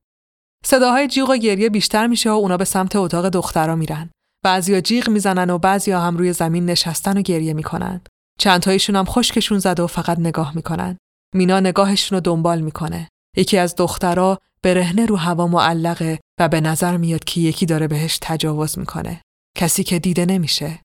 [0.66, 4.10] صداهای جیغ و گریه بیشتر میشه و اونا به سمت اتاق دخترا میرن.
[4.44, 8.02] بعضیا جیغ می‌زنن و بعضیا هم روی زمین نشستن و گریه می‌کنن.
[8.40, 10.98] چند تایشون هم خشکشون زده و فقط نگاه می‌کنن.
[11.36, 13.10] مینا نگاهشون رو دنبال می‌کنه.
[13.38, 18.20] یکی از دخترها برهنه رو هوا معلقه و به نظر میاد که یکی داره بهش
[18.22, 19.22] تجاوز می‌کنه.
[19.58, 20.80] کسی که دیده نمیشه.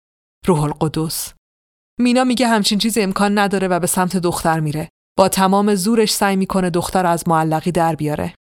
[0.46, 1.32] روح القدس.
[1.98, 4.88] مینا میگه همچین چیزی امکان نداره و به سمت دختر میره.
[5.18, 8.34] با تمام زورش سعی می‌کنه دختر از معلقی در بیاره.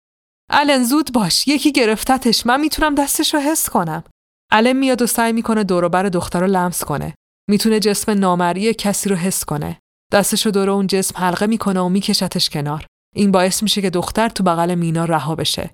[0.51, 4.05] الن زود باش یکی گرفتتش من می‌تونم دستش رو حس کنم
[4.53, 7.15] علم میاد و سعی می‌کنه دوروبر دختر رو لمس کنه.
[7.51, 9.79] می‌تونه جسم نامری کسی رو حس کنه.
[10.13, 12.87] دستش رو دور اون جسم حلقه می‌کنه و میکشتش کنار.
[13.15, 15.71] این باعث میشه که دختر تو بغل مینا رها بشه.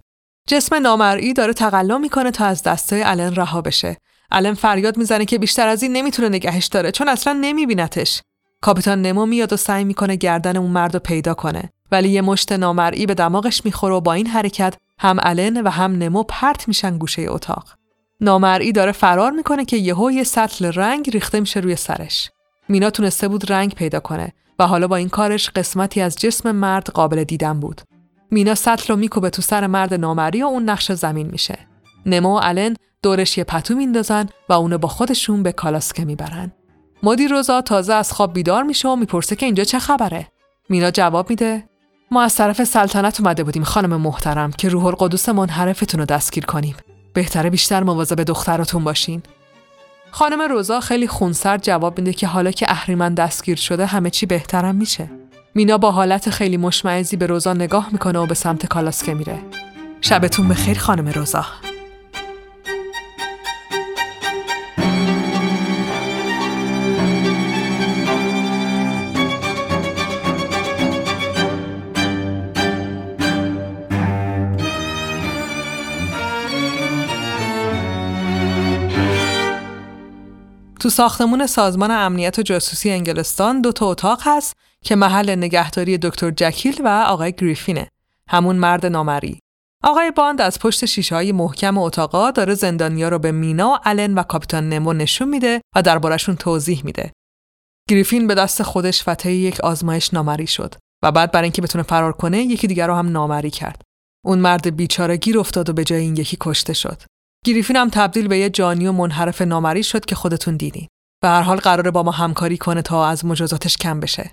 [0.49, 3.97] جسم نامرئی داره تقلا می‌کنه تا از دستای الن رها بشه.
[4.31, 8.23] الن فریاد می‌زنه که بیشتر از این نمی‌تونه نگهش داره چون اصلا نمیبینتش.
[8.61, 12.53] کاپیتان نمو میاد و سعی می‌کنه گردن اون مرد رو پیدا کنه ولی یه مشت
[12.53, 16.99] نامرئی به دماغش می‌خوره و با این حرکت هم الن و هم نمو پرت میشن
[16.99, 17.75] گوشه اتاق.
[18.21, 22.31] نامرئی داره فرار می‌کنه که یهو یه سطل رنگ ریخته میشه روی سرش.
[22.69, 26.87] مینا تونسته بود رنگ پیدا کنه و حالا با این کارش قسمتی از جسم مرد
[26.91, 27.83] قابل دیدن بود.
[28.31, 31.59] مینا سطل رو میکوبه تو سر مرد نامری و اون نقش زمین میشه.
[32.07, 36.53] نمو و الن دورش یه پتو میندازن و اونو با خودشون به کالاسکه می‌برن.
[37.03, 40.29] مدیر روزا تازه از خواب بیدار میشه و می‌پرسه که اینجا چه خبره؟
[40.69, 41.65] مینا جواب میده
[42.11, 46.77] ما از طرف سلطنت اومده بودیم خانم محترم که روح القدس منحرفتون رو دستگیر کنیم.
[47.15, 49.23] بهتره بیشتر مواظب دختراتون باشین.
[50.11, 54.75] خانم روزا خیلی خونسرد جواب میده که حالا که اهریمن دستگیر شده همه چی بهترم
[54.75, 55.11] میشه.
[55.55, 59.39] مینا با حالت خیلی مشمعزی به روزا نگاه می‌کنه و به سمت کالاسکه میره.
[60.01, 61.45] شبتون بخیر خانم روزا.
[80.81, 86.31] تو ساختمون سازمان امنیت و جاسوسی انگلستان دو تا اتاق هست که محل نگهداری دکتر
[86.31, 87.89] جکیل و آقای گریفینه
[88.29, 89.41] همون مرد نامری
[89.85, 94.23] آقای باند از پشت شیشه های محکم اتاقا داره زندانیا رو به مینا، آلن و
[94.23, 97.13] کاپیتان نمو نشون میده و دربارشون توضیح میده.
[97.89, 102.13] گریفین به دست خودش فتح یک آزمایش نامری شد و بعد برای اینکه بتونه فرار
[102.13, 103.83] کنه یکی دیگر رو هم نامری کرد.
[104.25, 107.03] اون مرد بیچاره گیر افتاد و به جای این یکی کشته شد.
[107.47, 110.89] گریفین هم تبدیل به یه جانی و منحرف نامری شد که خودتون دیدین.
[111.23, 114.33] به هر حال قراره با ما همکاری کنه تا از مجازاتش کم بشه.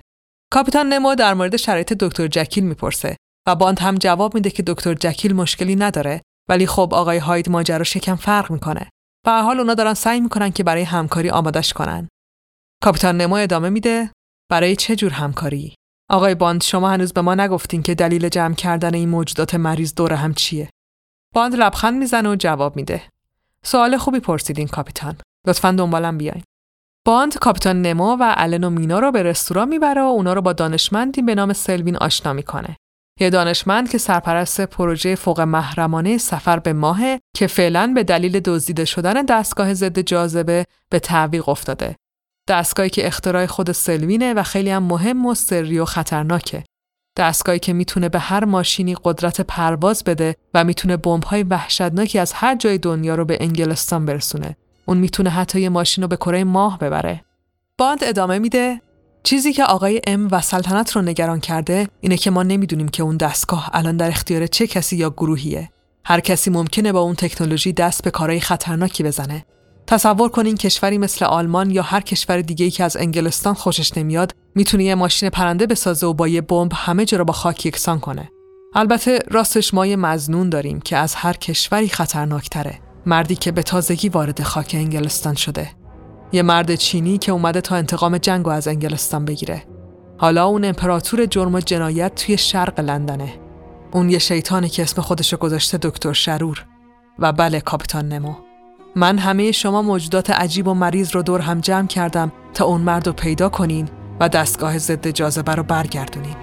[0.52, 3.16] کاپیتان نمو در مورد شرایط دکتر جکیل می‌پرسه
[3.48, 7.84] و باند هم جواب میده که دکتر جکیل مشکلی نداره ولی خب آقای هاید ماجرا
[7.84, 8.90] شکم فرق می‌کنه.
[9.24, 12.08] به هر حال اونا دارن سعی می‌کنن که برای همکاری آمادش کنن.
[12.82, 14.10] کاپیتان نمو ادامه میده
[14.50, 15.74] برای چه جور همکاری؟
[16.10, 20.12] آقای باند شما هنوز به ما نگفتین که دلیل جمع کردن این موجودات مریض دور
[20.12, 20.70] هم چیه؟
[21.36, 23.02] باند لبخند می‌زنه و جواب میده.
[23.62, 25.16] سوال خوبی پرسیدین کاپیتان.
[25.46, 26.42] لطفا دنبالم بیاین.
[27.06, 30.52] باند کاپیتان نمو و الن و مینا رو به رستوران می‌بره و اونا رو با
[30.52, 32.76] دانشمندی به نام سلوین آشنا می‌کنه.
[33.20, 37.00] یه دانشمند که سرپرست پروژه فوق محرمانه سفر به ماه
[37.36, 41.96] که فعلا به دلیل دزدیده شدن دستگاه ضد جاذبه به تعویق افتاده.
[42.48, 46.64] دستگاهی که اختراع خود سلوینه و خیلی هم مهم و سری و خطرناکه.
[47.16, 52.56] دستگاهی که می‌تونه به هر ماشینی قدرت پرواز بده و می‌تونه بمب‌های وحشتناکی از هر
[52.56, 54.56] جای دنیا رو به انگلستان برسونه.
[54.86, 57.24] اون می‌تونه حتی یه ماشین رو به کره ماه ببره.
[57.78, 58.80] باند ادامه میده
[59.22, 63.16] چیزی که آقای ام و سلطنت رو نگران کرده اینه که ما نمی‌دونیم که اون
[63.16, 65.70] دستگاه الان در اختیار چه کسی یا گروهیه.
[66.04, 69.44] هر کسی ممکنه با اون تکنولوژی دست به کارهای خطرناکی بزنه.
[69.86, 74.32] تصور کنین کشوری مثل آلمان یا هر کشور دیگه ای که از انگلستان خوشش نمیاد
[74.54, 78.00] می‌تونه یه ماشین پرنده بسازه و با یه بمب همه جا رو با خاک یکسان
[78.00, 78.30] کنه.
[78.74, 82.78] البته راستش ما یه مزنون داریم که از هر کشوری خطرناکتره.
[83.06, 85.70] مردی که به تازگی وارد خاک انگلستان شده.
[86.32, 89.64] یه مرد چینی که اومده تا انتقام جنگ از انگلستان بگیره.
[90.18, 93.34] حالا اون امپراتور جرم و جنایت توی شرق لندنه.
[93.92, 96.64] اون یه شیطانی که اسم خودشو گذاشته دکتر شرور
[97.18, 98.45] و بله کاپیتان نمو.
[98.98, 103.06] من همه شما موجودات عجیب و مریض رو دور هم جمع کردم تا اون مرد
[103.06, 103.88] رو پیدا کنین
[104.20, 106.36] و دستگاه ضد جاذبه رو برگردونین.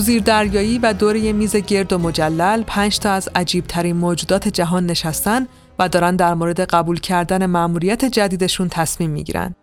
[0.00, 4.48] تو زیر دریایی و دور یه میز گرد و مجلل پنج تا از عجیبترین موجودات
[4.48, 5.46] جهان نشستن
[5.78, 9.54] و دارن در مورد قبول کردن مأموریت جدیدشون تصمیم می‌گیرن.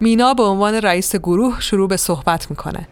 [0.00, 2.88] مینا به عنوان رئیس گروه شروع به صحبت می‌کنه.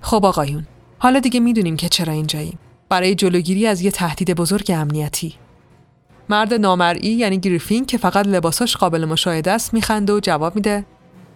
[0.00, 0.66] خب آقایون،
[0.98, 2.58] حالا دیگه می‌دونیم که چرا اینجاییم.
[2.88, 5.34] برای جلوگیری از یه تهدید بزرگ امنیتی.
[6.28, 10.86] مرد نامرئی یعنی گریفین که فقط لباساش قابل مشاهده است میخنده و جواب میده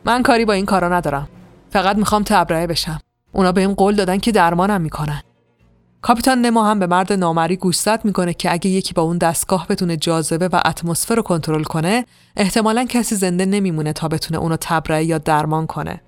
[0.04, 1.28] من کاری با این کارا ندارم.
[1.70, 3.00] فقط می‌خوام تبرئه بشم.
[3.32, 5.22] اونا بهم قول دادن که درمانم می‌کنن.
[6.02, 9.96] کاپیتان نمو هم به مرد نامری گوشزد می‌کنه که اگه یکی با اون دستگاه بتونه
[9.96, 12.04] جاذبه و اتمسفر رو کنترل کنه
[12.36, 16.00] احتمالا کسی زنده نمیمونه تا بتونه اونو تبرئه یا درمان کنه.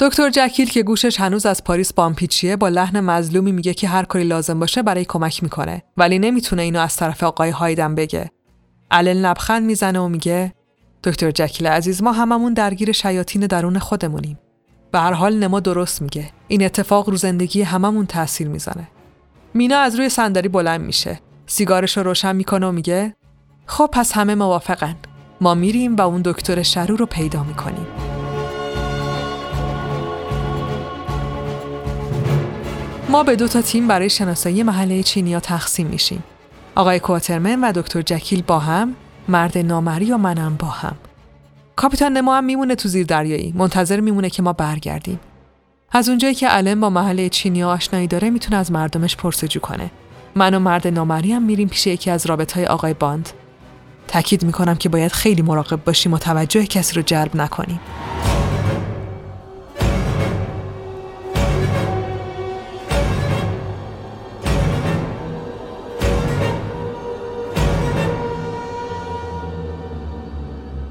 [0.00, 4.24] دکتر جکیل که گوشش هنوز از پاریس بامپیچیه با لحن مظلومی میگه که هر کاری
[4.24, 8.30] لازم باشه برای کمک می‌کنه ولی نمی‌تونه اینو از طرف آقای هایدن بگه.
[8.90, 10.54] الن لبخند می‌زنه و میگه
[11.04, 14.38] دکتر جکیل عزیز ما هممون درگیر شیاطین درون خودمونیم.
[14.92, 16.30] به هر حال نما درست میگه.
[16.48, 18.88] این اتفاق رو زندگی هممون تاثیر می‌زنه.
[19.54, 21.20] مینا از روی صندلی بلند میشه.
[21.46, 23.14] سیگارش رو روشن می‌کنه و میگه
[23.66, 24.96] خب پس همه موافقن.
[25.40, 27.86] ما میریم و اون دکتر شرو رو پیدا می‌کنیم.
[33.08, 36.24] ما به دو تا تیم برای شناسایی محله چینیا تقسیم میشیم.
[36.74, 38.94] آقای کواترمن و دکتر جکیل با هم
[39.28, 40.96] مرد نامری و منم با هم.
[41.80, 43.52] کاپیتان نمو هم میمونه تو زیر دریایی.
[43.56, 45.20] منتظر میمونه که ما برگردیم.
[45.92, 49.90] از اونجایی که علم با محله چینیا آشنایی داره می‌تونه از مردمش پرسجو کنه.
[50.34, 53.28] من و مرد نامری هم میریم پیش یکی از رابط های آقای باند.
[54.08, 57.80] تاکید می‌کنم که باید خیلی مراقب باشیم و توجه کسی رو جلب نکنیم.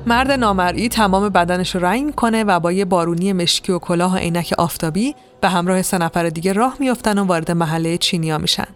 [0.09, 4.17] مرد نامرئی تمام بدنش رو رنگ می‌کنه و با یه بارونی مشکی و کلاه و
[4.17, 8.67] عینک آفتابی به همراه سه نفر دیگه راه میافتن و وارد محله چینیا میشن.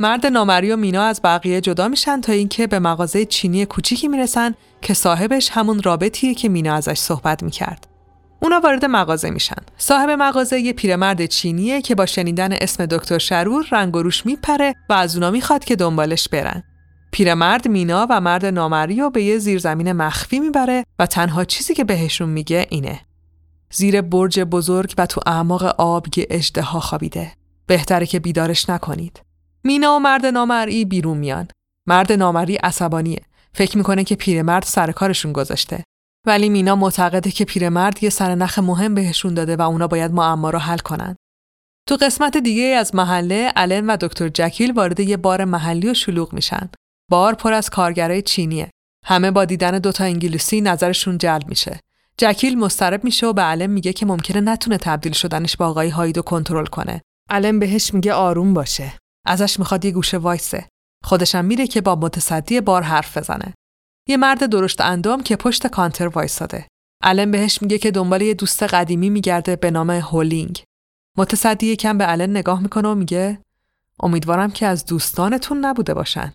[0.00, 4.54] مرد نامری و مینا از بقیه جدا میشن تا اینکه به مغازه چینی کوچیکی می‌رسن
[4.82, 7.86] که صاحبش همون رابطیه که مینا ازش صحبت می‌کرد.
[8.42, 9.62] اونا وارد مغازه میشن.
[9.78, 14.74] صاحب مغازه یه پیرمرد چینیه که با شنیدن اسم دکتر شرور رنگ و روش میپره
[14.88, 16.62] و از اونا می‌خواد که دنبالش برن.
[17.14, 21.84] پیرمرد مینا و مرد نامری رو به یه زیرزمین مخفی می‌بره و تنها چیزی که
[21.84, 23.00] بهشون میگه اینه.
[23.72, 27.32] زیر برج بزرگ و تو اعماق آب یه اجدها خوابیده.
[27.66, 29.22] بهتره که بیدارش نکنید.
[29.64, 31.48] مینا و مرد نامری بیرون میان.
[31.86, 33.22] مرد نامری عصبانیه.
[33.52, 35.84] فکر می‌کنه که پیرمرد سر کارشون گذاشته.
[36.26, 40.58] ولی مینا معتقده که پیرمرد یه سرنخ مهم بهشون داده و اونا باید معما رو
[40.58, 41.16] حل کنن.
[41.88, 46.32] تو قسمت دیگه از محله الن و دکتر جکیل وارد یه بار محلی و شلوغ
[46.32, 46.70] میشن.
[47.08, 48.70] بار پر از کارگرای چینیه.
[49.04, 51.80] همه با دیدن دوتا انگلیسی نظرشون جلب میشه.
[52.18, 56.22] جکیل مسترب میشه و به علم میگه که ممکنه نتونه تبدیل شدنش با آقای هایدو
[56.22, 57.02] کنترل کنه.
[57.30, 58.92] علم بهش میگه آروم باشه.
[59.26, 60.68] ازش می‌خواد یه گوشه وایسه.
[61.04, 63.54] خودشم میره که با متصدی بار حرف بزنه.
[64.08, 66.66] یه مرد درشت اندام که پشت کانتر وایساده.
[67.02, 70.62] علم بهش میگه که دنبال یه دوست قدیمی میگرده به نام هولینگ.
[71.16, 73.38] متصدی یکم به علن نگاه می‌کنه و میگه
[74.00, 76.32] امیدوارم که از دوستانتون نبوده باشن.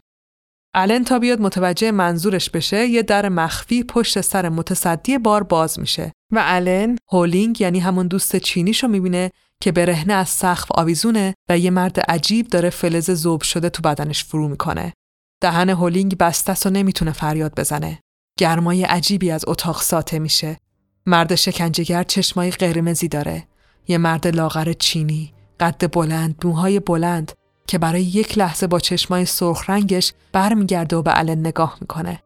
[0.81, 6.11] الن تا بیاد متوجه منظورش بشه یه در مخفی پشت سر متصدی بار باز میشه
[6.31, 11.69] و الن هولینگ یعنی همون دوست چینیشو می‌بینه که برهنه از سقف آویزونه و یه
[11.71, 14.93] مرد عجیب داره فلز زوب شده تو بدنش فرو می‌کنه.
[15.41, 17.99] دهن هولینگ بسته و نمی‌تونه فریاد بزنه.
[18.37, 20.57] گرمای عجیبی از اتاق ساته میشه.
[21.05, 23.47] مرد شکنجهگر چشمای قرمزی داره.
[23.87, 27.31] یه مرد لاغر چینی، قد بلند، موهای بلند
[27.69, 32.19] که برای یک لحظه با چشمای سرخ رنگش برمیگرده و به الن نگاه می‌کنه.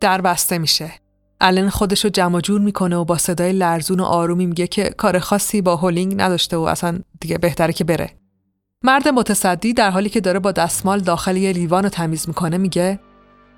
[0.00, 0.92] در بسته میشه.
[1.40, 5.62] الن خودشو جمع جور می‌کنه و با صدای لرزون و آرومی میگه که کار خاصی
[5.62, 8.10] با هولینگ نداشته و اصلا دیگه بهتره که بره.
[8.84, 13.00] مرد متصدی در حالی که داره با دستمال داخل یه لیوان رو تمیز می‌کنه میگه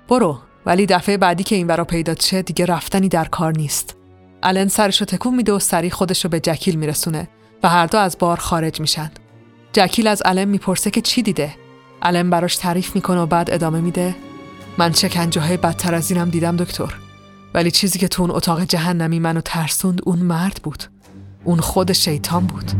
[0.07, 3.95] برو ولی دفعه بعدی که این ورا پیدا شه دیگه رفتنی در کار نیست.
[4.43, 7.29] الن سرشو تکون میده و سری خودشو به جکیل میرسونه
[7.63, 9.11] و هر دو از بار خارج میشن.
[9.73, 11.55] جکیل از علم می‌پرسه که چی دیده؟
[12.01, 14.15] علم براش تعریف می‌کنه و بعد ادامه میده
[14.77, 16.93] من شکنجه های بدتر از اینم دیدم دکتر.
[17.53, 20.83] ولی چیزی که تو اون اتاق جهنمی منو ترسوند اون مرد بود.
[21.43, 22.71] اون خود شیطان بود.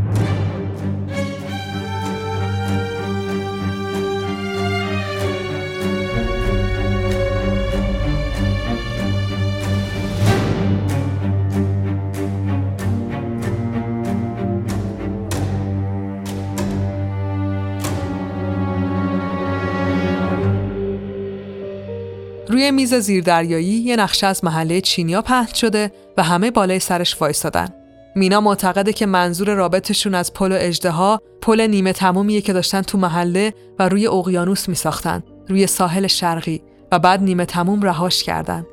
[22.54, 27.68] روی میز زیردریایی یه نقشه از محله چینیا پهن شده و همه بالای سرش وایستادن.
[28.16, 32.98] مینا معتقده که منظور رابطشون از پل و اجدها پل نیمه تمومیه که داشتن تو
[32.98, 38.66] محله و روی اقیانوس می ساختن روی ساحل شرقی و بعد نیمه تموم رهاش کردن.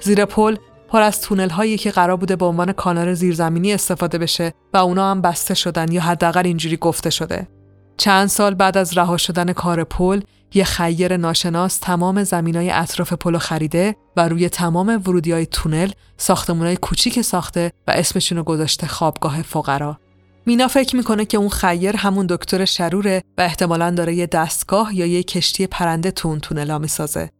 [0.00, 0.56] زیر پل
[0.88, 5.10] پر از تونل هایی که قرار بوده به عنوان کانال زیرزمینی استفاده بشه و اونا
[5.10, 7.48] هم بسته شدن یا حداقل اینجوری گفته شده.
[7.96, 10.20] چند سال بعد از رها شدن کار پل
[10.54, 16.76] یه خیر ناشناس تمام زمینای اطراف پلو خریده و روی تمام ورودی های تونل ساختمونای
[16.76, 19.98] کوچیک ساخته و اسمشونو گذاشته خوابگاه فقرا.
[20.46, 25.06] مینا فکر می‌کنه که اون خیر همون دکتر شروره و احتمالا داره یه دستگاه یا
[25.06, 27.30] یه کشتی پرنده تو اون تونلا می‌سازه.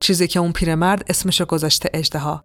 [0.00, 2.44] چیزی که اون پیرمرد اسمشو گذاشته اجدها.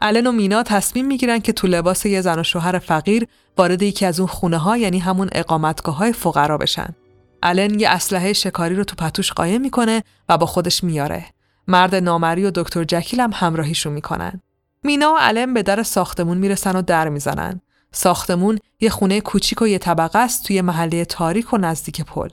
[0.00, 3.26] الن و مینا تصمیم می‌گیرن که تو لباس یه زن و شوهر فقیر
[3.58, 6.94] وارد یکی از اون خونه ها یعنی همون اقامتگاه های فقرا بشن.
[7.42, 11.26] الن یه اسلحه شکاری رو تو پتوش قایم می‌کنه و با خودش میاره.
[11.68, 14.40] مرد نامری و دکتر جکیل هم همراهیشون می‌کنن.
[14.82, 17.60] مینا و الن به در ساختمون می‌رسن و در می‌زنن.
[17.92, 22.28] ساختمون یه خونه کوچیک و یه طبقه است توی محله تاریک و نزدیک پل.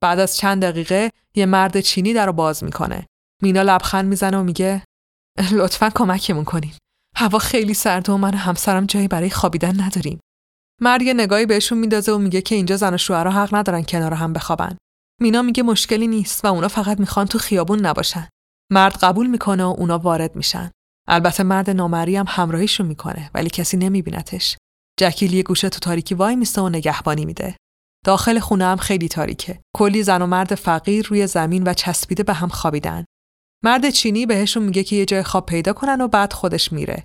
[0.00, 3.06] بعد از چند دقیقه یه مرد چینی در رو باز می‌کنه.
[3.42, 4.82] مینا لبخند می‌زنه و میگه
[5.52, 6.72] لطفا کمکمون کنین.
[7.16, 10.20] هوا خیلی سرده و من همسرم جایی برای خوابیدن نداریم.
[10.80, 14.14] مرد یه نگاهی بهشون میندازه و میگه که اینجا زن و شوهرها حق ندارن کنار
[14.14, 14.76] هم بخوابن.
[15.20, 18.28] مینا میگه مشکلی نیست و اونا فقط می‌خوان تو خیابون نباشن.
[18.72, 20.70] مرد قبول می‌کنه و اونا وارد میشن.
[21.08, 24.56] البته مرد نامری هم همراهیشون می‌کنه ولی کسی نمیبینتش.
[25.00, 27.56] جکیل یه گوشه تو تاریکی وای میسته و نگهبانی میده.
[28.04, 29.60] داخل خونه هم خیلی تاریکه.
[29.76, 33.04] کلی زن و مرد فقیر روی زمین و چسبیده به هم خوابیدن.
[33.64, 37.04] مرد چینی بهشون میگه که یه جای خواب پیدا کنن و بعد خودش میره.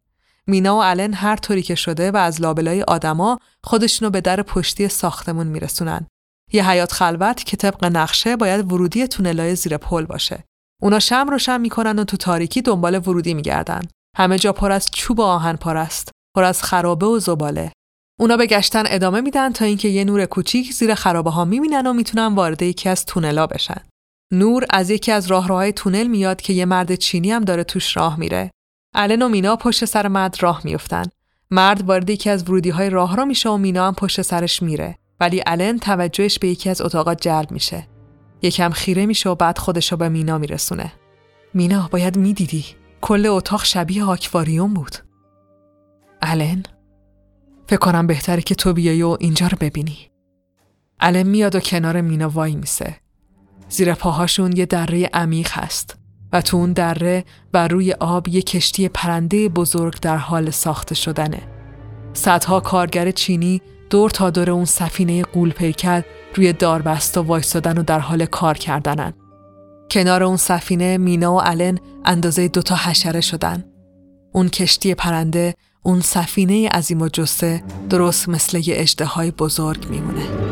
[0.50, 4.88] مینا و الن هر طوری که شده و از لابلای آدما خودشونو به در پشتی
[4.88, 6.08] ساختمون میرسونن.
[6.54, 10.43] یه حیات خلوت که طبق نقشه باید ورودی تونلای زیر پل باشه.
[10.82, 13.82] اونا شم روشن می‌کنن و تو تاریکی دنبال ورودی میگردن.
[14.18, 16.12] همه جا پر از چوب آهن است.
[16.36, 17.72] پر از خرابه و زباله.
[18.20, 21.93] اونا به گشتن ادامه میدن تا اینکه یه نور کوچیک زیر خرابه ها می‌بینن و
[21.93, 23.82] می‌تونن وارد یکی از تونلا بشن.
[24.34, 28.20] نور از یکی از راهروهای تونل میاد که یه مرد چینی هم داره توش راه
[28.20, 28.52] میره.
[29.02, 31.06] الن و مینا پشت سر مرد راه میفتن.
[31.52, 34.97] مرد وارد یکی از ورودی های راه را میشه و مینا هم پشت سرش میره.
[35.20, 37.88] ولی الن توجهش به یکی از اتاقات جلب میشه.
[38.41, 40.93] یکم خیره میشه و بعد خودشو به مینا میرسونه.
[41.54, 42.66] مینا باید می‌دیدی.
[43.02, 44.95] کل اتاق شبیه آکواریوم بود.
[46.22, 46.64] الن
[47.68, 49.97] فکر کنم بهتره که تو بیایی و اینجا رو ببینی.
[51.00, 52.95] الن میاد و کنار مینا وای میسه.
[53.70, 55.97] زیر پاهاشون یه دره عمیق هست
[56.34, 61.42] و تو اون دره و روی آب یه کشتی پرنده بزرگ در حال ساخته شدنه.
[62.14, 66.04] صدها کارگر چینی دور تا دور اون سفینه قول پیکر
[66.36, 69.14] روی داربست و وایستادن و در حال کار کردنن.
[69.92, 73.64] کنار اون سفینه مینا و الن اندازه دوتا حشره شدن.
[74.34, 80.49] اون کشتی پرنده اون سفینه عظیم و جسه درست مثل یه اجده بزرگ میمونه.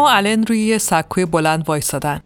[0.00, 2.20] و الن روی یه سکوی بلند وایسادن.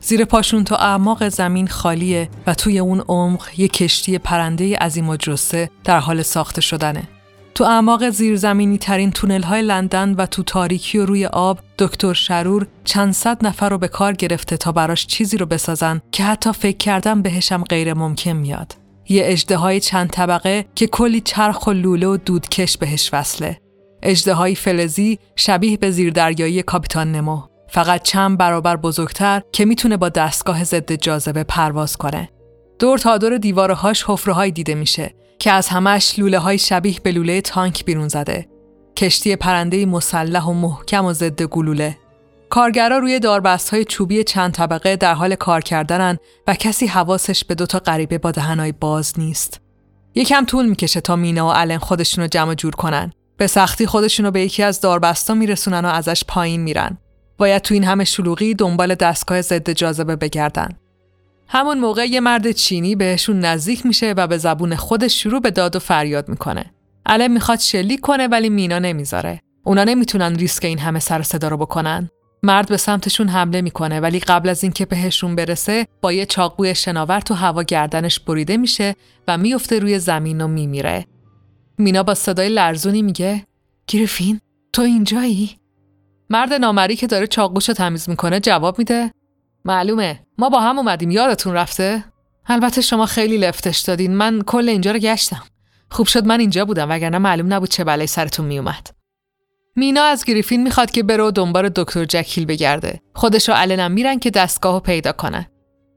[0.00, 5.16] زیر پاشون تا اعماق زمین خالیه و توی اون عمق یه کشتی پرنده عظیم و
[5.16, 7.08] جسه در حال ساخته شدنه.
[7.54, 12.66] تو اعماق زیرزمینی ترین تونل های لندن و تو تاریکی و روی آب دکتر شرور
[12.84, 16.76] چند صد نفر رو به کار گرفته تا براش چیزی رو بسازن که حتی فکر
[16.76, 18.76] کردن بهشم غیر ممکن میاد.
[19.08, 23.60] یه اجده های چند طبقه که کلی چرخ و لوله و دودکش بهش وصله.
[24.02, 27.42] اجده فلزی شبیه به زیردریایی کاپیتان نمو.
[27.68, 32.28] فقط چند برابر بزرگتر که می‌تونه با دستگاه ضد جاذبه پرواز کنه.
[32.78, 37.40] دور تا دور دیوارهاش حفره‌هایی دیده میشه که از همش لوله های شبیه به لوله
[37.40, 38.48] تانک بیرون زده.
[38.96, 41.98] کشتی پرنده مسلح و محکم و ضد گلوله.
[42.50, 47.54] کارگرا روی داربست های چوبی چند طبقه در حال کار کردنن و کسی حواسش به
[47.54, 49.60] دوتا غریبه با دهنهای باز نیست.
[50.14, 53.12] یکم طول می‌کشه تا مینا و الن خودشونو جمع جور کنن.
[53.38, 56.98] به سختی خودشونو به یکی از داربستا میرسونن و ازش پایین میرن.
[57.38, 60.68] باید تو این همه شلوغی دنبال دستگاه ضد جاذبه بگردن.
[61.48, 65.76] همون موقع یه مرد چینی بهشون نزدیک میشه و به زبون خودش شروع به داد
[65.76, 66.72] و فریاد می‌کنه.
[67.06, 69.40] علم می‌خواد شلیک کنه ولی مینا نمی‌ذاره.
[69.64, 72.10] اونا نمی‌تونن ریسک این همه سر صدا رو بکنن.
[72.42, 77.20] مرد به سمتشون حمله می‌کنه ولی قبل از اینکه بهشون برسه با یه چاقوی شناور
[77.20, 78.94] تو هوا گردنش بریده میشه
[79.28, 81.06] و میفته روی زمین و میمیره.
[81.78, 83.44] مینا با صدای لرزونی میگه
[83.86, 84.40] گریفین
[84.72, 85.58] تو اینجایی؟
[86.30, 89.10] مرد نامری که داره چاقوشو تمیز می‌کنه جواب میده
[89.64, 92.04] معلومه ما با هم اومدیم یادتون رفته؟
[92.46, 95.42] البته شما خیلی لفتش دادین من کل اینجا رو گشتم.
[95.90, 98.90] خوب شد من اینجا بودم وگرنه معلوم نبود چه بلایی سرتون میومد.
[99.76, 103.00] مینا از گریفین می‌خواد که بره و دنبال دکتر جکیل بگرده.
[103.14, 105.50] خودش و النم میرن که دستگاه پیدا کنه.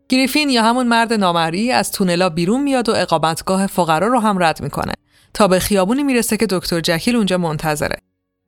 [0.10, 4.62] گریفین یا همون مرد نامری از تونلا بیرون میاد و اقامتگاه فقرا رو هم رد
[4.62, 4.94] می‌کنه.
[5.34, 7.98] تا به خیابونی می‌رسه که دکتر جکیل اونجا منتظره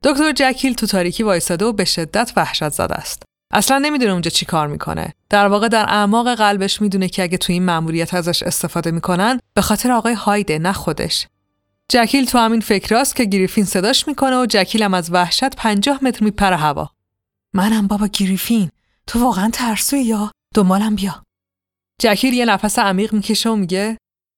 [0.04, 3.24] دکتر جکیل تو تاریکی وایساده و به شدت وحشت زده است.
[3.54, 5.14] اصلا نمی‌دونه اونجا چی کار می‌کنه.
[5.30, 9.62] در واقع در اعماق قلبش می‌دونه که اگه تو این مأموریت ازش استفاده می‌کنن به
[9.62, 11.28] خاطر آقای هایده نه خودش.
[11.90, 16.24] جکیل تو همین فکراست که گریفین صداش می‌کنه و جکیل هم از وحشت پنجاه متر
[16.24, 16.90] میپره هوا.
[17.54, 18.70] منم بابا گریفین
[19.08, 21.24] تو واقعا ترسوی یا دنبالم بیا.
[22.02, 23.98] جکیل یه نفس عمیق می‌کشه و میگه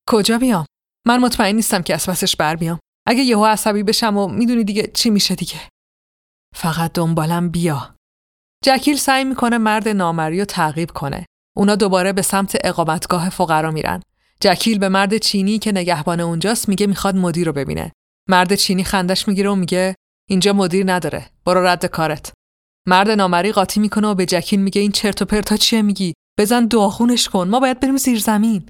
[0.09, 0.65] کجا بیام؟
[1.07, 2.79] من مطمئن نیستم که از پسش بر بیام.
[3.07, 5.61] اگه یهو عصبی بشم و می‌دونی دیگه چی میشه دیگه.
[6.55, 7.95] فقط دنبالم بیا.
[8.63, 11.25] جکیل سعی می‌کنه مرد نامری رو تعقیب کنه.
[11.57, 14.01] اونا دوباره به سمت اقامتگاه فقرا میرن.
[14.39, 17.91] جکیل به مرد چینی که نگهبان اونجاست میگه می‌خواد مدیر رو ببینه.
[18.29, 19.95] مرد چینی خندش می‌گیره و میگه
[20.29, 21.29] اینجا مدیر نداره.
[21.45, 22.33] برو رد کارت.
[22.87, 26.67] مرد نامری قاطی می‌کنه و به جکیل میگه این چرت و پرتا چیه میگی؟ بزن
[26.67, 27.47] داغونش کن.
[27.47, 28.69] ما باید بریم زیر زمین.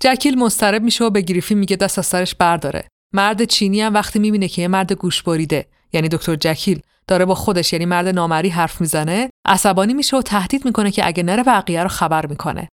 [0.00, 2.88] جکیل مضطرب میشه و به گریفین میگه دست از سرش برداره.
[3.14, 7.34] مرد چینی هم وقتی می‌بینه که یه مرد گوش بریده یعنی دکتر جکیل داره با
[7.34, 11.82] خودش یعنی مرد نامری حرف می‌زنه عصبانی میشه و تهدید می‌کنه که اگه نره بقیه
[11.82, 12.68] رو خبر می‌کنه.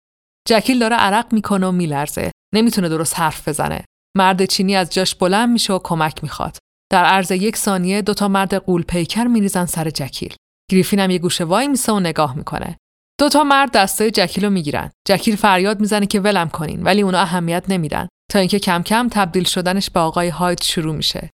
[0.49, 2.31] جکیل داره عرق می‌کنه و میلرزه.
[2.55, 3.85] نمی‌تونه درست حرف بزنه.
[4.17, 6.59] مرد چینی از جاش بلند میشه و کمک می‌خواد.
[6.93, 10.35] در عرض یک ثانیه دوتا مرد قول پیکر میریزن سر جکیل.
[10.71, 12.77] گریفین هم یه گوشه وای میسه و نگاه می‌کنه.
[13.19, 17.65] دوتا مرد دستای جکیل رو می‌گیرن جکیل فریاد می‌زنه که ولم کنین ولی اونا اهمیت
[17.69, 21.31] نمیدن تا اینکه کم کم تبدیل شدنش به آقای هایت شروع میشه.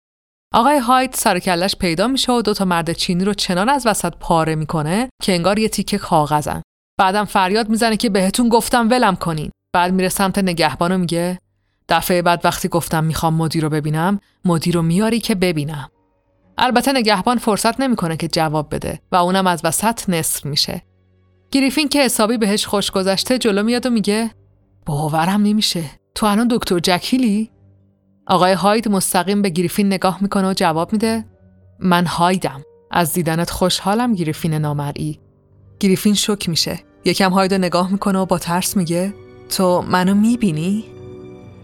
[0.54, 1.40] آقای هایت سر
[1.80, 5.60] پیدا میشه و دو تا مرد چینی رو چنان از وسط پاره می‌کنه که انگار
[5.60, 6.62] یه تیکه کاغذن.
[7.00, 9.52] بعدم فریاد می‌زنه که بهتون گفتم ولم کنین.
[9.74, 11.40] بعد میره سمت نگهبان و میگه
[11.90, 15.90] دفعه بعد وقتی گفتم می‌خوام مدیر رو ببینم مدیر رو میاری که ببینم.
[16.58, 20.82] البته نگهبان فرصت نمی‌کنه که جواب بده و اونم از وسط نصف میشه.
[21.52, 24.32] گریفین که حسابی بهش خوش گذشته جلو میاد و میگه
[24.86, 25.84] باورم نمیشه.
[26.16, 27.52] تو الان دکتر جکیلی؟
[28.28, 31.26] آقای هاید مستقیم به گریفین نگاه می‌کنه و جواب میده
[31.80, 32.62] من هایدم.
[32.92, 35.20] از دیدنت خوشحالم گریفین نامرئی.
[35.80, 36.80] گریفین شک میشه.
[37.06, 39.14] یکم هاید نگاه می‌کنه و با ترس میگه
[39.50, 40.86] تو منو می‌بینی؟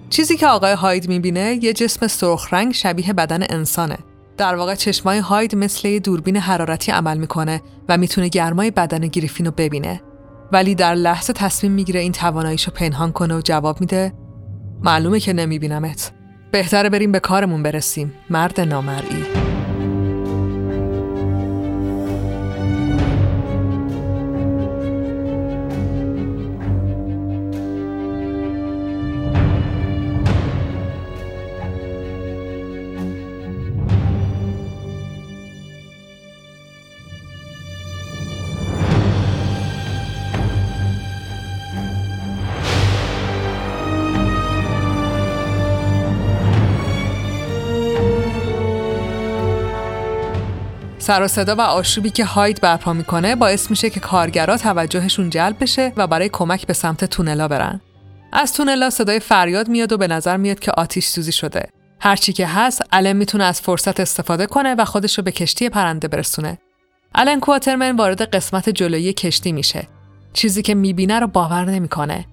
[0.10, 3.98] چیزی که آقای هاید می‌بینه یه جسم سرخ رنگ شبیه بدن انسانه.
[4.38, 9.46] در واقع چشمای هاید مثل یه دوربین حرارتی عمل می‌کنه و می‌تونه گرمای بدن گریفین
[9.46, 10.02] رو ببینه.
[10.52, 14.14] ولی در لحظه تصمیم می‌گیره این تواناییشو پنهان کنه و جواب میده
[14.84, 16.12] معلومه که نمیبینمت.
[16.52, 18.14] بهتره بریم به کارمون برسیم.
[18.30, 19.43] مرد نامرئی.
[51.04, 55.56] سر و صدا و آشوبی که هاید برپا می‌کنه باعث میشه که کارگرا توجهشون جلب
[55.60, 57.82] بشه و برای کمک به سمت تونلا برن.
[58.32, 61.70] از تونلا صدای فریاد میاد و به نظر میاد که آتیش سوزی شده.
[62.00, 66.08] هرچی که هست، الن می‌تونه از فرصت استفاده کنه و خودش رو به کشتی پرنده
[66.08, 66.58] برسونه.
[67.16, 69.88] الن کواترمن وارد قسمت جلویی کشتی میشه.
[70.34, 72.26] چیزی که می‌بینه رو باور نمی‌کنه.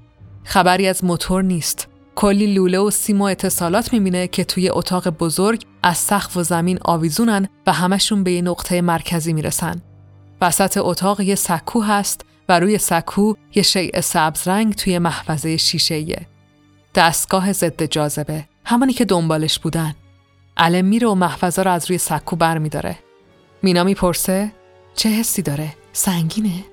[0.45, 1.89] خبری از موتور نیست.
[2.21, 6.79] کلی لوله و سیم و اتصالات می‌بینه که توی اتاق بزرگ از سقف و زمین
[6.85, 9.83] آویزونن و همشون به یه نقطه مرکزی می‌رسن.
[10.41, 16.27] وسط اتاق یه سکو هست و روی سکو یه شیء سبز رنگ توی محفظه شیشه
[16.95, 19.95] دستگاه ضد جاذبه همانی که دنبالش بودن.
[20.57, 22.99] علم میره و محفظه رو از روی سکو بر میداره.
[23.63, 24.53] مینا می‌پرسه
[24.95, 26.65] چه حسی داره؟ سنگینه؟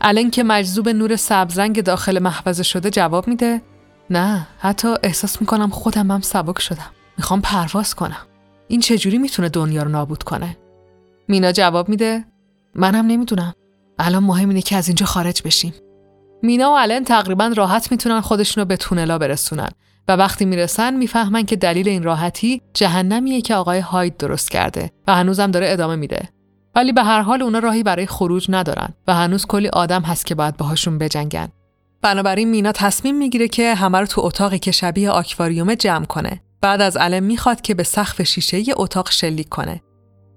[0.00, 3.62] الان که مجذوب نور سبز رنگ داخل محفظه شده جواب میده
[4.10, 6.90] نه حتی احساس می‌کنم خودم هم سبک شدم.
[7.16, 8.26] می‌خوام پرواز کنم.
[8.68, 10.56] این چجوری می‌تونه دنیا رو نابود کنه؟
[11.28, 12.24] مینا جواب میده
[12.74, 13.54] منم نمی‌دونم.
[13.98, 15.74] الان مهم اینه که از اینجا خارج بشیم.
[16.42, 19.68] مینا و الن تقریبا راحت می‌تونن خودشونو به تونلا برسونن
[20.08, 25.14] و وقتی می‌رسن می‌فهمن که دلیل این راحتی جهنمیه که آقای هاید درست کرده و
[25.14, 26.28] هنوزم داره ادامه میده.
[26.74, 30.34] ولی به هر حال اونا راهی برای خروج ندارن و هنوز کلی آدم هست که
[30.34, 31.48] باید باهاشون بجنگن.
[32.02, 36.40] بنابراین مینا تصمیم می‌گیره که همه رو تو اتاقی که شبیه آکواریوم جمع کنه.
[36.60, 39.80] بعد از الن می‌خواد که به سقف شیشه اتاق شلیک کنه.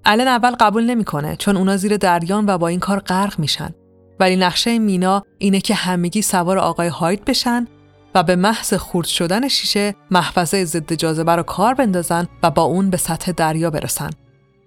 [0.06, 3.74] الن اول قبول نمی‌کنه چون اونا زیر دریان و با این کار غرق میشن.
[4.20, 7.68] ولی نقشه مینا اینه که همگی سوار آقای هاید بشن
[8.16, 12.90] و به محض خورد شدن شیشه محفظه ضد جاذبه رو کار بندازن و با اون
[12.90, 14.10] به سطح دریا برسن.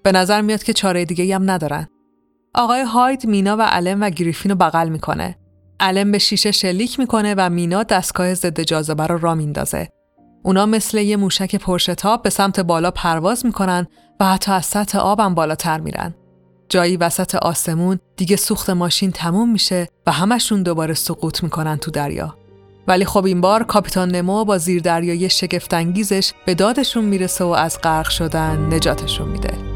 [0.03, 1.89] به نظر میاد که چاره دیگه هم ندارن.
[2.55, 5.37] آقای هاید مینا و الن و گریفین رو بغل می‌کنه
[5.81, 9.89] علم به شیشه شلیک می‌کنه و مینا دستگاه ضد جاذبه رو را میندازه.
[10.43, 13.87] اونا مثل یه موشک پرشتاب به سمت بالا پرواز می‌کنن
[14.21, 16.15] و حتی از سطح آبم بالاتر میرن.
[16.69, 22.35] جایی وسط آسمون دیگه سوخت ماشین تموم میشه و همشون دوباره سقوط می‌کنن تو دریا.
[22.87, 28.09] ولی خب این بار کاپیتان نمو با زیردریایی شگفتانگیزش به دادشون می‌رسه و از غرق
[28.09, 29.74] شدن نجاتشون میده.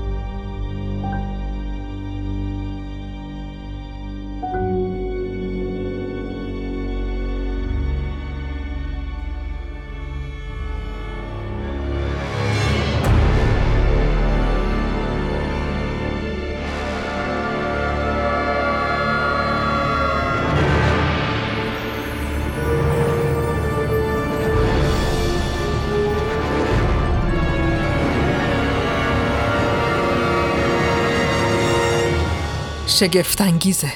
[32.98, 33.92] شگفتانگیزه.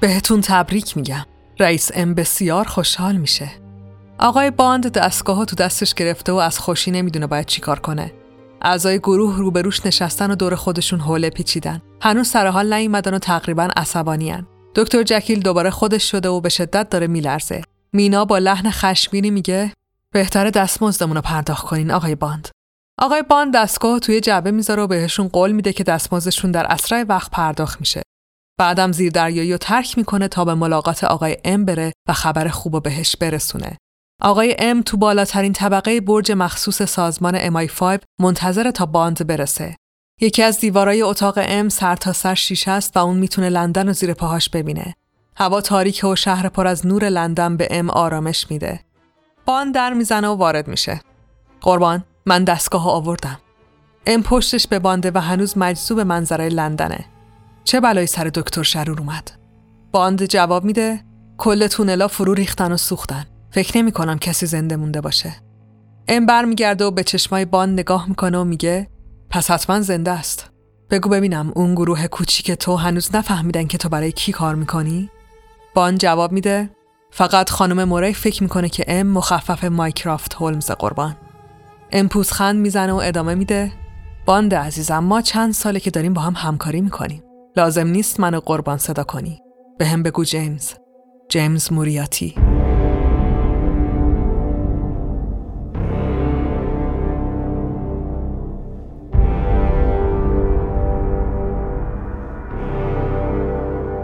[0.00, 1.26] بهتون تبریک میگم.
[1.60, 3.50] رئیس ام بسیار خوشحال میشه.
[4.18, 8.12] آقای باند دستگاه تو دستش گرفته و از خوشی نمی‌دونه باید چیکار کنه.
[8.62, 11.82] اعضای گروه روبروش نشستن و دور خودشون حوله پیچیدن.
[12.02, 16.88] هنوز سر حال نیومدن و تقریبا عصبانیان دکتر جکیل دوباره خودش شده و به شدت
[16.90, 17.62] داره میلرزه.
[17.92, 19.72] مینا با لحن خشمگینی میگه
[20.12, 22.48] بهتره دستمزدمون رو پرداخت کنین آقای باند.
[22.98, 27.30] آقای باند دستگاه توی جعبه می‌ذاره و بهشون قول میده که دستمزدشون در اسرع وقت
[27.30, 28.02] پرداخت میشه.
[28.58, 32.82] بعدم زیر دریایی رو ترک می‌کنه تا به ملاقات آقای ام بره و خبر خوب
[32.82, 33.76] بهش برسونه.
[34.22, 39.76] آقای ام تو بالاترین طبقه برج مخصوص سازمان MI5 منتظر تا باند برسه.
[40.20, 43.92] یکی از دیوارای اتاق ام سر تا سر شیشه است و اون می‌تونه لندن رو
[43.92, 44.94] زیر پاهاش ببینه.
[45.36, 48.80] هوا تاریک و شهر پر از نور لندن به ام آرامش میده.
[49.46, 51.00] باند در می‌زنه و وارد میشه.
[51.60, 53.38] قربان من دستگاه آوردم.
[54.06, 57.04] ام پشتش به بانده و هنوز مجذوب منظره لندنه.
[57.64, 59.30] چه بلایی سر دکتر شرور اومد؟
[59.92, 61.00] باند جواب میده
[61.38, 63.26] کل تونلا فرو ریختن و سوختن.
[63.50, 65.36] فکر نمی کنم کسی زنده مونده باشه.
[66.08, 68.88] ام برمیگرده و به چشمای باند نگاه می‌کنه و میگه
[69.30, 70.50] پس حتما زنده است.
[70.90, 75.10] بگو ببینم اون گروه کوچیک تو هنوز نفهمیدن که تو برای کی کار می‌کنی؟
[75.74, 76.70] باند جواب میده
[77.10, 81.16] فقط خانم موری فکر می‌کنه که ام مخفف مایکرافت هولمز قربان.
[81.92, 83.72] ام پوزخند می‌زنه و ادامه میده
[84.26, 87.22] باند عزیزم ما چند ساله که داریم با هم همکاری می‌کنیم.
[87.56, 89.40] لازم نیست منو قربان صدا کنی.
[89.78, 90.72] به هم بگو جیمز.
[91.28, 92.34] جیمز موریاتی.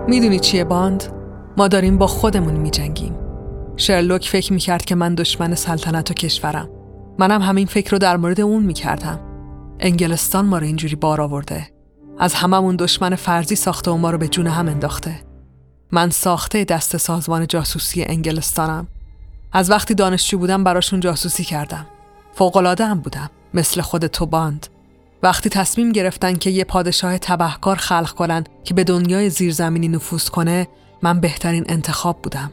[0.08, 1.04] می‌دونی چیه باند؟
[1.56, 3.18] ما داریم با خودمون میجنگیم.
[3.76, 6.68] شرلوک فکر می‌کرد که من دشمن سلطنت و کشورم.
[7.18, 9.20] منم همین فکر رو در مورد اون می‌کردم.
[9.80, 11.79] انگلستان ما رو اینجوری بار آورده.
[12.20, 15.20] از هممون دشمن فرضی ساخته و ما رو به جون هم انداخته.
[15.92, 18.86] من ساخته دست سازمان جاسوسی انگلستانم.
[19.52, 21.86] از وقتی دانشجو بودم براشون جاسوسی کردم.
[22.34, 23.30] فوقلاده هم بودم.
[23.54, 24.66] مثل خود تو باند.
[25.22, 30.68] وقتی تصمیم گرفتن که یه پادشاه تبهکار خلق کنن که به دنیای زیرزمینی نفوذ کنه
[31.02, 32.52] من بهترین انتخاب بودم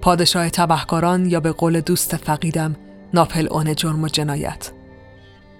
[0.00, 2.76] پادشاه تبهکاران یا به قول دوست فقیدم
[3.14, 4.72] ناپل اون جرم و جنایت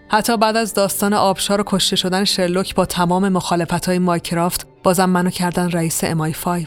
[0.09, 5.11] حتی بعد از داستان آبشار و کشته شدن شرلوک با تمام مخالفت های مایکرافت بازم
[5.11, 6.67] منو کردن رئیس امای 5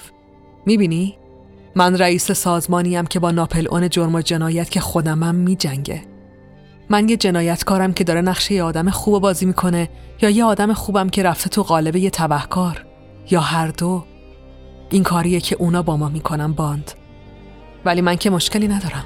[0.66, 1.18] می‌بینی؟
[1.76, 6.02] من رئیس سازمانیم که با ناپل اون جرم و جنایت که خودمم میجنگه.
[6.90, 9.90] من یه جنایتکارم که داره نقشه یه آدم خوب بازی می‌کنه
[10.22, 12.86] یا یه آدم خوبم که رفته تو قالب یه تبهکار
[13.32, 14.04] یا هر دو.
[14.90, 16.92] این کاریه که اونا با ما می‌کنن باند.
[17.86, 19.06] ولی من که مشکلی ندارم.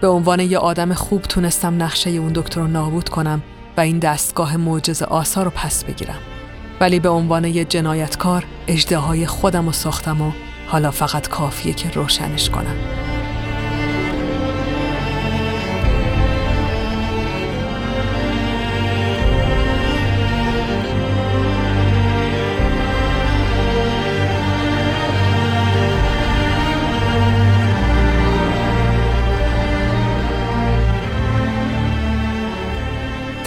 [0.00, 3.42] به عنوان یه آدم خوب تونستم نقشه اون دکتر رو نابود کنم
[3.78, 6.18] و این دستگاه معجزه آسا رو پس بگیرم.
[6.80, 10.32] ولی به عنوان یه جنایتکار اجده خودم رو ساختم و
[10.66, 12.76] حالا فقط کافیه که روشنش کنم.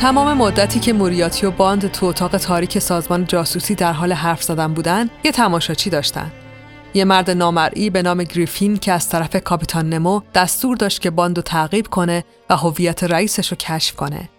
[0.02, 4.74] تمام مدتی که موریاتی و باند تو اتاق تاریک سازمان جاسوسی در حال حرف زدن
[4.74, 6.32] بودن یه تماشاچی داشتن
[6.94, 11.42] یه مرد نامرئی به نام گریفین که از طرف کاپیتان نمو دستور داشت که باندو
[11.42, 14.30] تعقیب کنه و هویت رئیسش رو کشف کنه.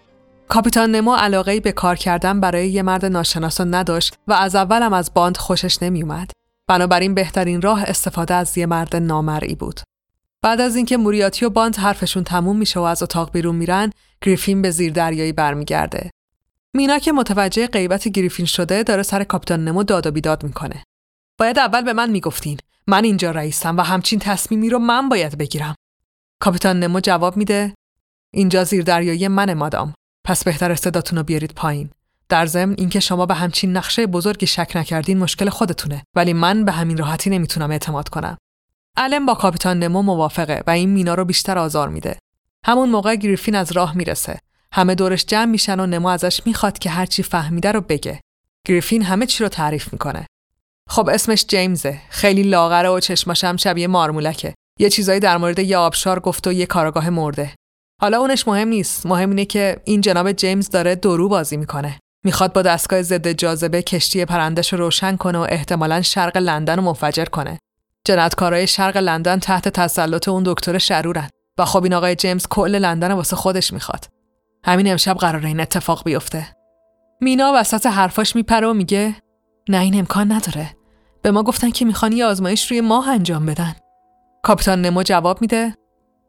[0.47, 5.11] کاپیتان نمو علاقه به کار کردن برای یه مرد ناشناس نداشت و از اولم از
[5.13, 6.31] باند خوشش نمیومد.
[6.67, 9.79] بنابراین بهترین راه استفاده از یه مرد نامرئی بود.
[10.43, 13.91] بعد از اینکه موریاتی و باند حرفشون تموم میشه و از اتاق بیرون میرن
[14.21, 16.09] گریفین به زیر دریایی برمیگرده.
[16.75, 20.83] مینا که متوجه غیبت گریفین شده داره سر کاپیتان نمو داد و بیداد می‌کنه.
[21.39, 22.57] باید اول به من می‌گفتین.
[22.87, 25.75] من اینجا رئیسم و همچین تصمیمی رو من باید بگیرم.
[26.39, 27.73] کاپیتان نمو جواب میده.
[28.33, 29.93] اینجا زیر دریایی من مادام.
[30.25, 31.89] پس بهتر صداتون رو بیارید پایین.
[32.29, 36.03] در ضمن اینکه شما به همچین نقشه بزرگی شک نکردین مشکل خودتونه.
[36.15, 38.37] ولی من به همین راحتی نمی‌تونم اعتماد کنم.
[38.97, 42.17] الم با کاپیتان نمو موافقه و این مینا رو بیشتر آزار میده.
[42.65, 44.39] همون موقع گریفین از راه می‌رسه.
[44.71, 48.19] همه دورش جمع میشن و نمو ازش می‌خواد که هرچی فهمیده رو بگه.
[48.67, 50.25] گریفین همه چی رو تعریف می‌کنه.
[50.89, 52.01] خب اسمش جیمزه.
[52.09, 54.53] خیلی لاغره و چشماش هم شبیه مارمولکه.
[54.79, 57.51] یه چیزایی در مورد یه آبشار گفت و یه کارگاه مرده.
[58.01, 59.05] حالا اونش مهم نیست.
[59.05, 61.99] مهم اینه که این جناب جیمز داره درو بازی می‌کنه.
[62.25, 66.81] می‌خواد با دستگاه ضد جاذبه کشتی پرندش رو روشن کنه و احتمالا شرق لندن رو
[66.81, 67.59] منفجر کنه.
[68.05, 71.29] جنایتکارای شرق لندن تحت تسلط اون دکتر شرورن.
[71.57, 74.05] و خب این آقای جیمز کل لندن واسه خودش می‌خواد.
[74.63, 76.47] همین امشب قراره این اتفاق بیفته.
[77.21, 79.15] مینا وسط حرفاش میپره و میگه
[79.69, 80.69] نه این امکان نداره.
[81.21, 83.75] به ما گفتن که می‌خوان یه آزمایش روی ماه انجام بدن.
[84.43, 85.75] کاپیتان نمو جواب میده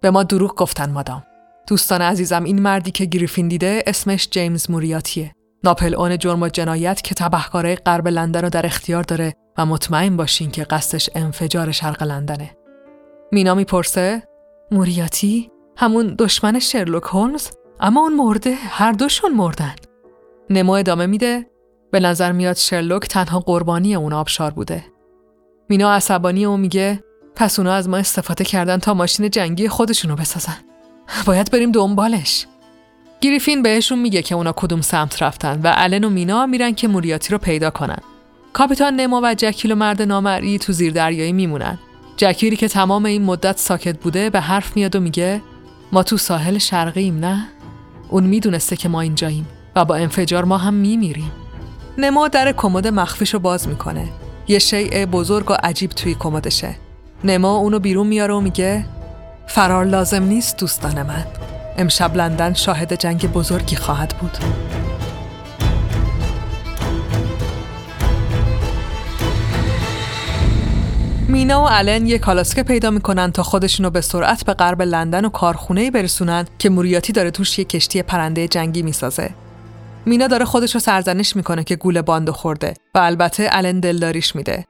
[0.00, 1.24] به ما دروغ گفتن مادام.
[1.66, 5.32] دوستان عزیزم این مردی که گریفین دیده اسمش جیمز موریاتیه.
[5.64, 10.16] ناپل اون جرم و جنایت که تبهکارای غرب لندن رو در اختیار داره و مطمئن
[10.16, 12.56] باشین که قصدش انفجار شرق لندنه.
[13.32, 14.22] مینا می‌پرسه
[14.70, 17.48] موریاتی همون دشمن شرلوک هولمز
[17.80, 19.74] اما اون مرده هر دوشون مردن.
[20.50, 21.46] نمو ادامه میده
[21.90, 24.84] به نظر میاد شرلوک تنها قربانی اون آبشار بوده.
[25.68, 27.04] مینا عصبانی و میگه
[27.36, 30.56] پس اونا از ما استفاده کردن تا ماشین جنگی خودشونو بسازن.
[31.26, 32.46] باید بریم دنبالش.
[33.20, 37.32] گریفین بهشون میگه که اونا کدوم سمت رفتن و الن و مینا میرن که موریاتی
[37.32, 38.13] رو پیدا کنن.
[38.54, 41.78] کاپیتان نمو و جکیل و مرد نامرئی تو زیر دریایی میمونن.
[42.16, 45.40] جکیلی که تمام این مدت ساکت بوده به حرف میاد و میگه
[45.92, 47.48] ما تو ساحل شرقیم نه؟
[48.08, 49.46] اون می‌دونسته که ما اینجاییم.
[49.76, 51.32] و با انفجار ما هم میمیریم
[51.98, 54.08] نمو در کمد مخفیشو باز می‌کنه
[54.48, 56.76] یه شیء بزرگ و عجیب توی کمدشه
[57.24, 58.84] نمو اونو بیرون میاره و میگه
[59.46, 61.26] فرار لازم نیست دوستان من
[61.78, 64.38] امشب لندن شاهد جنگ بزرگی خواهد بود
[71.34, 75.28] مینا و الن یه کالاسکه پیدا می‌کنن تا خودشونو به سرعت به غرب لندن و
[75.28, 79.30] کارخونه برسونن که موریاتی داره توش یه کشتی پرنده جنگی می‌سازه.
[80.06, 84.64] مینا داره خودش رو سرزنش می‌کنه که گول باندو خورده و البته الن دلداریش میده.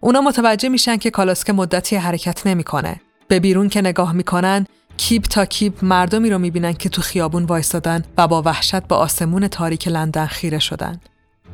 [0.00, 3.00] اونا متوجه میشن که کالاسکه مدتی حرکت نمی‌کنه.
[3.28, 4.66] به بیرون که نگاه می‌کنن
[4.96, 9.48] کیب تا کیب مردمی رو می‌بینن که تو خیابون وایستادن و با وحشت به آسمون
[9.48, 11.00] تاریک لندن خیره شدن.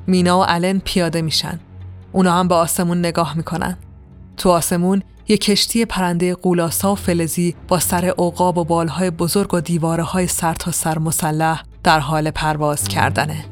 [0.06, 1.60] مینا و الن پیاده میشن.
[2.12, 3.76] اونا هم به آسمون نگاه می‌کنن.
[4.40, 9.60] تو آسمون یه کشتی پرنده قولاسا و فلزی با سر عقاب و بالهای بزرگ و
[9.60, 13.44] دیواره های سر تا سر مسلح در حال پرواز کردنه.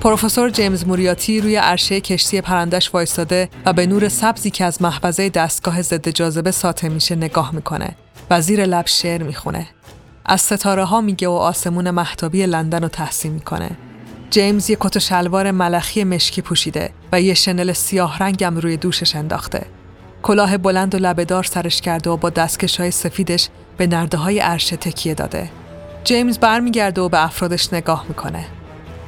[0.00, 5.28] پروفسور جیمز موریاتی روی عرشه کشتی پرندش وایستاده و به نور سبزی که از محفظه
[5.28, 7.96] دستگاه ضد جاذبه ساطع میشه نگاه می‌کنه
[8.30, 9.66] و زیر لب شعر می‌خونه.
[10.24, 13.70] از ستاره ها میگه و آسمون محتابی لندن رو تحسین می‌کنه.
[14.30, 19.16] جیمز یه کت و شلوار ملخی مشکی پوشیده و یه شنل سیاه رنگم روی دوشش
[19.16, 19.66] انداخته.
[20.22, 24.76] کلاه بلند و لبهدار سرش کرده و با دستکش های سفیدش به نرده های عرشه
[24.76, 25.50] تکیه داده.
[26.04, 28.44] جیمز برمیگرده و به افرادش نگاه می‌کنه.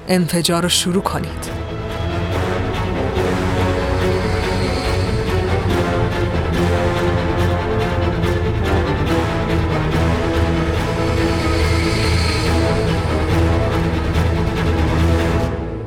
[0.08, 1.83] انفجار رو شروع کنید.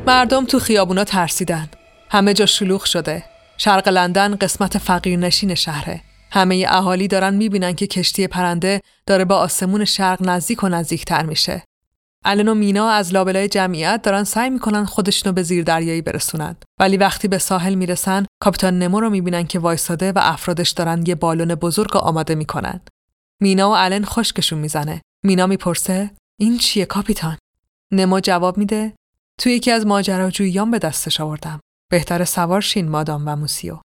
[0.07, 1.69] مردم تو خیابونا ترسیدن.
[2.09, 3.23] همه جا شلوغ شده.
[3.57, 6.01] شرق لندن قسمت فقیرنشین شهره.
[6.31, 11.63] همه اهالی دارن می‌بینن که کشتی پرنده داره با آسمون شرق نزدیک و نزدیکتر میشه.
[12.25, 16.97] الن و مینا از لابلای جمعیت دارن سعی می‌کنن خودشونو به زیر دریایی برسونن ولی
[16.97, 21.55] وقتی به ساحل می‌رسن کاپیتان نمو رو می‌بینن که وایساده و افرادش دارن یه بالون
[21.55, 22.81] بزرگ آماده می‌کنن
[23.41, 27.37] مینا و الن خشکشون می‌زنه مینا می‌پرسه این چیه کاپیتان
[27.91, 28.93] نمو جواب میده
[29.41, 31.59] توی یکی از ماجراجوییان به دستش آوردم.
[31.91, 33.79] بهتر سوار شین مادام و موسیو.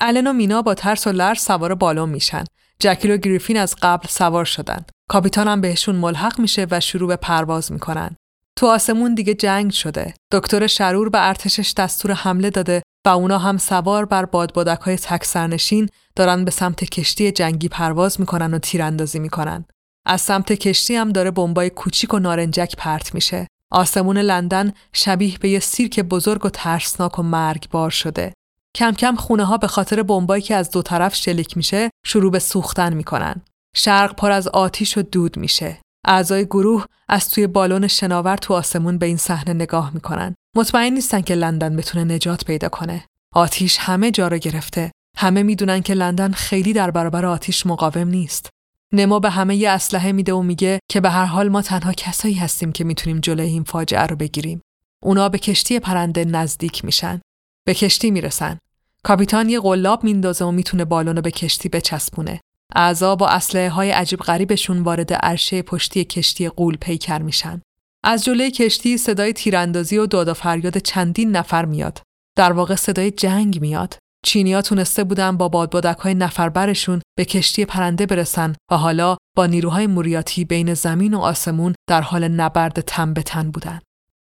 [0.00, 2.44] الن و مینا با ترس و لرز سوار بالون میشن.
[2.78, 4.84] جکیل و گریفین از قبل سوار شدن.
[5.08, 8.16] کاپیتان هم بهشون ملحق میشه و شروع به پرواز می‌کنن.
[8.56, 10.14] تو آسمون دیگه جنگ شده.
[10.32, 15.24] دکتر شرور به ارتشش دستور حمله داده و اونا هم سوار بر بادبادک های تک
[15.24, 19.64] سرنشین دارن به سمت کشتی جنگی پرواز می‌کنن و تیراندازی می‌کنن.
[20.06, 23.46] از سمت کشتی هم داره بمبای کوچیک و نارنجک پرت میشه.
[23.70, 28.32] آسمون لندن شبیه به یه سیرک بزرگ و ترسناک و مرگبار شده.
[28.76, 32.38] کم کم خونه ها به خاطر بمبایی که از دو طرف شلیک میشه شروع به
[32.38, 33.42] سوختن می‌کنن.
[33.76, 35.78] شرق پر از آتیش و دود میشه.
[36.06, 40.34] اعضای گروه از توی بالون شناور تو آسمون به این صحنه نگاه می‌کنن.
[40.56, 43.04] مطمئن نیستن که لندن بتونه نجات پیدا کنه.
[43.34, 44.92] آتیش همه جا رو گرفته.
[45.16, 48.50] همه می‌دونن که لندن خیلی در برابر آتیش مقاوم نیست.
[48.92, 52.34] نما به همه یه اسلحه میده و میگه که به هر حال ما تنها کسایی
[52.34, 54.62] هستیم که می‌تونیم جلوی این فاجعه رو بگیریم.
[55.02, 57.20] اونا به کشتی پرنده نزدیک میشن.
[57.66, 58.58] به کشتی می‌رسن.
[59.04, 62.40] کاپیتان یه قلاب میندازه و می‌تونه بالون رو به کشتی بچسبونه.
[62.74, 67.60] اعضا با اسلحه های عجیب غریبشون وارد عرشه پشتی کشتی قول پیکر میشن.
[68.04, 72.02] از جلوی کشتی صدای تیراندازی و داد و فریاد چندین نفر میاد.
[72.36, 73.98] در واقع صدای جنگ میاد.
[74.22, 79.86] چینیا تونسته بودن با بادبادک های نفربرشون به کشتی پرنده برسن و حالا با نیروهای
[79.86, 83.80] موریاتی بین زمین و آسمون در حال نبرد تن به تن بودن.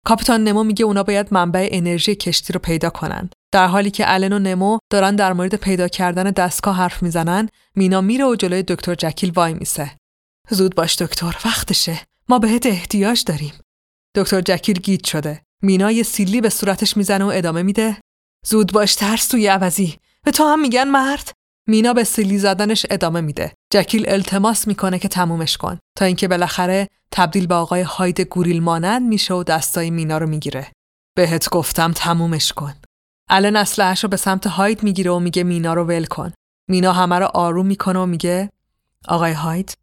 [0.06, 3.30] کاپیتان نمو میگه اونا باید منبع انرژی کشتی رو پیدا کنن.
[3.52, 8.00] در حالی که الن و نمو دارن در مورد پیدا کردن دستگاه حرف می‌زنن، مینا
[8.00, 9.90] میره و جلوی دکتر جکیل وای میسه.
[10.50, 12.00] زود باش دکتر، وقتشه.
[12.28, 13.52] ما بهت احتیاج داریم.
[14.14, 15.42] دکتر جکیل گیت شده.
[15.62, 17.96] مینا یه سیلی به صورتش می‌زنه و ادامه میده.
[18.44, 19.98] زود باش ترس توی عوضی.
[20.24, 21.32] به تو هم میگن مرد.
[21.66, 23.52] مینا به سیلی زدنش ادامه میده.
[23.72, 25.78] جکیل التماس می‌کنه که تمومش کن.
[25.96, 30.72] تا اینکه بالاخره تبدیل به آقای هاید گوریل مانند میشه و دستای مینا رو می‌گیره.
[31.14, 32.74] بهت گفتم تمومش کن.
[33.28, 36.32] الان اسلحه‌اش رو به سمت هاید می‌گیره و میگه مینا رو ول کن.
[36.68, 38.50] مینا همه رو آروم می‌کنه و میگه
[39.08, 39.76] آقای هاید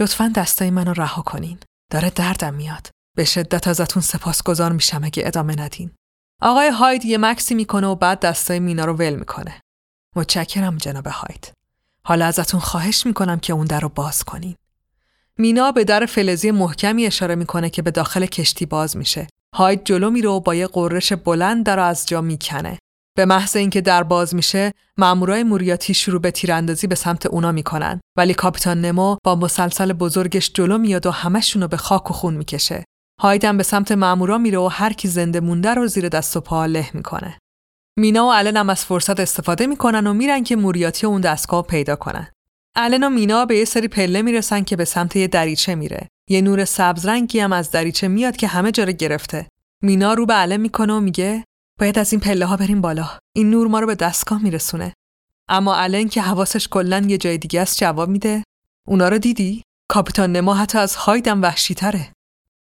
[0.00, 1.58] لطفا دستای منو رها کنین.
[1.90, 2.88] داره دردم میاد.
[3.16, 5.90] به شدت ازتون سپاسگزار میشم اگه ادامه ندین.
[6.46, 9.60] آقای هاید یه مکسی می‌کنه و بعد دستای مینا رو ول می‌کنه.
[10.16, 11.52] متشکرم جناب هاید.
[12.04, 14.56] حالا ازتون خواهش می‌کنم که اون در رو باز کنین.
[15.38, 19.26] مینا به در فلزی محکمی اشاره می‌کنه که به داخل کشتی باز میشه.
[19.54, 22.78] هاید جلو میره و با یه قررش بلند در از جا می‌کنه.
[23.16, 28.00] به محض اینکه در باز میشه مامورای موریاتی شروع به تیراندازی به سمت اونا می‌کنن
[28.16, 32.34] ولی کاپیتان نمو با مسلسل بزرگش جلو میاد و همشون رو به خاک و خون
[32.34, 32.84] می‌کشه
[33.20, 36.66] هایدن به سمت مامورا میره و هر کی زنده مونده رو زیر دست و پا
[36.66, 37.38] له می‌کنه.
[37.96, 41.96] مینا و الن هم از فرصت استفاده می‌کنن و میرن که موریاتی اون دستگاه پیدا
[41.96, 42.28] کنن.
[42.76, 46.08] الن و مینا به یه سری پله می‌رسن که به سمت یه دریچه میره.
[46.30, 49.48] یه نور سبز رنگی هم از دریچه میاد که همه جا رو گرفته.
[49.82, 51.44] مینا رو به الن می‌کنه و میگه
[51.80, 53.10] باید از این پله ها بریم بالا.
[53.36, 54.92] این نور ما رو به دستگاه میرسونه.
[55.48, 58.44] اما الن که حواسش کلا یه جای دیگه است جواب میده
[58.88, 62.12] اونا رو دیدی؟ کاپیتان نما حتی از هایدم وحشی تره.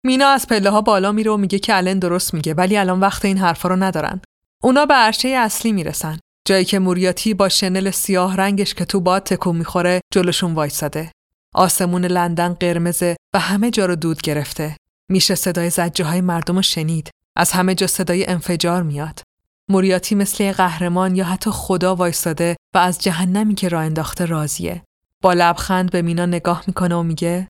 [0.04, 3.26] مینا از پله ها بالا میره و میگه که الن درست میگه ولی الان وقت
[3.26, 4.22] این حرفا رو ندارن.
[4.64, 9.24] اونا به عرشه اصلی می‌رسن جایی که موریاتی با شنل سیاه رنگش که تو باد
[9.24, 11.12] تکون می‌خوره جلوشون وایساده.
[11.54, 14.78] آسمون لندن قرمزه و همه جا رو دود گرفته.
[15.10, 17.10] میشه صدای زجه های مردم رو شنید.
[17.36, 19.22] از همه جا صدای انفجار میاد.
[19.70, 24.84] موریاتی مثل قهرمان یا حتی خدا وایستاده و از جهنمی که راه انداخته راضیه.
[25.22, 27.48] با لبخند به مینا نگاه می‌کنه و میگه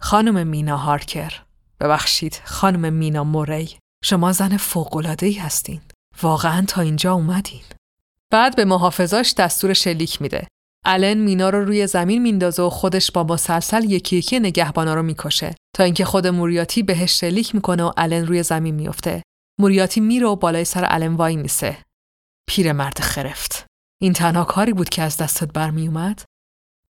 [0.00, 1.47] خانم مینا هارکر.
[1.80, 5.80] ببخشید خانم مینا موری شما زن فوق‌العاده‌ای هستین.
[6.22, 7.62] واقعا تا اینجا اومدین.
[8.30, 10.46] بعد به محافظاش دستور شلیک میده.
[10.84, 15.54] الن مینا رو روی زمین میندازه و خودش با مسلسل یکی یکی نگهبانا رو می‌کشه
[15.76, 19.22] تا اینکه خود موریاتی بهش شلیک می‌کنه و الن روی زمین میفته.
[19.60, 21.78] موریاتی میره و بالای سر الن وای میسه.
[22.58, 23.66] مرد خرفت.
[24.00, 26.22] این تنها کاری بود که از دستت برمیومد؟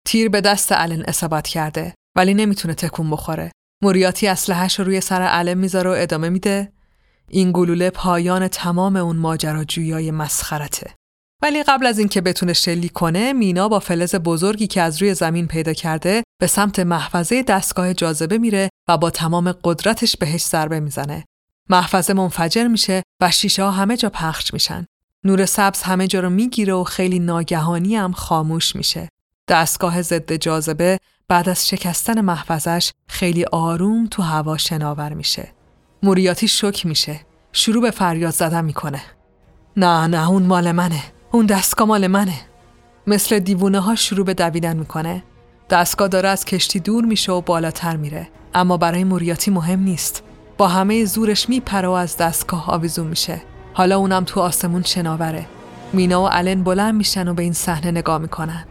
[0.07, 3.51] تیر به دست الن اصابت کرده ولی نمی‌تونه تکون بخوره.
[3.81, 6.71] موریاتی اسلحه‌اش رو روی سر الن می‌ذاره و ادامه میده.
[7.29, 10.95] این گلوله پایان تمام اون ماجراجویی مسخرته.
[11.41, 15.47] ولی قبل از اینکه بتونه شلیک کنه مینا با فلز بزرگی که از روی زمین
[15.47, 21.25] پیدا کرده به سمت محفظه دستگاه جاذبه میره و با تمام قدرتش بهش ضربه می‌زنه
[21.69, 24.85] محفظه منفجر میشه و شیشه ها همه جا پخش میشن
[25.23, 29.09] نور سبز همه جا رو می‌گیره و خیلی ناگهانی هم خاموش میشه
[29.49, 30.97] دستگاه ضد جاذبه
[31.27, 35.51] بعد از شکستن محفظش خیلی آروم تو هوا شناور میشه.
[36.03, 37.19] موریاتی شک میشه.
[37.51, 39.01] شروع به فریاد زدن می‌کنه.
[39.77, 41.03] نه نه اون مال منه.
[41.31, 42.35] اون دستگاه مال منه.
[43.07, 45.23] مثل دیوونه ها شروع به دویدن می‌کنه.
[45.69, 48.27] دستگاه داره از کشتی دور میشه و بالاتر میره.
[48.53, 50.23] اما برای موریاتی مهم نیست.
[50.57, 53.41] با همه زورش میپره و از دستگاه آویزون میشه.
[53.73, 55.45] حالا اونم تو آسمون شناوره.
[55.93, 58.65] مینا و الن بلند میشن و به این صحنه نگاه می‌کنن.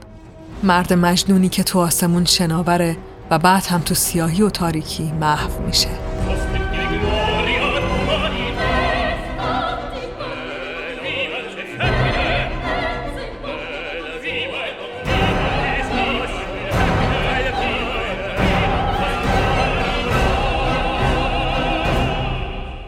[0.65, 2.97] مرد مجنونی که تو آسمون شناوره
[3.31, 5.89] و بعد هم تو سیاهی و تاریکی محو میشه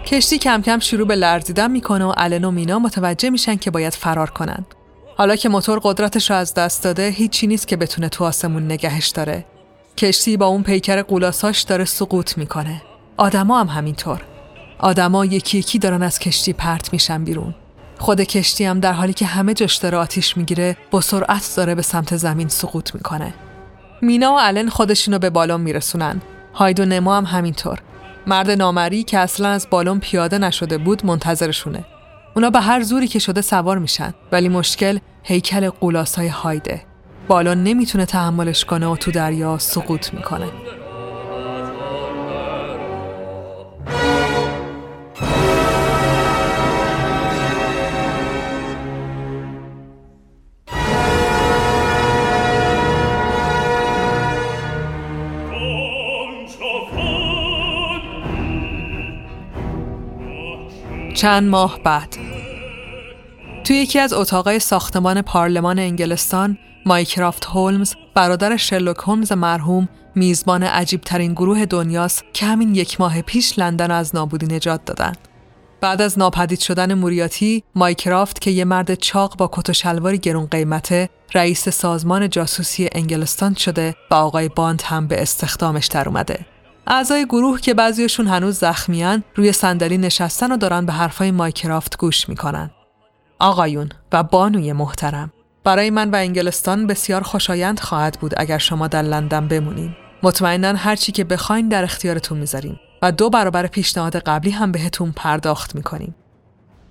[0.06, 4.30] کشتی کم کم شروع به لرزیدن می‌کنه و الن مینا متوجه میشن که باید فرار
[4.30, 4.66] کنن.
[5.18, 9.44] حالا که موتور قدرتش از دست داده هیچی نیست که بتونه تو آسمون نگهش داره.
[9.96, 12.82] کشتی با اون پیکر قولاساش داره سقوط می‌کنه.
[13.16, 14.22] آدما هم همینطور.
[14.78, 17.54] آدما یکی یکی دارن از کشتی پرت میشن بیرون.
[17.98, 21.82] خود کشتی هم در حالی که همه جاش داره آتیش می‌گیره با سرعت داره به
[21.82, 23.34] سمت زمین سقوط می‌کنه.
[24.02, 26.22] مینا و الن خودشونو به بالون میرسونن.
[26.54, 27.78] هاید و نمو هم همینطور.
[28.26, 31.84] مرد نامری که اصلا از بالون پیاده نشده بود منتظرشونه.
[32.36, 36.82] اونا به هر زوری که شده سوار میشن ولی مشکل هیکل قولاسای هایده.
[37.28, 40.46] بالون نمی‌تونه تحملش کنه و تو دریا سقوط می‌کنه.
[61.16, 62.16] چند ماه بعد
[63.64, 71.00] توی یکی از اتاقای ساختمان پارلمان انگلستان مایکرافت هولمز برادر شرلوک هولمز مرحوم میزبان عجیب
[71.00, 75.12] ترین گروه دنیاست که همین یک ماه پیش لندن از نابودی نجات دادن.
[75.80, 80.46] بعد از ناپدید شدن موریاتی، مایکرافت که یه مرد چاق با کت و شلواری گرون
[80.46, 86.46] قیمته، رئیس سازمان جاسوسی انگلستان شده و آقای باند هم به استخدامش در اومده.
[86.88, 92.28] اعضای گروه که بعضیشون هنوز زخمیان روی صندلی نشستن و دارن به حرفای مایکرافت گوش
[92.28, 92.70] می‌کنن.
[93.38, 95.32] آقایون و بانوی محترم
[95.64, 99.96] برای من و انگلستان بسیار خوشایند خواهد بود اگر شما در لندن بمونین.
[100.22, 105.12] مطمئنا هر چی که بخواین در اختیارتون می‌ذاریم و دو برابر پیشنهاد قبلی هم بهتون
[105.16, 106.14] پرداخت می‌کنیم.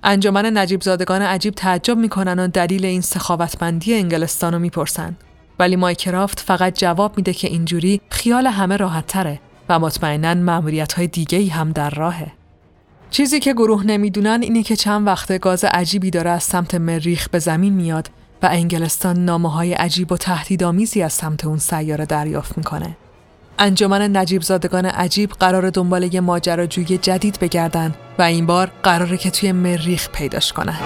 [0.03, 5.15] انجمن نجیب زادگان عجیب تعجب می‌کنن و دلیل این سخاوتمندی انگلستان رو می‌پرسن.
[5.59, 9.39] ولی مایکرافت فقط جواب میده که اینجوری خیال همه راحت تره
[9.69, 12.31] و مطمئنا معمولیت های دیگه هم در راهه.
[13.09, 17.39] چیزی که گروه نمی‌دونن اینه که چند وقته گاز عجیبی داره از سمت مریخ به
[17.39, 18.09] زمین میاد
[18.43, 22.97] و انگلستان نامه های عجیب و تهدیدآمیزی از سمت اون سیاره دریافت می‌کنه.
[23.59, 29.31] انجمن نجیب زادگان عجیب قرار دنبال یه ماجراجویی جدید بگردن و این بار قراره که
[29.31, 30.77] توی مریخ پیداش کنن.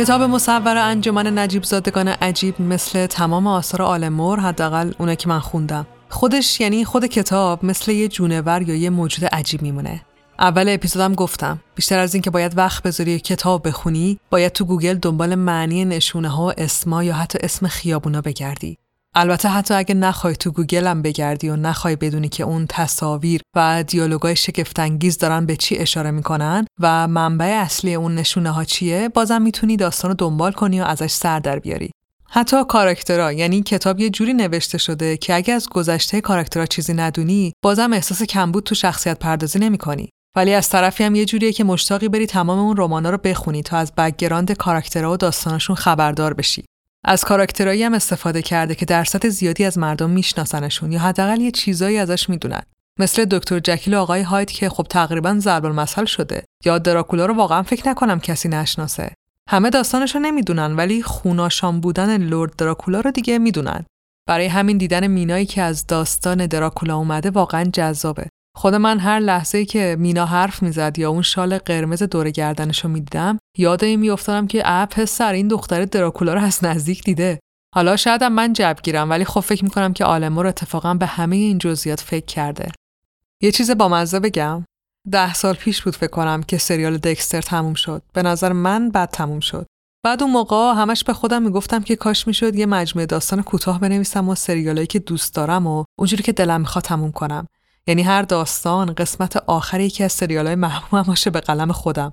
[0.00, 5.38] کتاب مصور انجمن نجیب زادگان عجیب مثل تمام آثار آلن مور حداقل اونه که من
[5.38, 5.86] خوندم.
[6.08, 10.00] خودش یعنی خود کتاب مثل یه جونور یا یه موجود عجیب میمونه.
[10.38, 15.34] اول اپیزودم گفتم بیشتر از اینکه باید وقت بذاری کتاب بخونی باید تو گوگل دنبال
[15.34, 18.78] معنی نشونه ها و اسما یا حتی اسم خیابونا بگردی.
[19.14, 23.84] البته حتی اگه نخوای تو گوگل هم بگردی و نخوای بدونی که اون تصاویر و
[23.86, 29.42] دیالوگای شگفتانگیز دارن به چی اشاره می‌کنن و منبع اصلی اون نشونه ها چیه بازم
[29.42, 31.90] می‌تونی داستان رو دنبال کنی و ازش سر در بیاری.
[32.32, 37.52] حتی کاراکترها یعنی کتاب یه جوری نوشته شده که اگه از گذشته کاراکترها چیزی ندونی
[37.62, 40.08] بازم احساس کمبود تو شخصیت پردازی نمی‌کنی.
[40.36, 43.76] ولی از طرفی هم یه جوریه که مشتاقی بری تمام اون رمانا رو بخونی تا
[43.76, 46.64] از background کاراکترها و داستانشون خبردار بشی.
[47.04, 51.98] از کاراکترایی هم استفاده کرده که درصد زیادی از مردم میشناسنشون یا حداقل یه چیزایی
[51.98, 52.62] ازش می‌دونن.
[52.98, 56.44] مثل دکتر جکیل و آقای هاید که خب تقریبا ضرب المثل شده.
[56.64, 59.12] یا دراکولا رو واقعا فکر نکنم کسی نشناسه.
[59.48, 63.84] همه داستانش رو نمی‌دونن ولی خوناشان بودن لرد دراکولا رو دیگه می‌دونن.
[64.28, 68.26] برای همین دیدن مینایی که از داستان دراکولا اومده واقعا جذابه.
[68.60, 73.38] خود من هر لحظه که مینا حرف می‌زد یا اون شال قرمز دور گردنشو می‌دیدم
[73.58, 77.40] یاد این میافتادم که اه پسر این دختر دراکولا رو از نزدیک دیده.
[77.74, 81.58] حالا شاید من جب گیرم ولی خب فکر می‌کنم که آلمور اتفاقا به همه این
[81.58, 82.72] جزئیات فکر کرده.
[83.40, 84.64] یه چیز با مزه بگم.
[85.10, 88.02] ده سال پیش بود فکر کنم که سریال دکستر تموم شد.
[88.12, 89.66] به نظر من بد تموم شد.
[90.04, 94.28] بعد اون موقع همش به خودم می‌گفتم که کاش می‌شد یه مجموعه داستان کوتاه بنویسم
[94.28, 97.46] و سریالایی که دوست دارم و اونجوری که دلم می‌خواد تموم کنم.
[97.86, 102.12] یعنی هر داستان قسمت آخری یکی از سریال های محبوبم باشه به قلم خودم.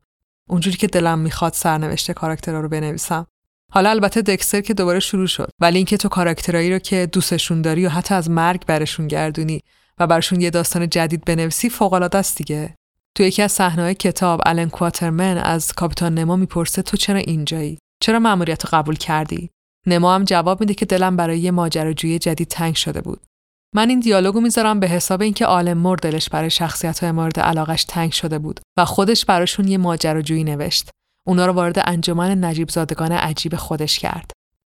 [0.49, 3.27] اونجوری که دلم می‌خواد سرنوشت کاراکترها رو بنویسم.
[3.71, 5.49] حالا البته دکستر که دوباره شروع شد.
[5.59, 9.61] ولی اینکه تو کاراکترایی رو که دوستشون داری و حتی از مرگ برشون گردونی
[9.99, 12.75] و برشون یه داستان جدید بنویسی فوق العاده است دیگه.
[13.15, 18.19] تو یکی از صحنه‌های کتاب الن کواترمن از کاپیتان نما می‌پرسه تو چرا اینجایی؟ چرا
[18.19, 19.49] مأموریت قبول کردی؟
[19.87, 23.21] نما هم جواب میده که دلم برای یه ماجراجویی جدید تنگ شده بود.
[23.75, 27.83] من این دیالوگو می‌ذارم به حساب اینکه عالم مر دلش برای شخصیت های مورد علاقش
[27.83, 30.89] تنگ شده بود و خودش براشون یه ماجراجویی نوشت.
[31.27, 34.31] اونا رو وارد انجمن نجیب زادگان عجیب خودش کرد.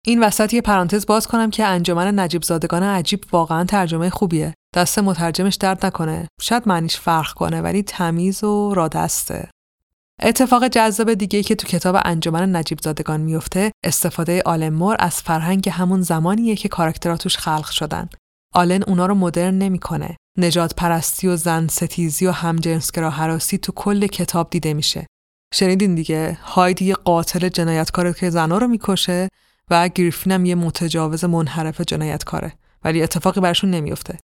[0.06, 4.54] این وسط یه پرانتز باز کنم که انجمن نجیب زادگان عجیب واقعا ترجمه خوبیه.
[4.76, 6.28] دست مترجمش درد نکنه.
[6.40, 9.50] شاید معنیش فرق کنه ولی تمیز و رادسته.
[10.22, 16.02] اتفاق جذاب دیگه که تو کتاب انجمن نجیب زادگان میفته استفاده مر از فرهنگ همون
[16.02, 18.08] زمانیه که کاراکتراتوش خلق شدن
[18.54, 20.16] آلن اونا رو مدرن نمی‌کنه.
[20.38, 25.06] نجات پرستی و زن ستیزی و همجنسگرا حراسی تو کل کتاب دیده میشه.
[25.54, 29.28] شنیدین دیگه هایدی یه قاتل جنایتکاره که زنا رو می‌کشه
[29.70, 32.52] و گریفین هم یه متجاوز منحرف جنایتکاره
[32.84, 34.18] ولی اتفاقی برشون نمیفته.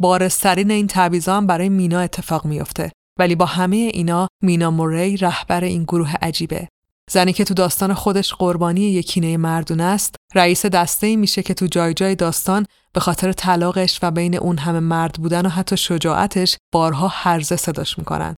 [0.00, 5.64] بارسترین این تعویضا هم برای مینا اتفاق میفته ولی با همه اینا مینا موری رهبر
[5.64, 6.68] این گروه عجیبه
[7.10, 11.66] زنی که تو داستان خودش قربانی یکینه مردونه است رئیس دسته ای میشه که تو
[11.66, 16.56] جای جای داستان به خاطر طلاقش و بین اون همه مرد بودن و حتی شجاعتش
[16.72, 18.34] بارها هرزه صداش می‌کنن.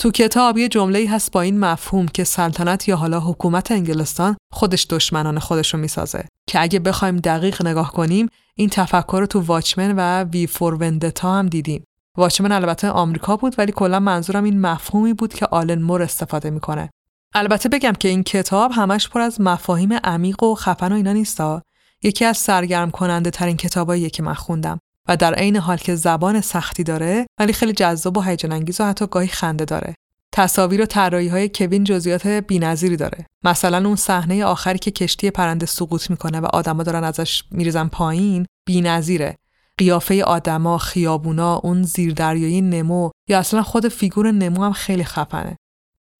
[0.00, 4.86] تو کتاب یه جمله هست با این مفهوم که سلطنت یا حالا حکومت انگلستان خودش
[4.90, 9.94] دشمنان خودش رو می‌سازه که اگه بخوایم دقیق نگاه کنیم این تفکر رو تو واچمن
[9.96, 11.84] و وی فور وندتا هم دیدیم.
[12.18, 16.90] واچمن البته آمریکا بود ولی کلا منظورم این مفهومی بود که آلن مور استفاده می‌کنه
[17.34, 21.62] البته بگم که این کتاب همش پر از مفاهیم عمیق و خفن و اینا نیستا.
[22.02, 24.78] یکی از سرگرم کننده ترین کتاباییه که من خوندم
[25.08, 28.84] و در عین حال که زبان سختی داره ولی خیلی جذاب و هیجان انگیز و
[28.84, 29.94] حتی گاهی خنده داره.
[30.32, 33.26] تصاویر و طراحی های کوین جزئیات بی‌نظیری داره.
[33.44, 38.46] مثلا اون صحنه آخری که کشتی پرنده سقوط می‌کنه و آدما دارن ازش میریزن پایین
[38.66, 39.36] بی‌نظیره.
[39.78, 45.56] قیافه آدما خیابونا اون زیردریایی نمو یا اصلا خود فیگور نمو هم خیلی خفنه.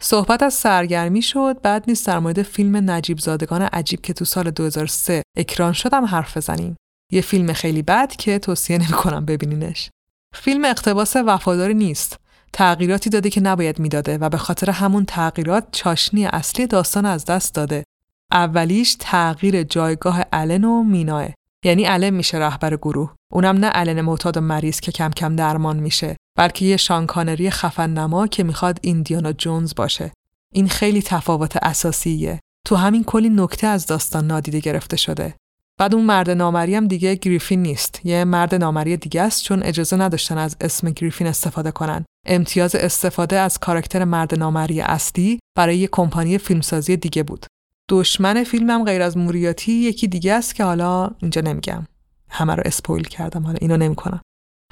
[0.04, 4.50] صحبت از سرگرمی شد بعد نیست در مورد فیلم نجیب زادگان عجیب که تو سال
[4.50, 6.76] 2003 اکران شدم حرف بزنیم.
[7.12, 9.90] یه فیلم خیلی بد که توصیه نمی‌کنم ببینینش.
[10.34, 12.16] فیلم اقتباس وفاداری نیست.
[12.52, 17.54] تغییراتی داده که نباید می‌داده و به خاطر همون تغییرات چاشنی اصلی داستان از دست
[17.54, 17.84] داده.
[18.32, 21.28] اولیش تغییر جایگاه الن و میناه
[21.64, 23.14] یعنی الن میشه رهبر گروه.
[23.32, 27.90] اونم نه الن معتاد و مریض که کم کم درمان میشه بلکه یه شانکانری خفن
[27.90, 30.12] نما که می‌خواد ایندیانا جونز باشه.
[30.52, 32.40] این خیلی تفاوت اساسیه.
[32.66, 35.34] تو همین کلی نکته از داستان نادیده گرفته شده.
[35.78, 38.00] بعد اون مرد نامری هم دیگه گریفین نیست.
[38.04, 42.04] یه مرد نامری دیگه است چون اجازه نداشتن از اسم گریفین استفاده کنن.
[42.26, 47.46] امتیاز استفاده از کاراکتر مرد نامری اصلی برای یه کمپانی فیلمسازی دیگه بود.
[47.88, 51.86] دشمن فیلمم غیر از موریاتی یکی دیگه است که حالا اینجا نمیگم.
[52.30, 54.20] همه رو اسپویل کردم حالا اینو نمی‌کنم.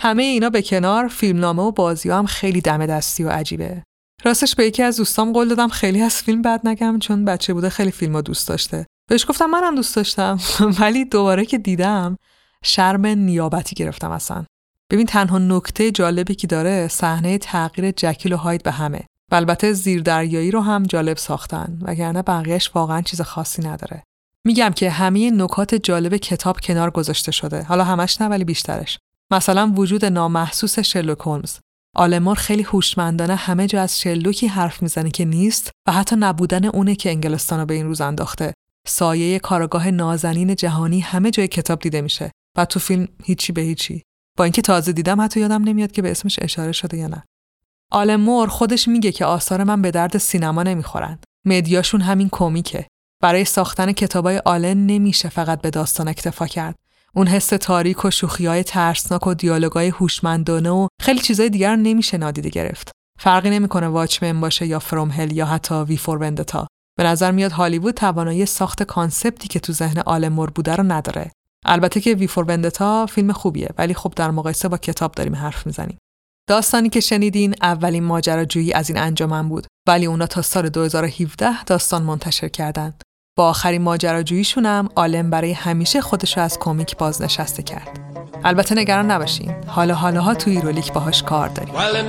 [0.00, 3.82] همه اینا به کنار فیلمنامه و بازی هم خیلی دم دستی و عجیبه.
[4.24, 7.68] راستش به یکی از دوستام قول دادم خیلی از فیلم بد نگم چون بچه بوده
[7.68, 8.86] خیلی فیلم دوست داشته.
[9.08, 10.38] بهش گفتم منم دوست داشتم
[10.80, 12.16] ولی دوباره که دیدم
[12.64, 14.44] شرم نیابتی گرفتم اصلا.
[14.90, 19.00] ببین تنها نکته جالبی که داره صحنه تغییر جکیل و هاید به همه.
[19.30, 24.02] و البته زیردریایی رو هم جالب ساختن وگرنه بقیهش واقعا چیز خاصی نداره.
[24.44, 27.62] میگم که همه نکات جالب کتاب کنار گذاشته شده.
[27.62, 28.98] حالا همش نه ولی بیشترش.
[29.30, 31.58] مثلا وجود نامحسوس شرلوک هولمز.
[31.96, 36.94] آلمور خیلی هوشمندانه همه جا از شرلوکی حرف می‌زنه که نیست و حتی نبودن اونه
[36.94, 38.52] که انگلستان رو به این روز انداخته.
[38.86, 44.02] سایه کارگاه نازنین جهانی همه جای کتاب دیده میشه و تو فیلم هیچی به هیچی.
[44.36, 47.24] با اینکه تازه دیدم حتی یادم نمیاد که به اسمش اشاره شده یا نه.
[47.92, 51.18] آلن مور خودش میگه که آثار من به درد سینما نمی‌خورن.
[51.46, 52.86] media شون همین کمیکه
[53.22, 56.74] برای ساختن کتابای آلن نمیشه فقط به داستان اکتفا کرد.
[57.14, 62.48] اون حس تاریک و شوخیای ترسناک و دیالوگای هوشمندانه و خیلی چیزای دیگر نمیشه نادیده
[62.48, 62.90] گرفت.
[63.20, 66.66] فرقی نمی‌کنه Watchmen باشه یا From Hell یا حتی V for Vendetta.
[66.98, 70.82] به نظر میاد هالیوود توانایی ساخت concept ی که تو ذهن آلن مور بوده رو
[70.82, 71.30] نداره.
[71.66, 75.66] البته که وی فور وندتا فیلم خوبیه ولی خب در مقایسه با کتاب داریم حرف
[75.66, 75.98] می‌زنیم.
[76.48, 82.02] داستانی که شنیدین اولین ماجراجویی از این انجامن بود ولی اونا تا سال 2017 داستان
[82.02, 83.02] منتشر کردند.
[83.38, 87.98] با آخرین ماجراجوییشون هم آلم برای همیشه خودش از کمیک بازنشسته کرد.
[88.44, 89.54] البته نگران نباشین.
[89.66, 91.74] حالا حالاها تو ایرولیک باهاش کار داریم.
[91.74, 92.00] Well,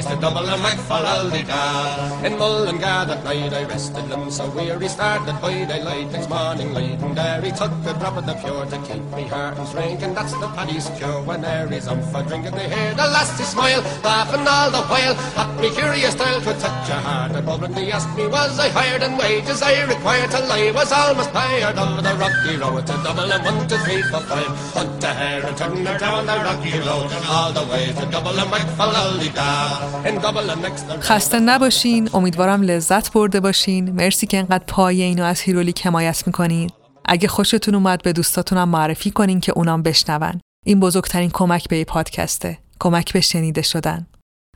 [0.00, 2.26] chased a double and MacFarrelly car.
[2.26, 6.10] In Mullingar that night I rested them so weary started by daylight.
[6.12, 9.24] Next morning late and there he took a drop of the pure to keep me
[9.24, 11.22] heart and strength, and that's the paddy's cure.
[11.22, 14.82] When there is off a drink and they hear the lassie smile, laughing all the
[14.90, 17.32] while at me curious style could touch a heart.
[17.60, 21.30] And they asked me was I hired and wages I required till I was almost
[21.30, 24.48] tired of the rocky road to double and one to three for five.
[24.72, 28.38] Hunt the hair and turn her down the rocky road all the way to double
[28.38, 29.89] and MacFarrelly car.
[31.00, 32.10] خسته نباشین.
[32.14, 33.92] امیدوارم لذت برده باشین.
[33.92, 36.70] مرسی که انقدر پای اینو از هیرولیک حمایت می‌کنین.
[37.04, 40.40] اگه خوشتون اومد به دوستاتونم معرفی کنین که اونام بشنون.
[40.66, 42.58] این بزرگترین کمک به پادکسته.
[42.80, 44.06] کمک به شنیده شدن.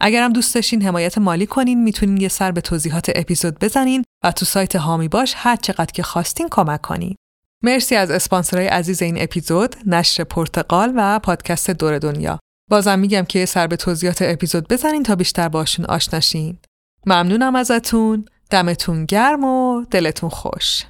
[0.01, 4.45] اگرم دوست داشتین حمایت مالی کنین می‌تونین یه سر به توضیحات اپیزود بزنین و تو
[4.45, 7.15] سایت هامی باش هر چقدر که خواستین کمک کنین.
[7.63, 12.39] مرسی از اسپانسرهای عزیز این اپیزود نشر پرتقال و پادکست دور دنیا.
[12.71, 16.59] بازم میگم که سر به توضیحات اپیزود بزنین تا بیشتر باشون آشناشین.
[17.07, 18.25] ممنونم ازتون.
[18.51, 20.85] دمتون گرم و دلتون خوش.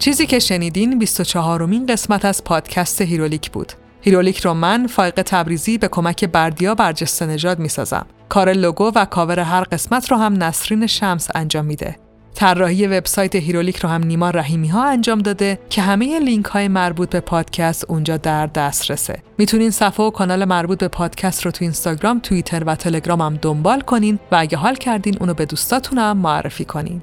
[0.00, 3.72] چیزی که شنیدین 24 مین قسمت از پادکست هیرولیک بود.
[4.00, 8.06] هیرولیک رو من فایق تبریزی به کمک بردیا برجسته نژاد می‌سازم.
[8.28, 11.96] کار لوگو و کاور هر قسمت رو هم نسرین شمس انجام میده.
[12.34, 17.10] طراحی وبسایت هیرولیک رو هم نیما رحیمی ها انجام داده که همه لینک های مربوط
[17.10, 19.22] به پادکست اونجا در دسترسه.
[19.38, 23.80] می‌تونین صفحه و کانال مربوط به پادکست رو تو اینستاگرام، توییتر و تلگرام هم دنبال
[23.80, 27.02] کنین و اگه حال کردین اونو به دوستاتون هم معرفی کنین.